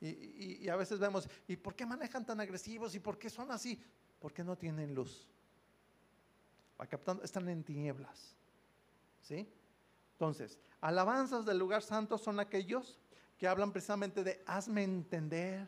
Y, 0.01 0.68
a 0.68 0.76
veces 0.76 0.99
vemos, 0.99 1.30
¿y 1.47 1.55
por 1.55 1.74
qué 1.74 1.86
manejan 1.86 2.26
tan 2.26 2.41
agresivos? 2.41 2.93
¿Y 2.95 2.99
por 2.99 3.18
qué 3.18 3.30
son 3.30 3.49
así? 3.51 3.82
Porque 4.20 4.43
no 4.43 4.57
tienen 4.57 4.93
luz. 4.93 5.30
Están 7.24 7.47
en 7.47 7.64
tinieblas. 7.64 8.36
¿Sí? 9.22 9.49
Entonces, 10.14 10.59
alabanzas 10.82 11.45
del 11.45 11.57
lugar 11.57 11.82
santo 11.82 12.18
son 12.18 12.41
aquellos 12.41 12.99
que 13.38 13.47
hablan 13.47 13.72
precisamente 13.72 14.24
de 14.24 14.43
hazme 14.45 14.84
entender 14.84 15.68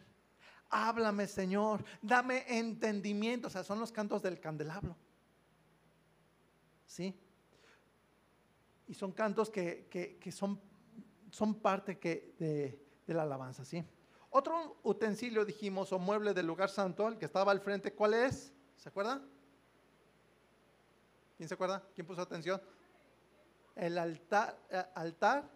háblame 0.70 1.28
Señor, 1.28 1.84
dame 2.02 2.46
entendimiento. 2.48 3.48
O 3.48 3.50
sea, 3.50 3.64
son 3.64 3.80
los 3.80 3.92
cantos 3.92 4.22
del 4.22 4.40
candelabro. 4.40 4.96
¿Sí? 6.86 7.18
Y 8.88 8.94
son 8.94 9.12
cantos 9.12 9.50
que, 9.50 10.20
son, 10.32 10.60
son, 11.32 11.56
parte 11.56 11.98
que 11.98 12.36
de, 12.38 13.14
la 13.14 13.24
alabanza, 13.24 13.66
¿sí? 13.66 13.84
Otro 14.30 14.78
utensilio, 14.84 15.46
dijimos, 15.46 15.92
o 15.92 16.00
mueble 16.00 16.34
del 16.34 16.46
lugar 16.46 16.70
santo, 16.70 17.08
el 17.08 17.18
que 17.18 17.26
estaba 17.26 17.52
al 17.52 17.62
frente, 17.62 17.94
¿cuál 17.94 18.14
es? 18.14 18.54
¿Se 18.78 18.90
acuerda? 18.90 19.22
¿Quién 21.38 21.50
se 21.50 21.56
acuerda? 21.56 21.84
¿Quién 21.96 22.06
puso 22.06 22.22
atención? 22.22 22.62
El 23.76 23.98
altar, 23.98 24.58
eh, 24.70 24.84
altar 24.94 25.50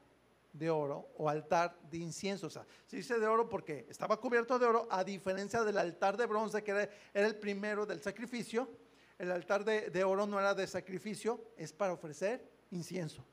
de 0.54 0.70
oro 0.70 1.10
o 1.18 1.30
altar 1.30 1.78
de 1.90 1.98
incienso. 1.98 2.48
O 2.48 2.50
sea, 2.50 2.66
se 2.86 2.98
dice 2.98 3.20
de 3.20 3.28
oro 3.28 3.48
porque 3.48 3.86
estaba 3.90 4.18
cubierto 4.18 4.58
de 4.58 4.66
oro, 4.66 4.88
a 4.90 5.04
diferencia 5.04 5.64
del 5.64 5.78
altar 5.78 6.18
de 6.18 6.26
bronce, 6.26 6.64
que 6.64 6.72
era, 6.72 6.90
el 7.14 7.36
primero 7.36 7.86
del 7.86 8.02
sacrificio. 8.02 8.70
El 9.18 9.32
altar 9.32 9.66
de, 9.66 10.04
oro 10.04 10.26
no 10.26 10.40
era 10.40 10.54
de 10.54 10.66
sacrificio, 10.66 11.52
es 11.58 11.74
para 11.74 11.92
ofrecer 11.92 12.50
incienso. 12.72 13.26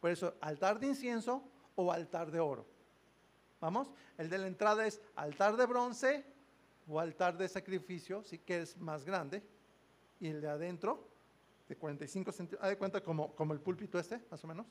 Por 0.00 0.10
eso, 0.10 0.34
altar 0.40 0.78
de 0.78 0.88
incienso 0.88 1.42
o 1.76 1.90
altar 1.90 2.30
de 2.30 2.38
oro. 2.38 2.66
Vamos, 3.60 3.90
el 4.18 4.28
de 4.28 4.38
la 4.38 4.48
entrada 4.48 4.86
es 4.86 5.00
altar 5.14 5.56
de 5.56 5.64
bronce 5.64 6.24
o 6.88 7.00
altar 7.00 7.38
de 7.38 7.48
sacrificio, 7.48 8.22
sí 8.24 8.38
que 8.38 8.60
es 8.60 8.76
más 8.76 9.04
grande, 9.04 9.42
y 10.20 10.28
el 10.28 10.40
de 10.40 10.48
adentro, 10.48 11.08
de 11.68 11.76
45 11.76 12.32
centímetros, 12.32 12.68
de 12.68 12.76
cuenta 12.76 13.02
como, 13.02 13.34
como 13.34 13.54
el 13.54 13.60
púlpito 13.60 13.98
este, 13.98 14.20
más 14.30 14.44
o 14.44 14.48
menos, 14.48 14.66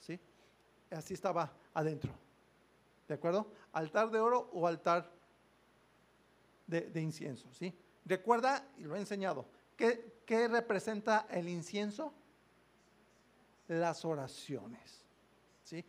¿sí? 0.00 0.18
Así 0.90 1.14
estaba 1.14 1.52
adentro, 1.74 2.12
¿de 3.08 3.14
acuerdo? 3.14 3.52
Altar 3.72 4.10
de 4.10 4.20
oro 4.20 4.50
o 4.52 4.66
altar 4.66 5.10
de, 6.66 7.00
incienso, 7.00 7.52
¿sí? 7.52 7.72
Recuerda, 8.04 8.66
y 8.78 8.84
lo 8.84 8.96
he 8.96 8.98
enseñado, 8.98 9.46
¿qué, 9.76 10.22
¿qué 10.24 10.48
representa 10.48 11.26
el 11.30 11.48
incienso? 11.48 12.12
Las 13.68 14.04
oraciones, 14.04 15.04
¿sí? 15.64 15.84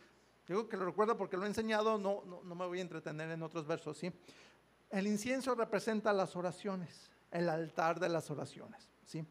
Digo 0.46 0.68
que 0.68 0.76
lo 0.76 0.86
recuerdo 0.86 1.16
porque 1.16 1.36
lo 1.36 1.44
he 1.44 1.48
enseñado, 1.48 1.98
no, 1.98 2.22
no, 2.24 2.42
no 2.42 2.54
me 2.54 2.66
voy 2.66 2.78
a 2.78 2.82
entretener 2.82 3.30
en 3.30 3.42
otros 3.42 3.66
versos, 3.66 3.98
¿sí? 3.98 4.12
El 4.90 5.06
incienso 5.06 5.54
representa 5.54 6.12
las 6.12 6.34
oraciones, 6.36 7.10
el 7.30 7.48
altar 7.48 8.00
de 8.00 8.08
las 8.08 8.30
oraciones, 8.30 8.88
¿sí? 9.04 9.24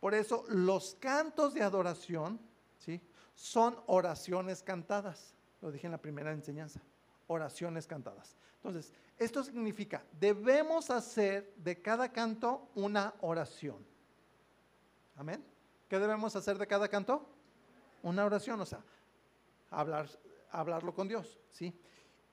Por 0.00 0.14
eso 0.14 0.44
los 0.48 0.96
cantos 0.98 1.54
de 1.54 1.62
adoración, 1.62 2.40
¿sí? 2.78 3.00
Son 3.34 3.76
oraciones 3.86 4.62
cantadas. 4.62 5.34
Lo 5.60 5.70
dije 5.70 5.86
en 5.86 5.92
la 5.92 6.00
primera 6.00 6.32
enseñanza, 6.32 6.80
oraciones 7.26 7.86
cantadas. 7.86 8.36
Entonces, 8.56 8.92
esto 9.18 9.42
significa, 9.44 10.04
debemos 10.18 10.90
hacer 10.90 11.54
de 11.56 11.80
cada 11.80 12.10
canto 12.10 12.68
una 12.74 13.14
oración. 13.20 13.86
Amén. 15.16 15.44
¿Qué 15.88 15.98
debemos 15.98 16.36
hacer 16.36 16.58
de 16.58 16.66
cada 16.66 16.88
canto? 16.88 17.26
Una 18.02 18.24
oración, 18.24 18.60
o 18.60 18.66
sea, 18.66 18.82
hablar, 19.70 20.08
hablarlo 20.50 20.94
con 20.94 21.08
Dios, 21.08 21.38
¿sí? 21.50 21.78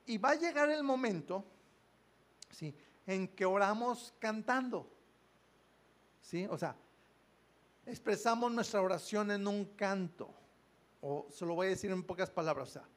Y 0.05 0.17
va 0.17 0.31
a 0.31 0.35
llegar 0.35 0.69
el 0.69 0.83
momento 0.83 1.43
¿sí? 2.51 2.73
En 3.05 3.27
que 3.29 3.45
oramos 3.45 4.13
cantando, 4.19 4.89
¿sí? 6.21 6.45
O 6.49 6.57
sea, 6.57 6.75
expresamos 7.85 8.51
nuestra 8.51 8.81
oración 8.81 9.31
en 9.31 9.47
un 9.47 9.65
canto, 9.75 10.33
o 11.01 11.27
se 11.31 11.45
lo 11.45 11.55
voy 11.55 11.67
a 11.67 11.69
decir 11.71 11.91
en 11.91 12.03
pocas 12.03 12.29
palabras, 12.29 12.69
o 12.69 12.71
sea, 12.73 12.87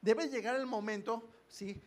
debe 0.00 0.28
llegar 0.28 0.56
el 0.56 0.66
momento, 0.66 1.28
sí, 1.48 1.80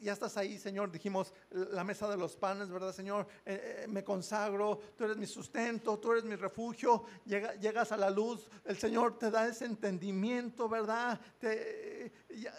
ya 0.00 0.12
estás 0.12 0.36
ahí, 0.36 0.58
Señor, 0.58 0.92
dijimos 0.92 1.32
la 1.50 1.82
mesa 1.82 2.08
de 2.08 2.16
los 2.16 2.36
panes, 2.36 2.68
¿verdad, 2.70 2.92
Señor? 2.92 3.26
Eh, 3.44 3.82
eh, 3.84 3.88
me 3.88 4.04
consagro, 4.04 4.78
tú 4.96 5.04
eres 5.04 5.16
mi 5.16 5.26
sustento, 5.26 5.98
tú 5.98 6.12
eres 6.12 6.24
mi 6.24 6.36
refugio, 6.36 7.04
llegas 7.24 7.90
a 7.92 7.96
la 7.96 8.10
luz, 8.10 8.48
el 8.64 8.76
Señor 8.76 9.18
te 9.18 9.30
da 9.30 9.48
ese 9.48 9.64
entendimiento, 9.64 10.68
¿verdad? 10.68 11.20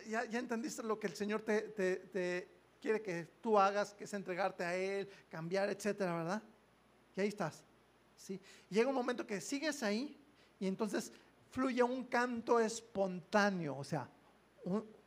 ya, 0.07 0.23
entendiste 0.23 0.83
lo 0.83 0.99
que 0.99 1.07
el 1.07 1.15
Señor 1.15 1.41
te 1.41 2.49
quiere 2.81 3.01
que 3.01 3.25
tú 3.41 3.57
hagas, 3.57 3.93
que 3.93 4.03
es 4.03 4.13
entregarte 4.13 4.63
a 4.63 4.75
Él, 4.75 5.09
cambiar, 5.29 5.69
etcétera, 5.69 6.15
¿verdad? 6.15 6.43
Y 7.15 7.21
ahí 7.21 7.29
estás. 7.29 7.63
¿sí? 8.15 8.39
llega 8.69 8.89
un 8.89 8.95
momento 8.95 9.25
que 9.25 9.41
sigues 9.41 9.83
ahí 9.83 10.17
y 10.59 10.67
entonces 10.67 11.11
fluye 11.55 11.81
un 11.81 12.03
canto 12.03 12.59
espontáneo, 12.59 13.77
o 13.77 13.83
sea, 13.85 14.09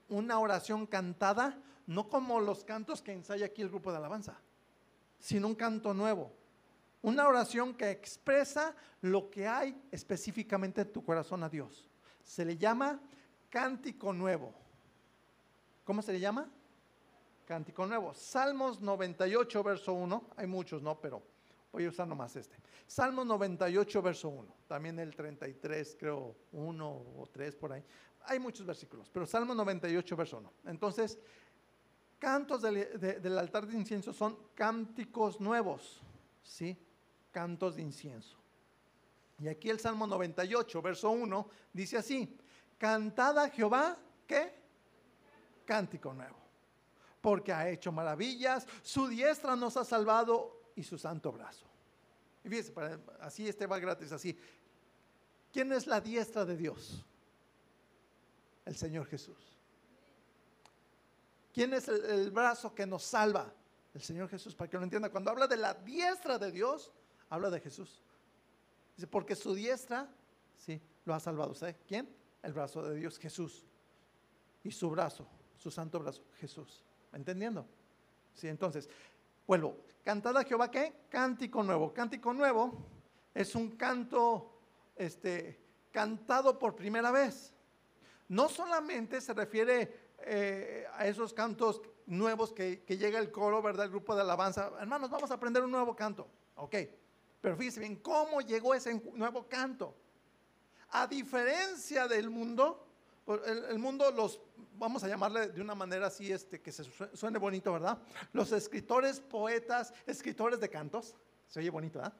una 0.09 0.38
oración 0.38 0.86
cantada, 0.86 1.61
no 1.86 2.09
como 2.09 2.40
los 2.40 2.64
cantos 2.64 3.03
que 3.03 3.12
ensaya 3.12 3.44
aquí 3.44 3.61
el 3.61 3.68
grupo 3.68 3.90
de 3.90 3.99
alabanza, 3.99 4.40
sino 5.18 5.46
un 5.46 5.55
canto 5.55 5.92
nuevo. 5.92 6.32
Una 7.03 7.28
oración 7.28 7.74
que 7.74 7.90
expresa 7.90 8.74
lo 9.03 9.28
que 9.28 9.46
hay 9.46 9.78
específicamente 9.92 10.80
en 10.80 10.90
tu 10.90 11.05
corazón 11.05 11.42
a 11.44 11.51
Dios. 11.51 11.86
Se 12.22 12.46
le 12.46 12.57
llama 12.57 12.99
cántico 13.51 14.14
nuevo. 14.14 14.55
¿Cómo 15.84 16.01
se 16.01 16.14
le 16.14 16.20
llama? 16.20 16.51
cántico 17.44 17.84
nuevo. 17.84 18.14
Salmos 18.14 18.80
98, 18.80 19.62
verso 19.62 19.92
1. 19.92 20.30
Hay 20.36 20.46
muchos, 20.46 20.82
¿no? 20.82 20.99
Pero 20.99 21.22
voy 21.73 21.85
a 21.85 21.89
usar 21.89 22.07
nomás 22.07 22.35
este. 22.37 22.57
Salmos 22.87 23.27
98, 23.27 24.03
verso 24.03 24.29
1. 24.29 24.57
También 24.66 24.99
el 24.99 25.14
33, 25.14 25.97
creo, 25.99 26.37
1 26.53 26.89
o 26.89 27.29
3 27.31 27.57
por 27.57 27.73
ahí. 27.73 27.85
Hay 28.23 28.39
muchos 28.39 28.66
versículos, 28.66 29.09
pero 29.11 29.27
Salmos 29.27 29.57
98, 29.57 30.16
verso 30.16 30.39
1. 30.39 30.53
Entonces, 30.66 31.19
cantos 32.19 32.62
del, 32.62 33.39
altar 33.39 33.66
de 33.66 33.77
incienso 33.77 34.12
son 34.12 34.39
cánticos 34.55 35.41
nuevos, 35.41 36.03
¿sí? 36.43 36.79
Cantos 37.31 37.77
de 37.77 37.83
incienso. 37.83 38.37
Y 39.41 39.49
aquí 39.49 39.71
el 39.71 39.79
Salmo 39.79 40.07
98, 40.07 40.83
verso 40.83 41.11
1, 41.11 41.49
dice 41.73 41.99
así, 41.99 42.37
cantada 42.77 43.45
a 43.45 43.51
Jehová, 43.51 43.97
¿qué? 44.27 44.53
Cántico 45.64 46.12
nuevo 46.12 46.37
porque 47.21 47.53
ha 47.53 47.69
hecho 47.69 47.91
maravillas, 47.91 48.66
su 48.83 49.09
diestra 49.09 49.57
nos 49.57 49.77
ha 49.77 49.85
salvado 49.85 50.58
y 50.79 50.83
su 50.85 50.97
santo 50.97 51.33
brazo. 51.33 51.66
Y 52.45 52.49
fíjense, 52.49 52.72
así 53.20 53.49
este 53.49 53.66
va 53.66 53.79
gratis, 53.79 54.12
así. 54.12 54.39
¿Quién 55.53 55.72
es 55.72 55.87
la 55.87 56.01
diestra 56.01 56.45
de 56.45 56.57
Dios? 56.57 57.05
El 58.64 58.76
Señor 58.76 59.07
Jesús. 59.07 59.37
¿Quién 61.53 61.74
es 61.74 61.89
el, 61.89 62.31
brazo 62.31 62.74
que 62.74 62.87
nos 62.87 63.03
salva? 63.03 63.53
El 63.93 64.03
Señor 64.03 64.29
Jesús, 64.29 64.55
para 64.55 64.70
que 64.70 64.76
lo 64.76 64.85
entienda. 64.85 65.11
Cuando 65.11 65.31
habla 65.31 65.49
de 65.49 65.57
la 65.57 65.74
diestra 65.74 66.39
de 66.39 66.53
Dios, 66.53 66.93
habla 67.31 67.51
de 67.51 67.61
Jesús. 67.61 68.01
Dice, 68.95 69.09
porque 69.09 69.35
su 69.35 69.55
diestra, 69.55 70.09
sí, 70.57 70.81
lo 71.05 71.14
ha 71.14 71.20
salvado. 71.20 71.55
¿Sabe 71.55 71.76
quién? 71.89 72.09
El 72.43 72.53
brazo 72.53 72.83
de 72.83 72.95
Dios, 72.95 73.18
Jesús. 73.18 73.64
Y 74.62 74.70
su 74.70 74.89
brazo, 74.91 75.26
su 75.59 75.70
santo 75.70 75.99
brazo, 75.99 76.22
Jesús 76.39 76.85
entendiendo? 77.12 77.66
Sí, 78.35 78.49
entonces, 78.49 78.89
vuelvo. 79.49 79.78
Cantada 80.05 80.44
Jehová, 80.44 80.70
¿qué? 80.70 81.07
Cántico 81.09 81.62
nuevo. 81.62 81.92
Cántico 81.92 82.32
nuevo 82.32 82.86
es 83.34 83.55
un 83.55 83.70
canto 83.76 84.61
este, 84.94 85.59
cantado 85.90 86.59
por 86.59 86.76
primera 86.76 87.11
vez. 87.11 87.55
No 88.28 88.49
solamente 88.49 89.20
se 89.20 89.32
refiere 89.32 90.12
eh, 90.20 90.86
a 90.92 91.07
esos 91.07 91.32
cantos 91.32 91.80
nuevos 92.07 92.53
que, 92.53 92.84
que, 92.84 92.99
llega 92.99 93.18
el 93.18 93.32
coro, 93.32 93.62
¿verdad? 93.62 93.86
El 93.86 93.90
grupo 93.90 94.14
de 94.14 94.20
alabanza. 94.20 94.70
Hermanos, 94.78 95.11
vamos 95.11 95.30
a 95.30 95.34
aprender 95.34 95.64
un 95.64 95.70
nuevo 95.70 95.96
canto. 95.96 96.28
Ok. 96.57 96.76
Pero 97.40 97.57
fíjense 97.57 97.80
bien, 97.80 97.96
¿cómo 97.96 98.40
llegó 98.42 98.74
ese 98.74 99.01
nuevo 99.14 99.49
canto? 99.49 99.94
A 100.90 101.07
diferencia 101.07 102.07
del 102.07 102.28
mundo, 102.28 102.88
el, 103.35 103.79
mundo 103.79 104.11
los, 104.11 104.41
vamos 104.76 105.05
a 105.05 105.09
llamarle 105.09 105.49
de 105.49 105.61
una 105.61 105.74
manera 105.74 106.07
así, 106.07 106.33
este, 106.33 106.61
que 106.61 106.72
se 106.72 106.85
suene 107.14 107.39
bonito, 107.39 107.72
¿verdad? 107.72 107.99
Los 108.33 108.53
escritores, 108.53 109.20
poetas, 109.20 109.93
escritores 110.07 110.61
de 110.61 110.68
cantos, 110.68 111.14
se 111.47 111.61
oye 111.61 111.70
bonito, 111.70 111.99
¿verdad? 111.99 112.14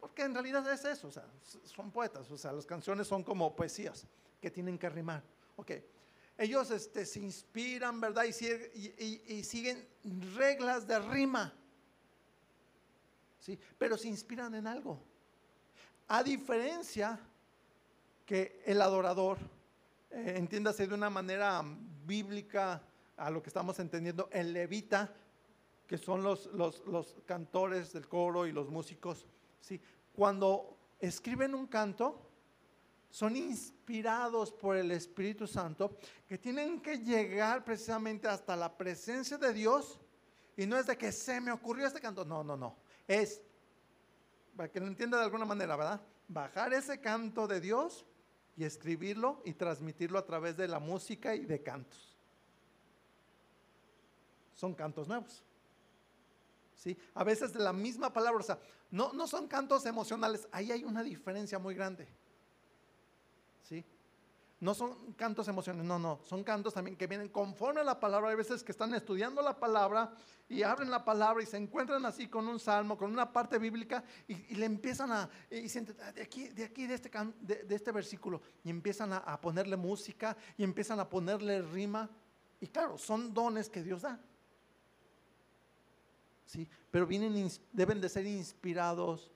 Porque 0.00 0.22
en 0.22 0.34
realidad 0.34 0.66
es 0.72 0.84
eso, 0.84 1.08
o 1.08 1.10
sea, 1.10 1.26
son 1.64 1.90
poetas, 1.90 2.30
o 2.30 2.38
sea, 2.38 2.52
las 2.52 2.66
canciones 2.66 3.06
son 3.06 3.22
como 3.22 3.54
poesías 3.54 4.06
que 4.40 4.50
tienen 4.50 4.78
que 4.78 4.88
rimar, 4.88 5.22
ok. 5.56 5.72
Ellos 6.38 6.70
este, 6.70 7.04
se 7.04 7.20
inspiran, 7.20 8.00
¿verdad? 8.00 8.24
Y, 8.24 9.34
y 9.34 9.44
siguen 9.44 9.86
reglas 10.34 10.86
de 10.86 10.98
rima, 10.98 11.52
¿sí? 13.38 13.58
Pero 13.78 13.98
se 13.98 14.08
inspiran 14.08 14.54
en 14.54 14.66
algo. 14.66 14.98
A 16.08 16.22
diferencia 16.22 17.20
que 18.24 18.62
el 18.64 18.80
adorador, 18.80 19.38
eh, 20.10 20.34
entiéndase 20.36 20.86
de 20.86 20.94
una 20.94 21.08
manera 21.08 21.62
bíblica 22.04 22.82
a 23.16 23.30
lo 23.30 23.42
que 23.42 23.48
estamos 23.48 23.78
entendiendo, 23.78 24.28
el 24.32 24.52
levita, 24.52 25.14
que 25.86 25.98
son 25.98 26.22
los, 26.22 26.46
los, 26.46 26.84
los 26.86 27.16
cantores 27.26 27.92
del 27.92 28.08
coro 28.08 28.46
y 28.46 28.52
los 28.52 28.70
músicos, 28.70 29.26
¿sí? 29.60 29.80
cuando 30.14 30.78
escriben 30.98 31.54
un 31.54 31.66
canto, 31.66 32.26
son 33.08 33.36
inspirados 33.36 34.52
por 34.52 34.76
el 34.76 34.90
Espíritu 34.90 35.46
Santo, 35.46 35.96
que 36.28 36.38
tienen 36.38 36.80
que 36.80 36.98
llegar 36.98 37.64
precisamente 37.64 38.28
hasta 38.28 38.56
la 38.56 38.76
presencia 38.76 39.36
de 39.36 39.52
Dios, 39.52 40.00
y 40.56 40.66
no 40.66 40.76
es 40.76 40.86
de 40.86 40.96
que 40.96 41.12
se 41.12 41.40
me 41.40 41.52
ocurrió 41.52 41.86
este 41.86 42.00
canto, 42.00 42.24
no, 42.24 42.42
no, 42.42 42.56
no, 42.56 42.76
es, 43.06 43.42
para 44.56 44.70
que 44.70 44.80
lo 44.80 44.86
entienda 44.86 45.18
de 45.18 45.24
alguna 45.24 45.44
manera, 45.44 45.76
¿verdad? 45.76 46.00
Bajar 46.28 46.72
ese 46.72 47.00
canto 47.00 47.46
de 47.46 47.60
Dios 47.60 48.06
y 48.60 48.64
escribirlo 48.64 49.40
y 49.46 49.54
transmitirlo 49.54 50.18
a 50.18 50.26
través 50.26 50.54
de 50.54 50.68
la 50.68 50.78
música 50.78 51.34
y 51.34 51.46
de 51.46 51.62
cantos. 51.62 52.14
Son 54.54 54.74
cantos 54.74 55.08
nuevos. 55.08 55.42
¿Sí? 56.76 56.94
A 57.14 57.24
veces 57.24 57.54
de 57.54 57.60
la 57.60 57.72
misma 57.72 58.12
palabra, 58.12 58.38
o 58.38 58.42
sea, 58.42 58.58
no, 58.90 59.14
no 59.14 59.26
son 59.26 59.48
cantos 59.48 59.86
emocionales, 59.86 60.46
ahí 60.52 60.70
hay 60.72 60.84
una 60.84 61.02
diferencia 61.02 61.58
muy 61.58 61.74
grande. 61.74 62.06
¿Sí? 63.66 63.82
No 64.60 64.74
son 64.74 65.14
cantos 65.14 65.48
emocionales, 65.48 65.86
no, 65.86 65.98
no, 65.98 66.20
son 66.22 66.44
cantos 66.44 66.74
también 66.74 66.96
que 66.96 67.06
vienen 67.06 67.30
conforme 67.30 67.80
a 67.80 67.84
la 67.84 67.98
palabra. 67.98 68.30
Hay 68.30 68.36
veces 68.36 68.62
que 68.62 68.72
están 68.72 68.92
estudiando 68.94 69.40
la 69.40 69.58
palabra 69.58 70.12
y 70.48 70.62
abren 70.62 70.90
la 70.90 71.02
palabra 71.04 71.42
y 71.42 71.46
se 71.46 71.56
encuentran 71.56 72.04
así 72.04 72.28
con 72.28 72.46
un 72.46 72.60
salmo, 72.60 72.98
con 72.98 73.10
una 73.10 73.32
parte 73.32 73.58
bíblica 73.58 74.04
y, 74.28 74.54
le 74.54 74.66
empiezan 74.66 75.12
a, 75.12 75.30
y 75.50 75.68
sienten, 75.68 75.96
ah, 76.02 76.12
de 76.12 76.22
aquí, 76.22 76.48
de 76.48 76.64
aquí, 76.64 76.86
de 76.86 76.94
este, 76.94 77.10
de, 77.40 77.74
este 77.74 77.90
versículo, 77.90 78.42
y 78.62 78.68
empiezan 78.70 79.14
a, 79.14 79.18
a 79.18 79.40
ponerle 79.40 79.76
música 79.76 80.36
y 80.58 80.62
empiezan 80.62 81.00
a 81.00 81.08
ponerle 81.08 81.62
rima. 81.62 82.10
Y 82.60 82.66
claro, 82.66 82.98
son 82.98 83.32
dones 83.32 83.70
que 83.70 83.82
Dios 83.82 84.02
da. 84.02 84.20
¿Sí? 86.44 86.68
pero 86.90 87.06
vienen, 87.06 87.48
deben 87.72 88.00
de 88.00 88.08
ser 88.08 88.26
inspirados 88.26 89.30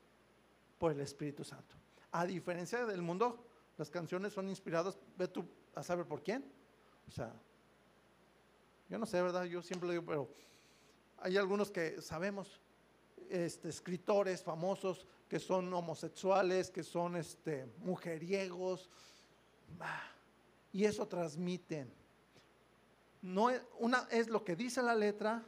por 0.79 0.93
el 0.93 1.01
Espíritu 1.01 1.45
Santo. 1.45 1.77
A 2.11 2.27
diferencia 2.27 2.85
del 2.85 3.03
mundo, 3.03 3.47
las 3.77 3.91
canciones 3.91 4.33
son 4.33 4.49
inspiradas, 4.49 4.99
ve 5.17 5.29
tú 5.29 5.45
a 5.75 5.83
saber 5.83 6.07
por 6.07 6.23
quién. 6.23 6.45
O 7.09 7.11
sea, 7.11 7.33
yo 8.89 8.99
no 8.99 9.07
sé, 9.07 9.21
¿verdad? 9.21 9.45
Yo 9.45 9.63
siempre 9.63 9.91
digo, 9.91 10.05
pero 10.05 10.29
hay 11.19 11.37
algunos 11.37 11.71
que 11.71 12.01
sabemos, 12.01 12.61
este, 13.29 13.69
escritores 13.69 14.43
famosos 14.43 15.07
que 15.29 15.39
son 15.39 15.73
homosexuales, 15.73 16.71
que 16.71 16.83
son 16.83 17.17
este, 17.17 17.67
mujeriegos, 17.79 18.91
bah, 19.79 20.03
y 20.73 20.85
eso 20.85 21.07
transmiten. 21.09 21.93
No 23.23 23.51
es, 23.51 23.63
una 23.79 24.07
es 24.11 24.29
lo 24.29 24.45
que 24.45 24.55
dice 24.55 24.83
la 24.83 24.95
letra, 24.95 25.43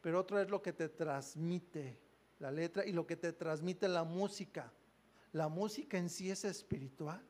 pero 0.00 0.20
otra 0.20 0.42
es 0.42 0.50
lo 0.50 0.62
que 0.62 0.72
te 0.72 0.88
transmite 0.88 1.98
la 2.38 2.50
letra 2.50 2.84
y 2.84 2.92
lo 2.92 3.06
que 3.06 3.16
te 3.16 3.32
transmite 3.32 3.88
la 3.88 4.04
música. 4.04 4.72
La 5.32 5.48
música 5.48 5.98
en 5.98 6.10
sí 6.10 6.30
es 6.30 6.44
espiritual. 6.44 7.22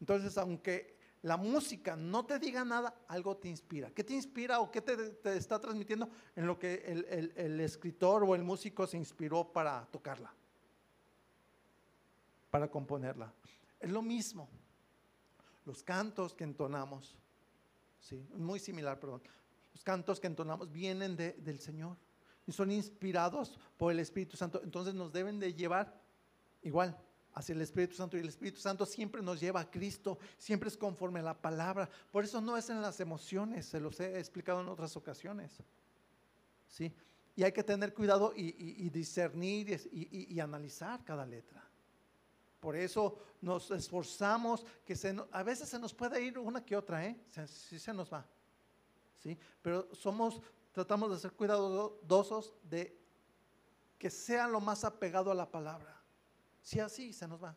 Entonces, 0.00 0.36
aunque 0.38 0.94
la 1.22 1.36
música 1.36 1.96
no 1.96 2.26
te 2.26 2.38
diga 2.38 2.64
nada, 2.64 2.94
algo 3.08 3.36
te 3.36 3.48
inspira. 3.48 3.90
¿Qué 3.90 4.04
te 4.04 4.12
inspira 4.12 4.60
o 4.60 4.70
qué 4.70 4.82
te, 4.82 5.18
está 5.36 5.58
transmitiendo 5.58 6.08
en 6.36 6.46
lo 6.46 6.58
que 6.58 6.74
el, 6.86 7.04
el- 7.08 7.32
el 7.36 7.60
escritor 7.60 8.22
o 8.24 8.34
el 8.34 8.42
músico 8.42 8.86
se 8.86 8.98
inspiró 8.98 9.50
para 9.52 9.86
tocarla? 9.86 10.32
Para 12.50 12.68
componerla. 12.70 13.32
Es 13.80 13.90
lo 13.90 14.02
mismo. 14.02 14.48
Los 15.64 15.82
cantos 15.82 16.34
que 16.34 16.44
entonamos, 16.44 17.16
sí, 18.00 18.26
muy 18.36 18.58
similar, 18.60 19.00
perdón. 19.00 19.22
Los 19.72 19.82
cantos 19.82 20.20
que 20.20 20.26
entonamos 20.26 20.70
vienen 20.70 21.16
de- 21.16 21.32
del 21.32 21.58
Señor 21.58 21.96
y 22.46 22.52
son 22.52 22.70
inspirados 22.70 23.58
por 23.78 23.90
el 23.90 23.98
Espíritu 23.98 24.36
Santo. 24.36 24.60
Entonces 24.62 24.94
nos 24.94 25.12
deben 25.12 25.40
de 25.40 25.54
llevar 25.54 26.00
igual 26.62 26.96
hacia 27.34 27.54
el 27.54 27.60
Espíritu 27.60 27.94
Santo 27.94 28.16
y 28.16 28.20
el 28.20 28.28
Espíritu 28.28 28.60
Santo 28.60 28.86
siempre 28.86 29.20
nos 29.22 29.40
lleva 29.40 29.60
a 29.60 29.70
Cristo, 29.70 30.18
siempre 30.38 30.68
es 30.68 30.76
conforme 30.76 31.20
a 31.20 31.24
la 31.24 31.34
palabra. 31.34 31.88
Por 32.12 32.24
eso 32.24 32.40
no 32.40 32.56
es 32.56 32.70
en 32.70 32.80
las 32.80 33.00
emociones, 33.00 33.66
se 33.66 33.80
los 33.80 33.98
he 34.00 34.18
explicado 34.18 34.60
en 34.60 34.68
otras 34.68 34.96
ocasiones. 34.96 35.52
¿Sí? 36.68 36.92
Y 37.36 37.42
hay 37.42 37.52
que 37.52 37.64
tener 37.64 37.92
cuidado 37.92 38.32
y, 38.36 38.88
discernir 38.90 39.68
y, 39.92 40.38
analizar 40.38 41.02
cada 41.04 41.26
letra. 41.26 41.62
Por 42.60 42.76
eso 42.76 43.18
nos 43.40 43.70
esforzamos, 43.72 44.64
que 44.86 44.96
se 44.96 45.14
a 45.32 45.42
veces 45.42 45.68
se 45.68 45.78
nos 45.78 45.92
puede 45.92 46.22
ir 46.22 46.38
una 46.38 46.64
que 46.64 46.76
otra, 46.76 47.04
¿eh? 47.04 47.20
Se- 47.30 47.78
se 47.78 47.92
nos 47.92 48.12
va. 48.12 48.24
¿Sí? 49.18 49.36
Pero 49.60 49.88
somos, 49.94 50.40
tratamos 50.72 51.10
de 51.10 51.18
ser 51.18 51.32
cuidadosos 51.32 52.54
de 52.62 52.96
que 53.98 54.10
sea 54.10 54.46
lo 54.46 54.60
más 54.60 54.84
apegado 54.84 55.30
a 55.30 55.34
la 55.34 55.50
palabra. 55.50 55.93
Si 56.64 56.80
así 56.80 57.12
se 57.12 57.28
nos 57.28 57.44
va. 57.44 57.54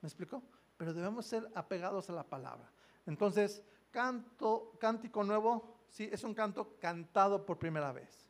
¿Me 0.00 0.08
explicó? 0.08 0.42
Pero 0.78 0.94
debemos 0.94 1.26
ser 1.26 1.46
apegados 1.54 2.08
a 2.08 2.14
la 2.14 2.24
palabra. 2.24 2.72
Entonces, 3.04 3.62
canto, 3.90 4.72
cántico 4.80 5.22
nuevo, 5.22 5.76
sí, 5.90 6.08
es 6.10 6.24
un 6.24 6.32
canto 6.32 6.78
cantado 6.80 7.44
por 7.44 7.58
primera 7.58 7.92
vez. 7.92 8.26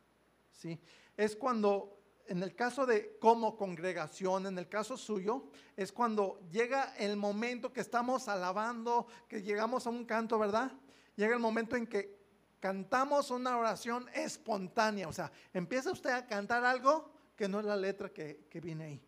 ¿sí? 0.51 0.77
Es 1.15 1.37
cuando, 1.37 2.01
en 2.27 2.43
el 2.43 2.53
caso 2.53 2.85
de 2.85 3.17
como 3.17 3.55
congregación, 3.55 4.45
en 4.45 4.57
el 4.57 4.67
caso 4.67 4.97
suyo, 4.97 5.45
es 5.77 5.93
cuando 5.93 6.41
llega 6.51 6.93
el 6.97 7.15
momento 7.15 7.71
que 7.71 7.79
estamos 7.79 8.27
alabando, 8.27 9.07
que 9.29 9.41
llegamos 9.41 9.87
a 9.87 9.89
un 9.89 10.03
canto, 10.03 10.37
¿verdad? 10.37 10.73
Llega 11.15 11.33
el 11.33 11.41
momento 11.41 11.77
en 11.77 11.87
que 11.87 12.19
cantamos 12.59 13.31
una 13.31 13.57
oración 13.57 14.09
espontánea, 14.13 15.07
o 15.07 15.13
sea, 15.13 15.31
empieza 15.53 15.91
usted 15.91 16.09
a 16.09 16.27
cantar 16.27 16.65
algo 16.65 17.09
que 17.37 17.47
no 17.47 17.61
es 17.61 17.65
la 17.65 17.77
letra 17.77 18.09
que, 18.09 18.45
que 18.49 18.59
viene 18.59 18.83
ahí, 18.83 19.01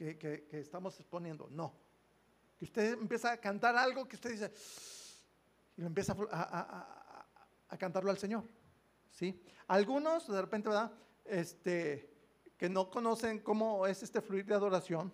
que, 0.00 0.48
estamos 0.52 0.98
exponiendo, 0.98 1.48
no. 1.50 1.74
Que 2.58 2.64
usted 2.64 2.92
empieza 2.94 3.32
a 3.32 3.36
cantar 3.36 3.76
algo 3.76 4.08
que 4.08 4.16
usted 4.16 4.30
dice, 4.30 4.52
y 5.76 5.82
lo 5.82 5.86
empieza 5.86 6.16
a, 6.30 7.76
cantarlo 7.78 8.10
al 8.10 8.18
Señor. 8.18 8.44
¿sí? 9.10 9.42
Algunos, 9.68 10.26
de 10.26 10.40
repente, 10.40 10.68
¿verdad? 10.68 10.90
Este, 11.24 12.10
que 12.56 12.68
no 12.68 12.90
conocen 12.90 13.40
cómo 13.40 13.86
es 13.86 14.02
este 14.02 14.20
fluir 14.20 14.46
de 14.46 14.54
adoración, 14.54 15.12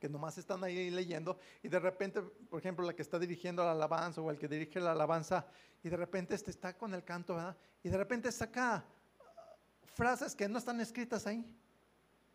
que 0.00 0.08
nomás 0.08 0.36
están 0.38 0.64
ahí 0.64 0.90
leyendo, 0.90 1.38
y 1.62 1.68
de 1.68 1.78
repente, 1.78 2.22
por 2.22 2.60
ejemplo, 2.60 2.86
la 2.86 2.94
que 2.94 3.02
está 3.02 3.18
dirigiendo 3.18 3.62
la 3.64 3.72
alabanza 3.72 4.20
o 4.20 4.30
el 4.30 4.38
que 4.38 4.48
dirige 4.48 4.80
la 4.80 4.92
alabanza, 4.92 5.46
y 5.82 5.88
de 5.90 5.96
repente 5.96 6.34
este 6.34 6.50
está 6.50 6.76
con 6.76 6.94
el 6.94 7.04
canto, 7.04 7.34
¿verdad? 7.34 7.56
Y 7.82 7.90
de 7.90 7.96
repente 7.96 8.32
saca 8.32 8.84
frases 9.94 10.34
que 10.34 10.48
no 10.48 10.58
están 10.58 10.80
escritas 10.80 11.26
ahí, 11.26 11.46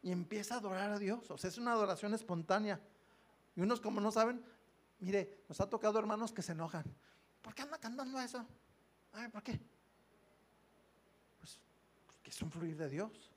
y 0.01 0.11
empieza 0.11 0.55
a 0.55 0.57
adorar 0.59 0.91
a 0.91 0.99
Dios. 0.99 1.29
O 1.31 1.37
sea, 1.37 1.49
es 1.49 1.57
una 1.57 1.73
adoración 1.73 2.13
espontánea. 2.13 2.79
Y 3.55 3.61
unos 3.61 3.81
como 3.81 3.99
no 3.99 4.11
saben, 4.11 4.43
mire, 4.99 5.43
nos 5.47 5.59
ha 5.59 5.69
tocado 5.69 5.99
hermanos 5.99 6.31
que 6.31 6.41
se 6.41 6.53
enojan. 6.53 6.85
¿Por 7.41 7.53
qué 7.53 7.63
anda 7.63 7.77
cantando 7.77 8.19
eso? 8.19 8.45
Ay, 9.13 9.27
¿por 9.29 9.43
qué? 9.43 9.59
Pues 11.39 11.59
porque 12.05 12.29
es 12.29 12.41
un 12.41 12.51
fluir 12.51 12.77
de 12.77 12.89
Dios. 12.89 13.31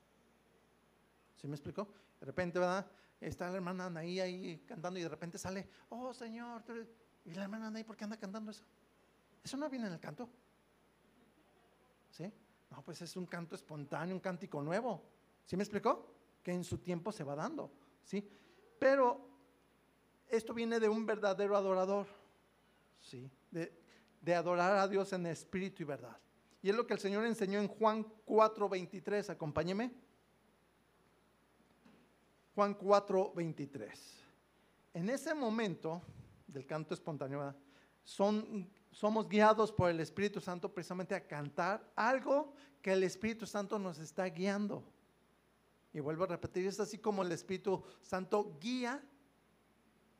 ¿Sí 1.37 1.47
me 1.47 1.55
explicó? 1.55 1.87
De 2.19 2.25
repente, 2.25 2.59
¿verdad? 2.59 2.89
Está 3.19 3.49
la 3.49 3.55
hermana 3.55 3.85
Anaí 3.85 4.19
ahí 4.19 4.63
cantando 4.65 4.99
y 4.99 5.03
de 5.03 5.09
repente 5.09 5.37
sale, 5.37 5.67
oh 5.89 6.13
Señor, 6.13 6.63
tú 6.63 6.73
eres-". 6.73 6.89
y 7.25 7.33
la 7.33 7.43
hermana 7.43 7.67
Anaí, 7.67 7.83
¿por 7.83 7.95
qué 7.95 8.03
anda 8.03 8.17
cantando 8.17 8.51
eso? 8.51 8.63
Eso 9.43 9.57
no 9.57 9.69
viene 9.69 9.87
en 9.87 9.93
el 9.93 9.99
canto. 9.99 10.29
¿Sí? 12.11 12.31
No, 12.69 12.81
pues 12.83 13.01
es 13.01 13.15
un 13.15 13.25
canto 13.25 13.55
espontáneo, 13.55 14.15
un 14.15 14.21
cántico 14.21 14.61
nuevo. 14.61 15.03
¿Sí 15.45 15.57
me 15.57 15.63
explicó? 15.63 16.12
Que 16.43 16.51
en 16.51 16.63
su 16.63 16.77
tiempo 16.77 17.11
se 17.11 17.23
va 17.23 17.35
dando. 17.35 17.71
¿Sí? 18.03 18.29
Pero 18.79 19.29
esto 20.27 20.53
viene 20.53 20.79
de 20.79 20.89
un 20.89 21.05
verdadero 21.05 21.55
adorador. 21.55 22.07
¿Sí? 22.99 23.29
De, 23.51 24.35
adorar 24.35 24.77
a 24.77 24.87
Dios 24.87 25.13
en 25.13 25.25
espíritu 25.25 25.83
y 25.83 25.85
verdad. 25.85 26.17
Y 26.61 26.69
es 26.69 26.75
lo 26.75 26.87
que 26.87 26.93
el 26.93 26.99
Señor 26.99 27.25
enseñó 27.25 27.59
en 27.59 27.67
Juan 27.67 28.05
4:23. 28.25 29.29
Acompáñeme. 29.29 29.91
Juan 32.55 32.77
4:23. 32.77 33.89
En 34.93 35.09
ese 35.09 35.33
momento 35.33 36.01
del 36.47 36.65
canto 36.65 36.93
espontáneo, 36.93 37.53
son, 38.03 38.69
somos 38.91 39.27
guiados 39.27 39.71
por 39.71 39.89
el 39.89 39.99
Espíritu 39.99 40.39
Santo 40.39 40.73
precisamente 40.73 41.15
a 41.15 41.25
cantar 41.25 41.91
algo 41.95 42.53
que 42.81 42.93
el 42.93 43.03
Espíritu 43.03 43.45
Santo 43.45 43.79
nos 43.79 43.97
está 43.97 44.25
guiando. 44.25 44.83
Y 45.93 45.99
vuelvo 45.99 46.23
a 46.23 46.27
repetir, 46.27 46.65
es 46.65 46.79
así 46.79 46.97
como 46.97 47.21
el 47.21 47.31
Espíritu 47.31 47.83
Santo 48.01 48.57
guía 48.59 49.03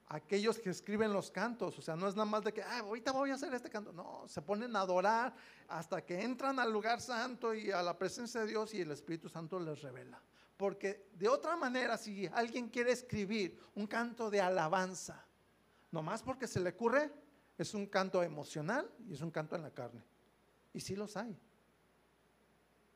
a 0.07 0.15
aquellos 0.17 0.59
que 0.59 0.69
escriben 0.69 1.11
los 1.11 1.31
cantos. 1.31 1.79
O 1.79 1.81
sea, 1.81 1.95
no 1.95 2.07
es 2.07 2.15
nada 2.15 2.25
más 2.25 2.43
de 2.43 2.53
que, 2.53 2.61
"Ah, 2.61 2.79
ahorita 2.79 3.11
voy 3.11 3.31
a 3.31 3.33
hacer 3.33 3.53
este 3.53 3.69
canto. 3.69 3.91
No, 3.91 4.27
se 4.27 4.41
ponen 4.41 4.75
a 4.75 4.81
adorar 4.81 5.33
hasta 5.67 6.05
que 6.05 6.21
entran 6.21 6.59
al 6.59 6.71
lugar 6.71 7.01
santo 7.01 7.53
y 7.55 7.71
a 7.71 7.81
la 7.81 7.97
presencia 7.97 8.41
de 8.41 8.47
Dios 8.47 8.73
y 8.73 8.81
el 8.81 8.91
Espíritu 8.91 9.29
Santo 9.29 9.59
les 9.59 9.81
revela. 9.81 10.21
Porque 10.57 11.09
de 11.13 11.27
otra 11.27 11.55
manera, 11.55 11.97
si 11.97 12.27
alguien 12.27 12.69
quiere 12.69 12.91
escribir 12.91 13.59
un 13.73 13.87
canto 13.87 14.29
de 14.29 14.39
alabanza, 14.39 15.25
nomás 15.91 16.21
porque 16.21 16.47
se 16.47 16.59
le 16.59 16.69
ocurre, 16.69 17.11
es 17.57 17.73
un 17.73 17.87
canto 17.87 18.21
emocional 18.21 18.89
y 19.07 19.13
es 19.13 19.21
un 19.21 19.31
canto 19.31 19.55
en 19.55 19.63
la 19.63 19.71
carne. 19.71 20.03
Y 20.73 20.79
sí 20.79 20.95
los 20.95 21.17
hay. 21.17 21.35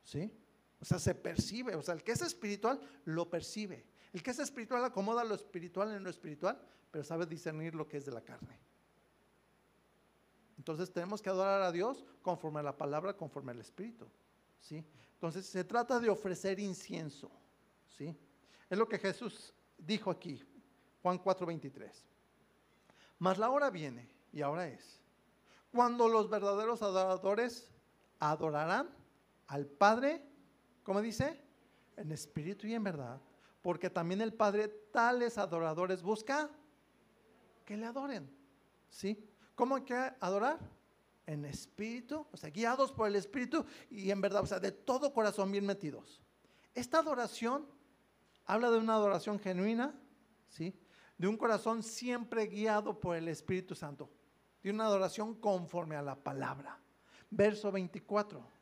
¿Sí? 0.04 0.32
O 0.80 0.84
sea, 0.84 0.98
se 0.98 1.14
percibe. 1.14 1.74
O 1.74 1.82
sea, 1.82 1.94
el 1.94 2.02
que 2.02 2.12
es 2.12 2.22
espiritual 2.22 2.80
lo 3.04 3.28
percibe. 3.28 3.84
El 4.12 4.22
que 4.22 4.30
es 4.30 4.38
espiritual 4.38 4.84
acomoda 4.84 5.24
lo 5.24 5.34
espiritual 5.34 5.92
en 5.92 6.04
lo 6.04 6.10
espiritual, 6.10 6.60
pero 6.90 7.04
sabe 7.04 7.26
discernir 7.26 7.74
lo 7.74 7.86
que 7.88 7.98
es 7.98 8.06
de 8.06 8.12
la 8.12 8.22
carne. 8.22 8.58
Entonces 10.56 10.92
tenemos 10.92 11.22
que 11.22 11.30
adorar 11.30 11.62
a 11.62 11.72
Dios 11.72 12.04
conforme 12.22 12.60
a 12.60 12.64
la 12.64 12.76
palabra, 12.76 13.16
conforme 13.16 13.52
al 13.52 13.60
Espíritu. 13.60 14.06
¿sí? 14.60 14.84
Entonces 15.14 15.46
se 15.46 15.64
trata 15.64 16.00
de 16.00 16.10
ofrecer 16.10 16.58
incienso. 16.58 17.30
¿sí? 17.96 18.16
Es 18.68 18.76
lo 18.76 18.88
que 18.88 18.98
Jesús 18.98 19.54
dijo 19.78 20.10
aquí, 20.10 20.42
Juan 21.02 21.22
4:23. 21.22 21.90
Mas 23.20 23.38
la 23.38 23.50
hora 23.50 23.70
viene, 23.70 24.08
y 24.32 24.42
ahora 24.42 24.68
es, 24.68 25.00
cuando 25.72 26.08
los 26.08 26.28
verdaderos 26.28 26.82
adoradores 26.82 27.70
adorarán 28.18 28.88
al 29.46 29.66
Padre, 29.66 30.22
¿cómo 30.88 31.02
dice? 31.02 31.38
En 31.98 32.10
espíritu 32.12 32.66
y 32.66 32.72
en 32.72 32.82
verdad. 32.82 33.20
Porque 33.60 33.90
también 33.90 34.22
el 34.22 34.32
Padre 34.32 34.68
tales 34.68 35.36
adoradores 35.36 36.02
busca 36.02 36.48
que 37.66 37.76
le 37.76 37.84
adoren. 37.84 38.26
¿Sí? 38.88 39.22
¿Cómo 39.54 39.76
hay 39.76 39.82
que 39.82 39.94
adorar? 40.18 40.58
En 41.26 41.44
espíritu, 41.44 42.26
o 42.32 42.36
sea, 42.38 42.48
guiados 42.48 42.90
por 42.90 43.06
el 43.06 43.16
espíritu 43.16 43.66
y 43.90 44.10
en 44.10 44.22
verdad, 44.22 44.42
o 44.42 44.46
sea, 44.46 44.60
de 44.60 44.72
todo 44.72 45.12
corazón 45.12 45.52
bien 45.52 45.66
metidos. 45.66 46.22
Esta 46.74 47.00
adoración 47.00 47.66
habla 48.46 48.70
de 48.70 48.78
una 48.78 48.94
adoración 48.94 49.38
genuina, 49.38 49.94
¿sí? 50.48 50.74
De 51.18 51.28
un 51.28 51.36
corazón 51.36 51.82
siempre 51.82 52.46
guiado 52.46 52.98
por 52.98 53.14
el 53.14 53.28
Espíritu 53.28 53.74
Santo. 53.74 54.08
De 54.62 54.70
una 54.70 54.86
adoración 54.86 55.34
conforme 55.34 55.96
a 55.96 56.02
la 56.02 56.16
palabra. 56.16 56.80
Verso 57.28 57.70
24. 57.70 58.57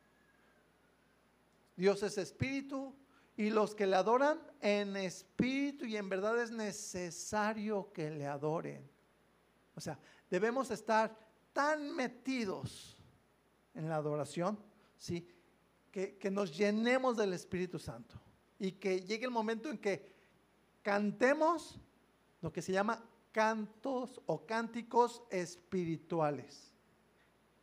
Dios 1.77 2.01
es 2.03 2.17
espíritu 2.17 2.93
y 3.37 3.51
los 3.51 3.75
que 3.75 3.85
le 3.85 3.95
adoran 3.95 4.41
en 4.61 4.97
espíritu 4.97 5.85
y 5.85 5.95
en 5.95 6.09
verdad 6.09 6.41
es 6.41 6.49
necesario 6.49 7.93
que 7.93 8.09
le 8.09 8.25
adoren. 8.25 8.89
O 9.75 9.79
sea, 9.79 9.99
debemos 10.29 10.71
estar 10.71 11.15
tan 11.53 11.95
metidos 11.95 12.97
en 13.75 13.87
la 13.87 13.97
adoración, 13.97 14.59
¿sí? 14.97 15.27
Que, 15.91 16.17
que 16.17 16.31
nos 16.31 16.57
llenemos 16.57 17.15
del 17.15 17.33
Espíritu 17.33 17.77
Santo 17.77 18.19
y 18.57 18.73
que 18.73 19.01
llegue 19.01 19.25
el 19.25 19.31
momento 19.31 19.69
en 19.69 19.77
que 19.77 20.15
cantemos 20.81 21.79
lo 22.41 22.51
que 22.51 22.63
se 22.63 22.71
llama 22.71 23.03
cantos 23.31 24.19
o 24.25 24.47
cánticos 24.47 25.21
espirituales. 25.29 26.73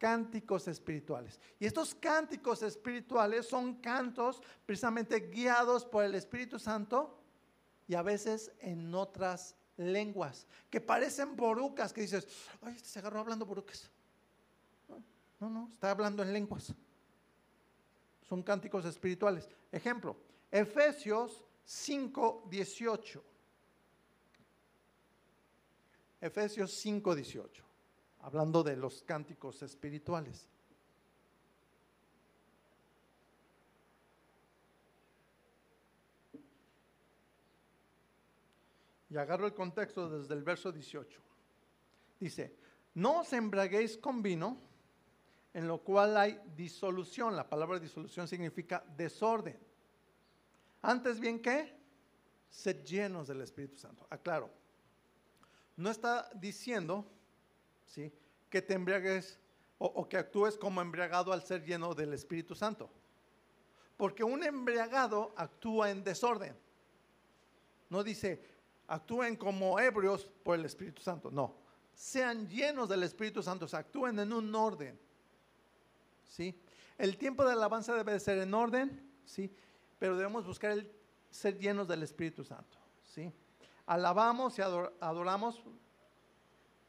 Cánticos 0.04 0.68
espirituales. 0.68 1.40
Y 1.58 1.64
estos 1.64 1.94
cánticos 1.94 2.62
espirituales 2.62 3.46
son 3.46 3.76
cantos 3.76 4.42
precisamente 4.66 5.30
guiados 5.30 5.86
por 5.86 6.04
el 6.04 6.14
Espíritu 6.14 6.58
Santo 6.58 7.18
y 7.88 7.94
a 7.94 8.02
veces 8.02 8.52
en 8.60 8.94
otras 8.94 9.56
lenguas 9.78 10.46
que 10.68 10.82
parecen 10.82 11.34
borucas, 11.34 11.90
que 11.94 12.02
dices, 12.02 12.28
ay, 12.60 12.74
este 12.76 12.86
se 12.86 12.98
agarró 12.98 13.20
hablando 13.20 13.46
borucas. 13.46 13.90
No, 15.40 15.48
no, 15.48 15.70
está 15.72 15.90
hablando 15.92 16.22
en 16.22 16.34
lenguas. 16.34 16.74
Son 18.28 18.42
cánticos 18.42 18.84
espirituales. 18.84 19.48
Ejemplo, 19.72 20.18
Efesios 20.50 21.46
5, 21.64 22.48
18. 22.50 23.24
Efesios 26.20 26.74
5, 26.74 27.14
18. 27.14 27.64
Hablando 28.24 28.62
de 28.62 28.74
los 28.74 29.02
cánticos 29.02 29.62
espirituales. 29.62 30.48
Y 39.10 39.16
agarro 39.18 39.46
el 39.46 39.52
contexto 39.52 40.08
desde 40.08 40.32
el 40.32 40.42
verso 40.42 40.72
18. 40.72 41.20
Dice, 42.18 42.56
no 42.94 43.20
os 43.20 43.32
embraguéis 43.34 43.98
con 43.98 44.22
vino, 44.22 44.58
en 45.52 45.68
lo 45.68 45.82
cual 45.82 46.16
hay 46.16 46.40
disolución. 46.56 47.36
La 47.36 47.46
palabra 47.46 47.78
disolución 47.78 48.26
significa 48.26 48.82
desorden. 48.96 49.58
Antes 50.80 51.20
bien 51.20 51.40
que, 51.40 51.76
sed 52.48 52.82
llenos 52.86 53.28
del 53.28 53.42
Espíritu 53.42 53.76
Santo. 53.76 54.06
Aclaro, 54.08 54.50
no 55.76 55.90
está 55.90 56.30
diciendo 56.34 57.04
¿sí? 57.86 58.12
que 58.48 58.62
te 58.62 58.74
embriagues 58.74 59.38
o, 59.78 60.08
que 60.08 60.16
actúes 60.16 60.56
como 60.56 60.80
embriagado 60.80 61.32
al 61.32 61.42
ser 61.42 61.64
lleno 61.64 61.94
del 61.94 62.12
Espíritu 62.14 62.54
Santo. 62.54 62.88
Porque 63.96 64.24
un 64.24 64.42
embriagado 64.42 65.34
actúa 65.36 65.90
en 65.90 66.02
desorden. 66.02 66.56
No 67.90 68.02
dice, 68.02 68.42
actúen 68.86 69.36
como 69.36 69.78
ebrios 69.78 70.30
por 70.42 70.58
el 70.58 70.64
Espíritu 70.64 71.02
Santo. 71.02 71.30
No, 71.30 71.56
sean 71.92 72.48
llenos 72.48 72.88
del 72.88 73.02
Espíritu 73.02 73.42
Santo, 73.42 73.66
actúen 73.72 74.18
en 74.18 74.32
un 74.32 74.54
orden. 74.54 74.98
¿Sí? 76.28 76.58
El 76.98 77.16
tiempo 77.16 77.44
de 77.44 77.52
alabanza 77.52 77.94
debe 77.94 78.12
de 78.12 78.20
ser 78.20 78.38
en 78.38 78.54
orden, 78.54 79.10
¿sí? 79.24 79.52
Pero 79.98 80.16
debemos 80.16 80.46
buscar 80.46 80.72
el 80.72 80.90
ser 81.30 81.58
llenos 81.58 81.86
del 81.88 82.02
Espíritu 82.02 82.44
Santo, 82.44 82.78
¿sí? 83.04 83.32
Alabamos 83.86 84.58
y 84.58 84.62
ador- 84.62 84.92
adoramos 85.00 85.62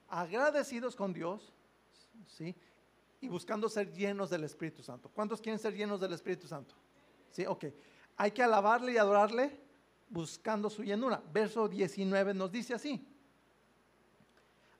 agradecidos 0.09 0.95
con 0.95 1.13
Dios, 1.13 1.53
¿sí? 2.27 2.55
Y 3.21 3.27
buscando 3.27 3.69
ser 3.69 3.91
llenos 3.91 4.29
del 4.29 4.43
Espíritu 4.43 4.83
Santo. 4.83 5.09
¿Cuántos 5.13 5.41
quieren 5.41 5.59
ser 5.59 5.73
llenos 5.73 5.99
del 5.99 6.13
Espíritu 6.13 6.47
Santo? 6.47 6.75
Sí, 7.31 7.45
ok. 7.45 7.65
Hay 8.17 8.31
que 8.31 8.43
alabarle 8.43 8.93
y 8.93 8.97
adorarle 8.97 9.59
buscando 10.09 10.69
su 10.69 10.83
llenura. 10.83 11.21
Verso 11.31 11.67
19 11.67 12.33
nos 12.33 12.51
dice 12.51 12.73
así. 12.73 13.05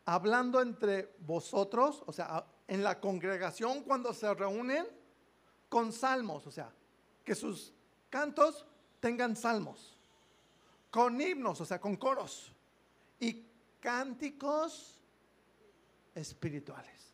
Hablando 0.06 0.62
entre 0.62 1.16
vosotros, 1.20 2.04
o 2.06 2.14
sea, 2.14 2.46
en 2.68 2.84
la 2.84 3.00
congregación 3.00 3.84
cuando 3.84 4.14
se 4.14 4.32
reúnen 4.34 4.86
con 5.70 5.92
salmos, 5.92 6.46
o 6.46 6.52
sea, 6.52 6.72
que 7.24 7.36
sus 7.36 7.74
cantos 8.10 8.66
tengan 9.00 9.36
salmos, 9.36 9.98
con 10.92 11.20
himnos, 11.20 11.60
o 11.60 11.66
sea, 11.66 11.82
con 11.82 11.96
coros 11.96 12.54
y 13.20 13.46
cánticos 13.80 15.02
espirituales. 16.16 17.13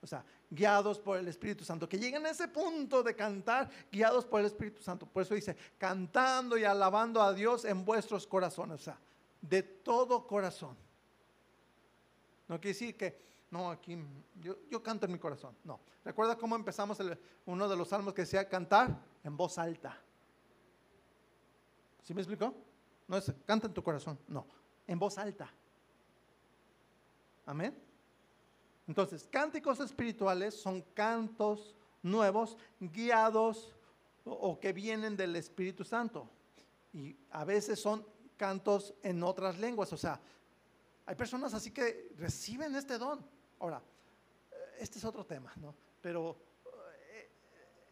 O 0.00 0.06
sea, 0.06 0.24
guiados 0.48 0.98
por 0.98 1.18
el 1.18 1.28
Espíritu 1.28 1.64
Santo, 1.64 1.88
que 1.88 1.98
lleguen 1.98 2.24
a 2.24 2.30
ese 2.30 2.48
punto 2.48 3.02
de 3.02 3.14
cantar 3.14 3.68
guiados 3.90 4.24
por 4.24 4.40
el 4.40 4.46
Espíritu 4.46 4.82
Santo. 4.82 5.06
Por 5.06 5.22
eso 5.22 5.34
dice, 5.34 5.56
cantando 5.76 6.56
y 6.56 6.64
alabando 6.64 7.20
a 7.20 7.34
Dios 7.34 7.64
en 7.64 7.84
vuestros 7.84 8.26
corazones, 8.26 8.80
o 8.80 8.84
sea, 8.84 8.98
de 9.42 9.62
todo 9.62 10.26
corazón. 10.26 10.76
No 12.46 12.60
quiere 12.60 12.72
decir 12.72 12.96
que, 12.96 13.20
no, 13.50 13.70
aquí 13.70 13.98
yo, 14.40 14.56
yo 14.70 14.82
canto 14.82 15.06
en 15.06 15.12
mi 15.12 15.18
corazón. 15.18 15.54
No. 15.64 15.80
¿Recuerda 16.04 16.36
cómo 16.36 16.56
empezamos 16.56 16.98
uno 17.44 17.68
de 17.68 17.76
los 17.76 17.88
salmos 17.88 18.14
que 18.14 18.22
decía 18.22 18.48
cantar 18.48 18.98
en 19.24 19.36
voz 19.36 19.58
alta? 19.58 20.00
¿Sí 22.02 22.14
me 22.14 22.22
explicó? 22.22 22.54
No 23.06 23.18
es 23.18 23.30
canta 23.44 23.66
en 23.66 23.74
tu 23.74 23.82
corazón, 23.82 24.18
no, 24.28 24.46
en 24.86 24.98
voz 24.98 25.18
alta. 25.18 25.52
Amén. 27.48 27.74
Entonces, 28.86 29.26
cánticos 29.30 29.80
espirituales 29.80 30.52
son 30.52 30.82
cantos 30.92 31.74
nuevos, 32.02 32.58
guiados 32.78 33.74
o, 34.26 34.60
que 34.60 34.74
vienen 34.74 35.16
del 35.16 35.34
Espíritu 35.34 35.82
Santo. 35.82 36.28
Y 36.92 37.16
a 37.30 37.46
veces 37.46 37.80
son 37.80 38.04
cantos 38.36 38.92
en 39.02 39.22
otras 39.22 39.58
lenguas. 39.58 39.90
O 39.94 39.96
sea, 39.96 40.20
hay 41.06 41.14
personas 41.14 41.54
así 41.54 41.70
que 41.70 42.12
reciben 42.18 42.76
este 42.76 42.98
don. 42.98 43.24
Ahora, 43.60 43.80
eh, 44.50 44.54
este 44.80 44.98
es 44.98 45.04
otro 45.06 45.24
tema, 45.24 45.50
¿no? 45.56 45.74
Pero 46.02 46.36
eh, 47.12 47.30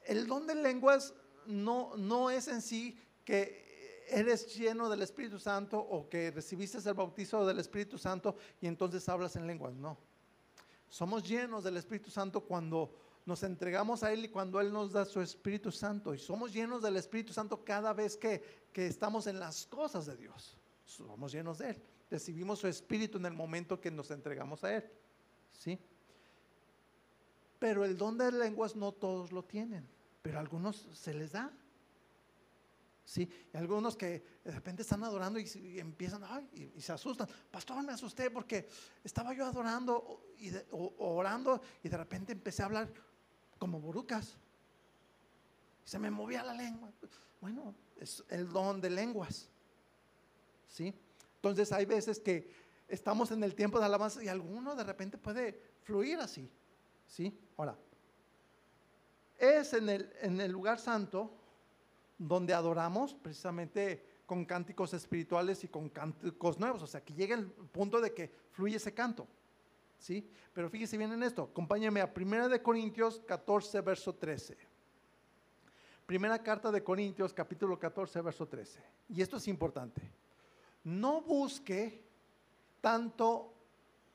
el 0.05 0.27
don 0.27 0.47
de 0.47 0.55
lenguas 0.55 1.15
no, 1.47 1.97
no 1.97 2.29
es 2.29 2.47
en 2.49 2.61
sí 2.61 3.03
que 3.25 3.66
eres 4.09 4.55
lleno 4.55 4.89
del 4.89 5.03
Espíritu 5.03 5.39
Santo 5.39 5.79
o 5.79 6.09
que 6.09 6.31
recibiste 6.31 6.79
el 6.79 6.95
bautizo 6.95 7.47
del 7.47 7.59
Espíritu 7.59 7.99
Santo 7.99 8.37
y 8.61 8.67
entonces 8.67 9.09
hablas 9.09 9.37
en 9.37 9.47
lenguas. 9.47 9.75
No. 9.75 9.99
Somos 10.89 11.27
llenos 11.27 11.65
del 11.65 11.77
Espíritu 11.77 12.11
Santo 12.11 12.41
cuando 12.41 12.95
nos 13.25 13.43
entregamos 13.43 14.03
a 14.03 14.13
Él 14.13 14.25
y 14.25 14.29
cuando 14.29 14.61
Él 14.61 14.73
nos 14.73 14.93
da 14.93 15.05
su 15.05 15.21
Espíritu 15.21 15.73
Santo. 15.73 16.15
Y 16.15 16.19
somos 16.19 16.53
llenos 16.53 16.81
del 16.83 16.97
Espíritu 16.97 17.33
Santo 17.33 17.65
cada 17.65 17.93
vez 17.93 18.17
que, 18.17 18.43
que 18.73 18.87
estamos 18.87 19.27
en 19.27 19.41
las 19.41 19.67
cosas 19.67 20.07
de 20.07 20.17
Dios. 20.17 20.57
Somos 20.85 21.33
llenos 21.33 21.59
de 21.59 21.71
Él. 21.71 21.83
Recibimos 22.09 22.61
su 22.61 22.69
Espíritu 22.69 23.19
en 23.19 23.27
el 23.27 23.35
momento 23.35 23.81
que 23.81 23.91
nos 23.91 24.11
entregamos 24.13 24.63
a 24.63 24.77
Él. 24.77 24.85
¿Sí? 25.51 25.79
Pero 27.59 27.85
el 27.85 27.97
don 27.97 28.17
de 28.17 28.31
lenguas 28.31 28.77
no 28.77 28.93
todos 28.93 29.33
lo 29.33 29.43
tienen, 29.43 29.89
pero 30.23 30.39
a 30.39 30.41
algunos 30.41 30.89
se 30.93 31.15
les 31.15 31.33
da. 31.33 31.51
Sí, 33.07 33.31
y 33.55 33.57
algunos 33.57 33.97
que 33.97 34.41
de 34.43 34.51
repente 34.51 34.83
están 34.83 35.05
adorando 35.05 35.39
y, 35.39 35.79
empiezan 35.79 36.25
ay, 36.25 36.73
y, 36.75 36.81
se 36.81 36.93
asustan. 36.93 37.29
Pastor, 37.53 37.81
me 37.85 37.93
asusté 37.93 38.33
porque 38.33 38.69
estaba 39.05 39.33
yo 39.33 39.47
adorando 39.47 40.33
y 40.41 40.51
o- 40.73 40.93
orando 41.15 41.61
y 41.85 41.89
de 41.89 41.97
repente 41.97 42.33
empecé 42.33 42.63
a 42.63 42.67
hablar 42.67 42.93
como 43.61 43.81
borucas. 43.81 44.37
Se 45.85 46.01
me 46.01 46.11
movía 46.11 46.43
la 46.43 46.53
lengua. 46.53 46.91
Bueno, 47.41 47.77
es 47.97 48.25
el 48.29 48.49
don 48.49 48.81
de 48.81 48.91
lenguas. 48.91 49.49
¿Sí? 50.69 50.93
Entonces 51.37 51.71
hay 51.71 51.85
veces 51.85 52.19
que 52.19 52.51
estamos 52.89 53.31
en 53.31 53.45
el 53.45 53.55
tiempo 53.55 53.79
de 53.79 53.85
alabanza 53.85 54.21
y 54.21 54.27
alguno 54.27 54.75
de 54.75 54.83
repente 54.83 55.17
puede 55.17 55.63
fluir 55.85 56.19
así. 56.19 56.51
¿Sí? 57.07 57.39
Ahora, 57.57 57.79
es 59.39 59.75
en 59.75 59.89
el, 59.91 60.13
en 60.23 60.41
el 60.41 60.51
lugar 60.51 60.81
santo 60.81 61.33
donde 62.19 62.55
adoramos 62.55 63.15
precisamente 63.15 64.05
con 64.27 64.45
cánticos 64.45 64.93
espirituales 64.95 65.63
y 65.65 65.69
con 65.69 65.89
cánticos 65.89 66.59
nuevos. 66.59 66.83
O 66.83 66.87
sea, 66.87 67.03
que 67.03 67.15
llega 67.15 67.37
el 67.37 67.47
punto 67.47 68.01
de 68.01 68.13
que 68.13 68.31
fluye 68.51 68.77
ese 68.77 68.93
canto. 68.93 69.27
¿Sí? 69.99 70.29
Pero 70.53 70.69
fíjese 70.69 70.99
bien 70.99 71.13
en 71.13 71.23
esto. 71.23 71.49
Acompáñame 71.51 72.01
a 72.01 72.13
1 72.15 72.49
de 72.49 72.61
Corintios 72.61 73.21
14, 73.27 73.81
verso 73.81 74.15
13. 74.15 74.57
Primera 76.05 76.43
carta 76.43 76.71
de 76.71 76.85
Corintios, 76.85 77.33
capítulo 77.33 77.79
14, 77.79 78.21
verso 78.21 78.47
13. 78.47 78.81
Y 79.09 79.23
esto 79.23 79.39
es 79.39 79.49
importante. 79.49 80.03
No 80.85 81.21
busque 81.23 82.05
tanto 82.81 83.53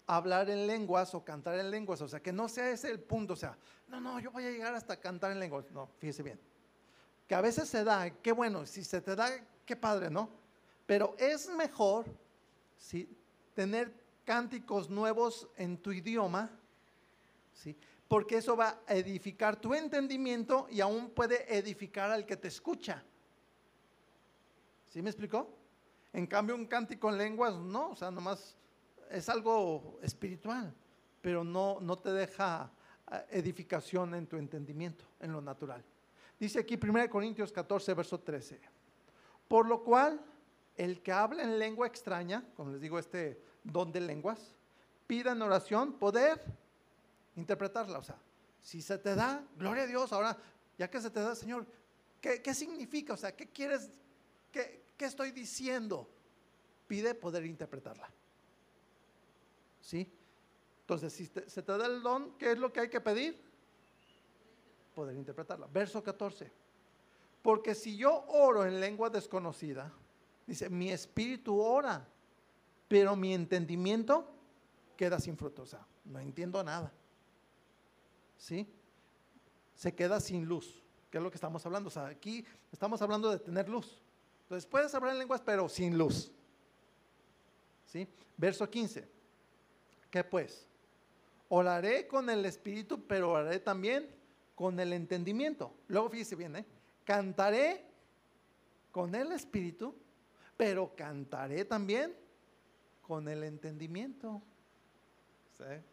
hablar 0.08 0.50
en 0.50 0.68
lenguas 0.68 1.14
o 1.16 1.24
cantar 1.24 1.60
en 1.60 1.72
lenguas. 1.72 2.02
O 2.02 2.08
sea, 2.08 2.22
que 2.22 2.32
no 2.32 2.48
sea 2.48 2.70
ese 2.70 2.90
el 2.92 3.00
punto. 3.00 3.34
O 3.34 3.36
sea, 3.36 3.58
no, 3.88 4.00
no, 4.00 4.20
yo 4.20 4.32
voy 4.32 4.46
a 4.46 4.52
llegar 4.52 4.74
hasta 4.74 4.98
cantar 5.00 5.32
en 5.32 5.40
lenguas. 5.40 5.70
No, 5.72 5.90
fíjese 5.98 6.24
bien. 6.24 6.40
Que 7.32 7.36
a 7.36 7.40
veces 7.40 7.70
se 7.70 7.86
da, 7.86 8.10
qué 8.10 8.34
bueno, 8.34 8.66
si 8.66 8.84
se 8.84 9.00
te 9.00 9.16
da, 9.16 9.30
qué 9.66 9.78
padre, 9.78 10.10
¿no? 10.10 10.30
Pero 10.86 11.16
es 11.18 11.48
mejor, 11.48 12.06
¿sí? 12.78 13.08
Tener 13.54 13.94
cánticos 14.26 14.90
nuevos 14.90 15.48
en 15.56 15.78
tu 15.78 15.94
idioma, 15.94 16.52
¿sí? 17.54 17.74
porque 18.10 18.36
eso 18.36 18.58
va 18.58 18.82
a 18.86 18.96
edificar 18.96 19.56
tu 19.56 19.74
entendimiento 19.74 20.68
y 20.70 20.82
aún 20.82 21.12
puede 21.12 21.58
edificar 21.58 22.12
al 22.12 22.26
que 22.26 22.36
te 22.36 22.50
escucha. 22.50 23.02
¿Sí 24.90 25.02
me 25.02 25.10
explicó? 25.10 25.48
En 26.12 26.28
cambio, 26.28 26.54
un 26.54 26.66
cántico 26.66 27.10
en 27.12 27.18
lenguas, 27.18 27.56
no, 27.56 27.92
o 27.92 27.96
sea, 27.96 28.12
nomás 28.12 28.58
es 29.10 29.30
algo 29.30 30.00
espiritual, 30.02 30.76
pero 31.22 31.46
no, 31.46 31.80
no 31.80 31.98
te 31.98 32.12
deja 32.12 32.70
eh, 33.10 33.26
edificación 33.30 34.16
en 34.16 34.28
tu 34.28 34.36
entendimiento, 34.36 35.06
en 35.22 35.32
lo 35.32 35.40
natural. 35.40 35.82
Dice 36.42 36.58
aquí 36.58 36.76
1 36.76 37.08
Corintios 37.08 37.52
14, 37.52 37.94
verso 37.94 38.20
13. 38.20 38.60
Por 39.48 39.68
lo 39.68 39.84
cual, 39.84 40.20
el 40.76 41.04
que 41.04 41.12
habla 41.12 41.44
en 41.44 41.60
lengua 41.60 41.86
extraña, 41.86 42.44
como 42.56 42.72
les 42.72 42.82
digo, 42.82 42.98
este 42.98 43.40
don 43.64 43.92
de 43.92 44.02
lenguas, 44.02 44.56
pida 45.06 45.34
en 45.34 45.42
oración 45.44 46.00
poder 46.00 46.44
interpretarla. 47.36 48.00
O 48.00 48.04
sea, 48.04 48.18
si 48.60 48.82
se 48.82 48.98
te 48.98 49.14
da, 49.14 49.46
gloria 49.56 49.84
a 49.84 49.86
Dios, 49.86 50.12
ahora, 50.14 50.36
ya 50.80 50.90
que 50.90 51.00
se 51.00 51.12
te 51.12 51.20
da, 51.20 51.36
Señor, 51.36 51.68
¿qué, 52.20 52.42
qué 52.42 52.56
significa? 52.56 53.14
O 53.14 53.18
sea, 53.18 53.36
¿qué 53.36 53.46
quieres? 53.46 53.92
¿Qué, 54.52 54.82
¿Qué 54.98 55.06
estoy 55.06 55.30
diciendo? 55.30 56.10
Pide 56.88 57.14
poder 57.14 57.46
interpretarla. 57.46 58.10
¿Sí? 59.80 60.12
Entonces, 60.80 61.14
si 61.14 61.28
se 61.28 61.62
te 61.62 61.78
da 61.78 61.86
el 61.86 62.02
don, 62.02 62.36
¿qué 62.40 62.54
es 62.54 62.58
lo 62.58 62.74
que 62.74 62.80
hay 62.80 62.90
que 62.90 63.00
pedir? 63.00 63.51
Poder 64.94 65.16
interpretarla. 65.16 65.68
Verso 65.68 66.04
14. 66.04 66.52
Porque 67.42 67.74
si 67.74 67.98
yo 67.98 68.26
oro 68.28 68.66
en 68.66 68.80
lengua 68.80 69.10
desconocida, 69.10 69.92
dice, 70.46 70.70
mi 70.70 70.92
espíritu 70.92 71.60
ora, 71.60 72.08
pero 72.88 73.16
mi 73.16 73.34
entendimiento 73.34 74.28
queda 74.96 75.20
sin 75.20 75.38
fruto. 75.38 75.64
O 75.64 75.66
sea, 75.66 75.86
no 76.06 76.20
entiendo 76.20 76.64
nada. 76.64 76.92
¿Sí? 78.38 78.68
Se 79.76 79.96
queda 79.96 80.20
sin 80.20 80.46
luz, 80.46 80.84
que 81.10 81.18
es 81.18 81.24
lo 81.24 81.32
que 81.32 81.38
estamos 81.38 81.66
hablando. 81.66 81.88
O 81.88 81.92
sea, 81.92 82.08
aquí 82.08 82.46
estamos 82.72 83.02
hablando 83.02 83.32
de 83.32 83.40
tener 83.40 83.68
luz. 83.70 84.02
Entonces 84.44 84.68
puedes 84.70 84.94
hablar 84.94 85.14
en 85.14 85.20
lenguas, 85.20 85.42
pero 85.42 85.70
sin 85.70 85.98
luz. 85.98 86.32
¿Sí? 87.86 88.08
Verso 88.38 88.70
15. 88.70 89.08
¿Qué 90.10 90.24
pues? 90.24 90.68
Oraré 91.50 92.08
con 92.08 92.30
el 92.30 92.46
espíritu, 92.46 93.02
pero 93.08 93.32
oraré 93.32 93.60
también 93.60 94.10
con 94.56 94.80
el 94.80 94.94
entendimiento. 94.94 95.74
Luego 95.88 96.10
fíjese 96.10 96.36
bien, 96.36 96.56
¿eh? 96.56 96.66
Cantaré 97.04 97.86
con 98.92 99.16
el 99.16 99.32
espíritu, 99.32 99.96
pero 100.58 100.96
cantaré 100.96 101.66
también 101.66 102.16
con 103.02 103.28
el 103.28 103.44
entendimiento. 103.44 104.42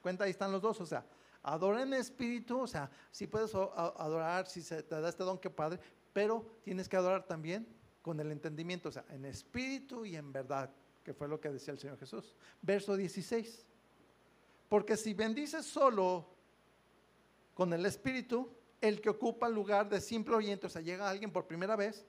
Cuenta, 0.00 0.24
ahí 0.24 0.30
están 0.30 0.50
los 0.50 0.62
dos, 0.62 0.80
o 0.80 0.86
sea, 0.86 1.04
adora 1.42 1.82
en 1.82 1.92
espíritu, 1.94 2.61
o 2.61 2.66
sea, 2.66 2.90
si 3.11 3.26
puedes 3.26 3.54
adorar, 3.54 4.46
si 4.46 4.62
se 4.62 4.82
te 4.82 5.00
da 5.00 5.09
este 5.09 5.24
don, 5.24 5.38
que 5.38 5.50
padre, 5.50 5.78
pero 6.12 6.44
tienes 6.62 6.88
que 6.88 6.96
adorar 6.96 7.26
también 7.26 7.66
con 8.00 8.18
el 8.20 8.32
entendimiento, 8.32 8.88
o 8.88 8.92
sea, 8.92 9.04
en 9.11 9.24
espíritu 9.26 10.06
y 10.06 10.16
en 10.16 10.32
verdad, 10.32 10.70
que 11.04 11.12
fue 11.12 11.28
lo 11.28 11.40
que 11.40 11.50
decía 11.50 11.72
el 11.72 11.78
Señor 11.78 11.98
Jesús. 11.98 12.34
Verso 12.62 12.96
16. 12.96 13.66
Porque 14.68 14.96
si 14.96 15.14
bendices 15.14 15.66
solo 15.66 16.26
con 17.59 17.72
el 17.72 17.84
espíritu, 17.86 18.48
el 18.80 19.00
que 19.00 19.11
ocupa 19.11 19.48
el 19.48 19.52
lugar 19.52 19.88
de 19.88 20.00
simple 20.00 20.36
oyente, 20.36 20.68
o 20.68 20.70
sea, 20.70 20.80
llega 20.80 21.11
alguien 21.11 21.32
por 21.32 21.48
primera 21.48 21.74
vez, 21.74 22.06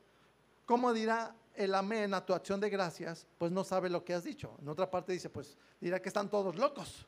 ¿cómo 0.64 0.94
dirá 0.94 1.36
el 1.56 1.74
amén 1.74 2.14
a 2.14 2.24
tu 2.24 2.36
acción 2.36 2.60
de 2.60 2.70
gracias? 2.70 3.26
Pues 3.40 3.52
no 3.52 3.64
sabe 3.64 3.90
lo 3.90 4.06
que 4.06 4.14
has 4.14 4.24
dicho. 4.24 4.56
En 4.62 4.70
otra 4.70 4.92
parte 4.92 5.12
dice, 5.12 5.28
pues 5.28 5.58
dirá 5.82 6.00
que 6.00 6.10
están 6.10 6.30
todos 6.30 6.56
locos. 6.56 7.08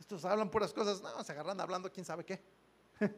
Estos 0.00 0.24
hablan 0.24 0.50
puras 0.50 0.72
cosas, 0.72 1.00
no, 1.02 1.22
se 1.22 1.30
agarran 1.30 1.60
hablando 1.60 1.88
quién 1.92 2.04
sabe 2.04 2.24
qué. 2.24 2.42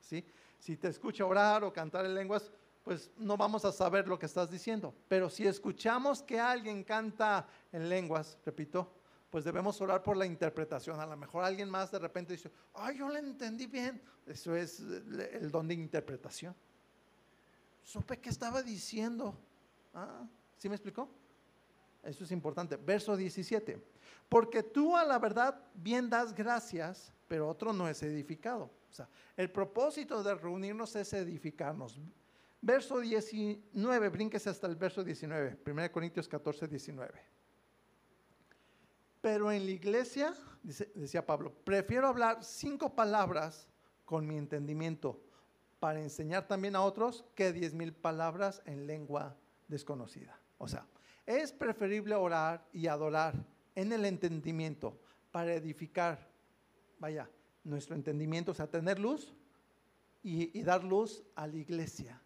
¿Sí? 0.00 0.26
Si 0.58 0.76
te 0.76 0.88
escucha 0.88 1.24
orar 1.24 1.62
o 1.62 1.72
cantar 1.72 2.04
en 2.04 2.16
lenguas, 2.16 2.50
pues 2.82 3.12
no 3.16 3.36
vamos 3.36 3.64
a 3.64 3.70
saber 3.70 4.08
lo 4.08 4.18
que 4.18 4.26
estás 4.26 4.50
diciendo. 4.50 4.92
Pero 5.06 5.30
si 5.30 5.46
escuchamos 5.46 6.20
que 6.20 6.40
alguien 6.40 6.82
canta 6.82 7.46
en 7.70 7.88
lenguas, 7.88 8.38
repito, 8.44 8.90
pues 9.36 9.44
debemos 9.44 9.78
orar 9.82 10.02
por 10.02 10.16
la 10.16 10.24
interpretación. 10.24 10.98
A 10.98 11.04
lo 11.04 11.14
mejor 11.14 11.44
alguien 11.44 11.68
más 11.68 11.90
de 11.90 11.98
repente 11.98 12.32
dice, 12.32 12.50
ay, 12.72 12.96
yo 12.96 13.06
le 13.10 13.18
entendí 13.18 13.66
bien. 13.66 14.00
Eso 14.26 14.56
es 14.56 14.80
el 14.80 15.50
don 15.50 15.68
de 15.68 15.74
interpretación. 15.74 16.56
Supe 17.82 18.18
que 18.18 18.30
estaba 18.30 18.62
diciendo. 18.62 19.38
Ah, 19.92 20.26
¿Sí 20.56 20.70
me 20.70 20.74
explicó? 20.74 21.10
Eso 22.02 22.24
es 22.24 22.30
importante. 22.30 22.78
Verso 22.78 23.14
17. 23.14 23.78
Porque 24.26 24.62
tú 24.62 24.96
a 24.96 25.04
la 25.04 25.18
verdad 25.18 25.60
bien 25.74 26.08
das 26.08 26.34
gracias, 26.34 27.12
pero 27.28 27.46
otro 27.46 27.74
no 27.74 27.90
es 27.90 28.02
edificado. 28.02 28.70
O 28.88 28.92
sea, 28.94 29.06
el 29.36 29.50
propósito 29.50 30.22
de 30.22 30.34
reunirnos 30.34 30.96
es 30.96 31.12
edificarnos. 31.12 32.00
Verso 32.62 33.00
19, 33.00 34.08
brínquese 34.08 34.48
hasta 34.48 34.66
el 34.66 34.76
verso 34.76 35.04
19, 35.04 35.58
1 35.66 35.92
Corintios 35.92 36.26
14, 36.26 36.68
19. 36.68 37.35
Pero 39.26 39.50
en 39.50 39.64
la 39.64 39.72
iglesia, 39.72 40.32
decía 40.94 41.26
Pablo, 41.26 41.52
prefiero 41.64 42.06
hablar 42.06 42.44
cinco 42.44 42.94
palabras 42.94 43.66
con 44.04 44.24
mi 44.24 44.38
entendimiento 44.38 45.20
para 45.80 46.00
enseñar 46.00 46.46
también 46.46 46.76
a 46.76 46.82
otros 46.82 47.24
que 47.34 47.52
diez 47.52 47.74
mil 47.74 47.92
palabras 47.92 48.62
en 48.66 48.86
lengua 48.86 49.36
desconocida. 49.66 50.38
O 50.58 50.68
sea, 50.68 50.86
es 51.26 51.50
preferible 51.50 52.14
orar 52.14 52.68
y 52.72 52.86
adorar 52.86 53.34
en 53.74 53.90
el 53.92 54.04
entendimiento 54.04 54.96
para 55.32 55.54
edificar, 55.54 56.30
vaya, 57.00 57.28
nuestro 57.64 57.96
entendimiento, 57.96 58.52
o 58.52 58.54
sea, 58.54 58.70
tener 58.70 59.00
luz 59.00 59.34
y, 60.22 60.56
y 60.56 60.62
dar 60.62 60.84
luz 60.84 61.24
a 61.34 61.48
la 61.48 61.56
iglesia 61.56 62.22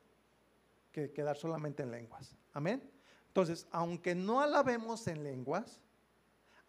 que 0.93 1.13
quedar 1.13 1.39
solamente 1.39 1.83
en 1.83 1.93
lenguas. 1.93 2.37
Amén. 2.53 2.91
Entonces, 3.29 3.67
aunque 3.71 4.15
no 4.15 4.43
alabemos 4.43 5.07
en 5.07 5.25
lenguas, 5.25 5.81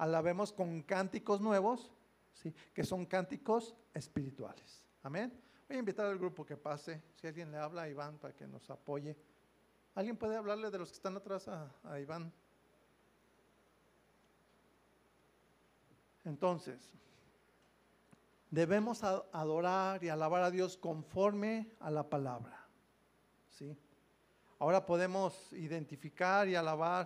alabemos 0.01 0.51
con 0.51 0.81
cánticos 0.81 1.41
nuevos, 1.41 1.91
¿sí? 2.33 2.51
que 2.73 2.83
son 2.83 3.05
cánticos 3.05 3.75
espirituales. 3.93 4.83
Amén. 5.03 5.31
Voy 5.67 5.77
a 5.77 5.79
invitar 5.79 6.07
al 6.07 6.17
grupo 6.17 6.43
que 6.43 6.57
pase. 6.57 7.03
Si 7.13 7.27
alguien 7.27 7.51
le 7.51 7.57
habla 7.57 7.83
a 7.83 7.89
Iván 7.89 8.17
para 8.17 8.35
que 8.35 8.47
nos 8.47 8.67
apoye. 8.71 9.15
¿Alguien 9.93 10.17
puede 10.17 10.35
hablarle 10.35 10.71
de 10.71 10.79
los 10.79 10.89
que 10.89 10.95
están 10.95 11.15
atrás 11.17 11.47
a, 11.47 11.69
a 11.83 11.99
Iván? 11.99 12.33
Entonces, 16.25 16.79
debemos 18.49 19.03
adorar 19.03 20.03
y 20.03 20.09
alabar 20.09 20.41
a 20.41 20.49
Dios 20.49 20.77
conforme 20.77 21.75
a 21.79 21.91
la 21.91 22.09
palabra. 22.09 22.65
¿Sí? 23.51 23.77
Ahora 24.57 24.83
podemos 24.83 25.53
identificar 25.53 26.47
y 26.47 26.55
alabar, 26.55 27.05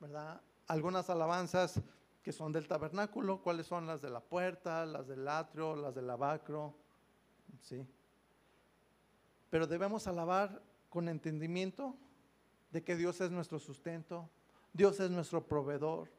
¿verdad? 0.00 0.40
Algunas 0.66 1.08
alabanzas 1.10 1.80
que 2.22 2.32
son 2.32 2.50
del 2.50 2.66
tabernáculo, 2.66 3.40
cuáles 3.40 3.66
son 3.66 3.86
las 3.86 4.02
de 4.02 4.10
la 4.10 4.20
puerta, 4.20 4.84
las 4.84 5.06
del 5.06 5.28
atrio, 5.28 5.76
las 5.76 5.94
del 5.94 6.08
lavacro, 6.08 6.74
¿sí? 7.60 7.86
Pero 9.48 9.66
debemos 9.66 10.06
alabar 10.08 10.60
con 10.88 11.08
entendimiento 11.08 11.96
de 12.72 12.82
que 12.82 12.96
Dios 12.96 13.20
es 13.20 13.30
nuestro 13.30 13.58
sustento, 13.58 14.28
Dios 14.72 14.98
es 14.98 15.10
nuestro 15.10 15.46
proveedor, 15.46 16.10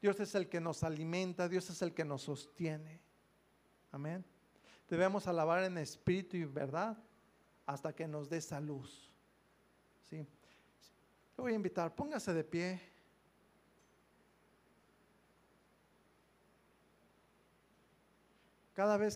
Dios 0.00 0.18
es 0.20 0.34
el 0.34 0.48
que 0.48 0.60
nos 0.60 0.82
alimenta, 0.82 1.48
Dios 1.48 1.68
es 1.70 1.82
el 1.82 1.92
que 1.92 2.04
nos 2.04 2.22
sostiene. 2.22 3.00
Amén. 3.90 4.24
Debemos 4.88 5.26
alabar 5.26 5.62
en 5.64 5.78
espíritu 5.78 6.36
y 6.36 6.44
verdad 6.44 6.98
hasta 7.66 7.94
que 7.94 8.08
nos 8.08 8.28
dé 8.28 8.38
esa 8.38 8.60
luz. 8.60 9.10
¿sí? 10.08 10.26
Voy 11.36 11.52
a 11.52 11.56
invitar, 11.56 11.94
póngase 11.94 12.32
de 12.32 12.44
pie. 12.44 12.91
Cada 18.82 18.96
vez 18.96 19.10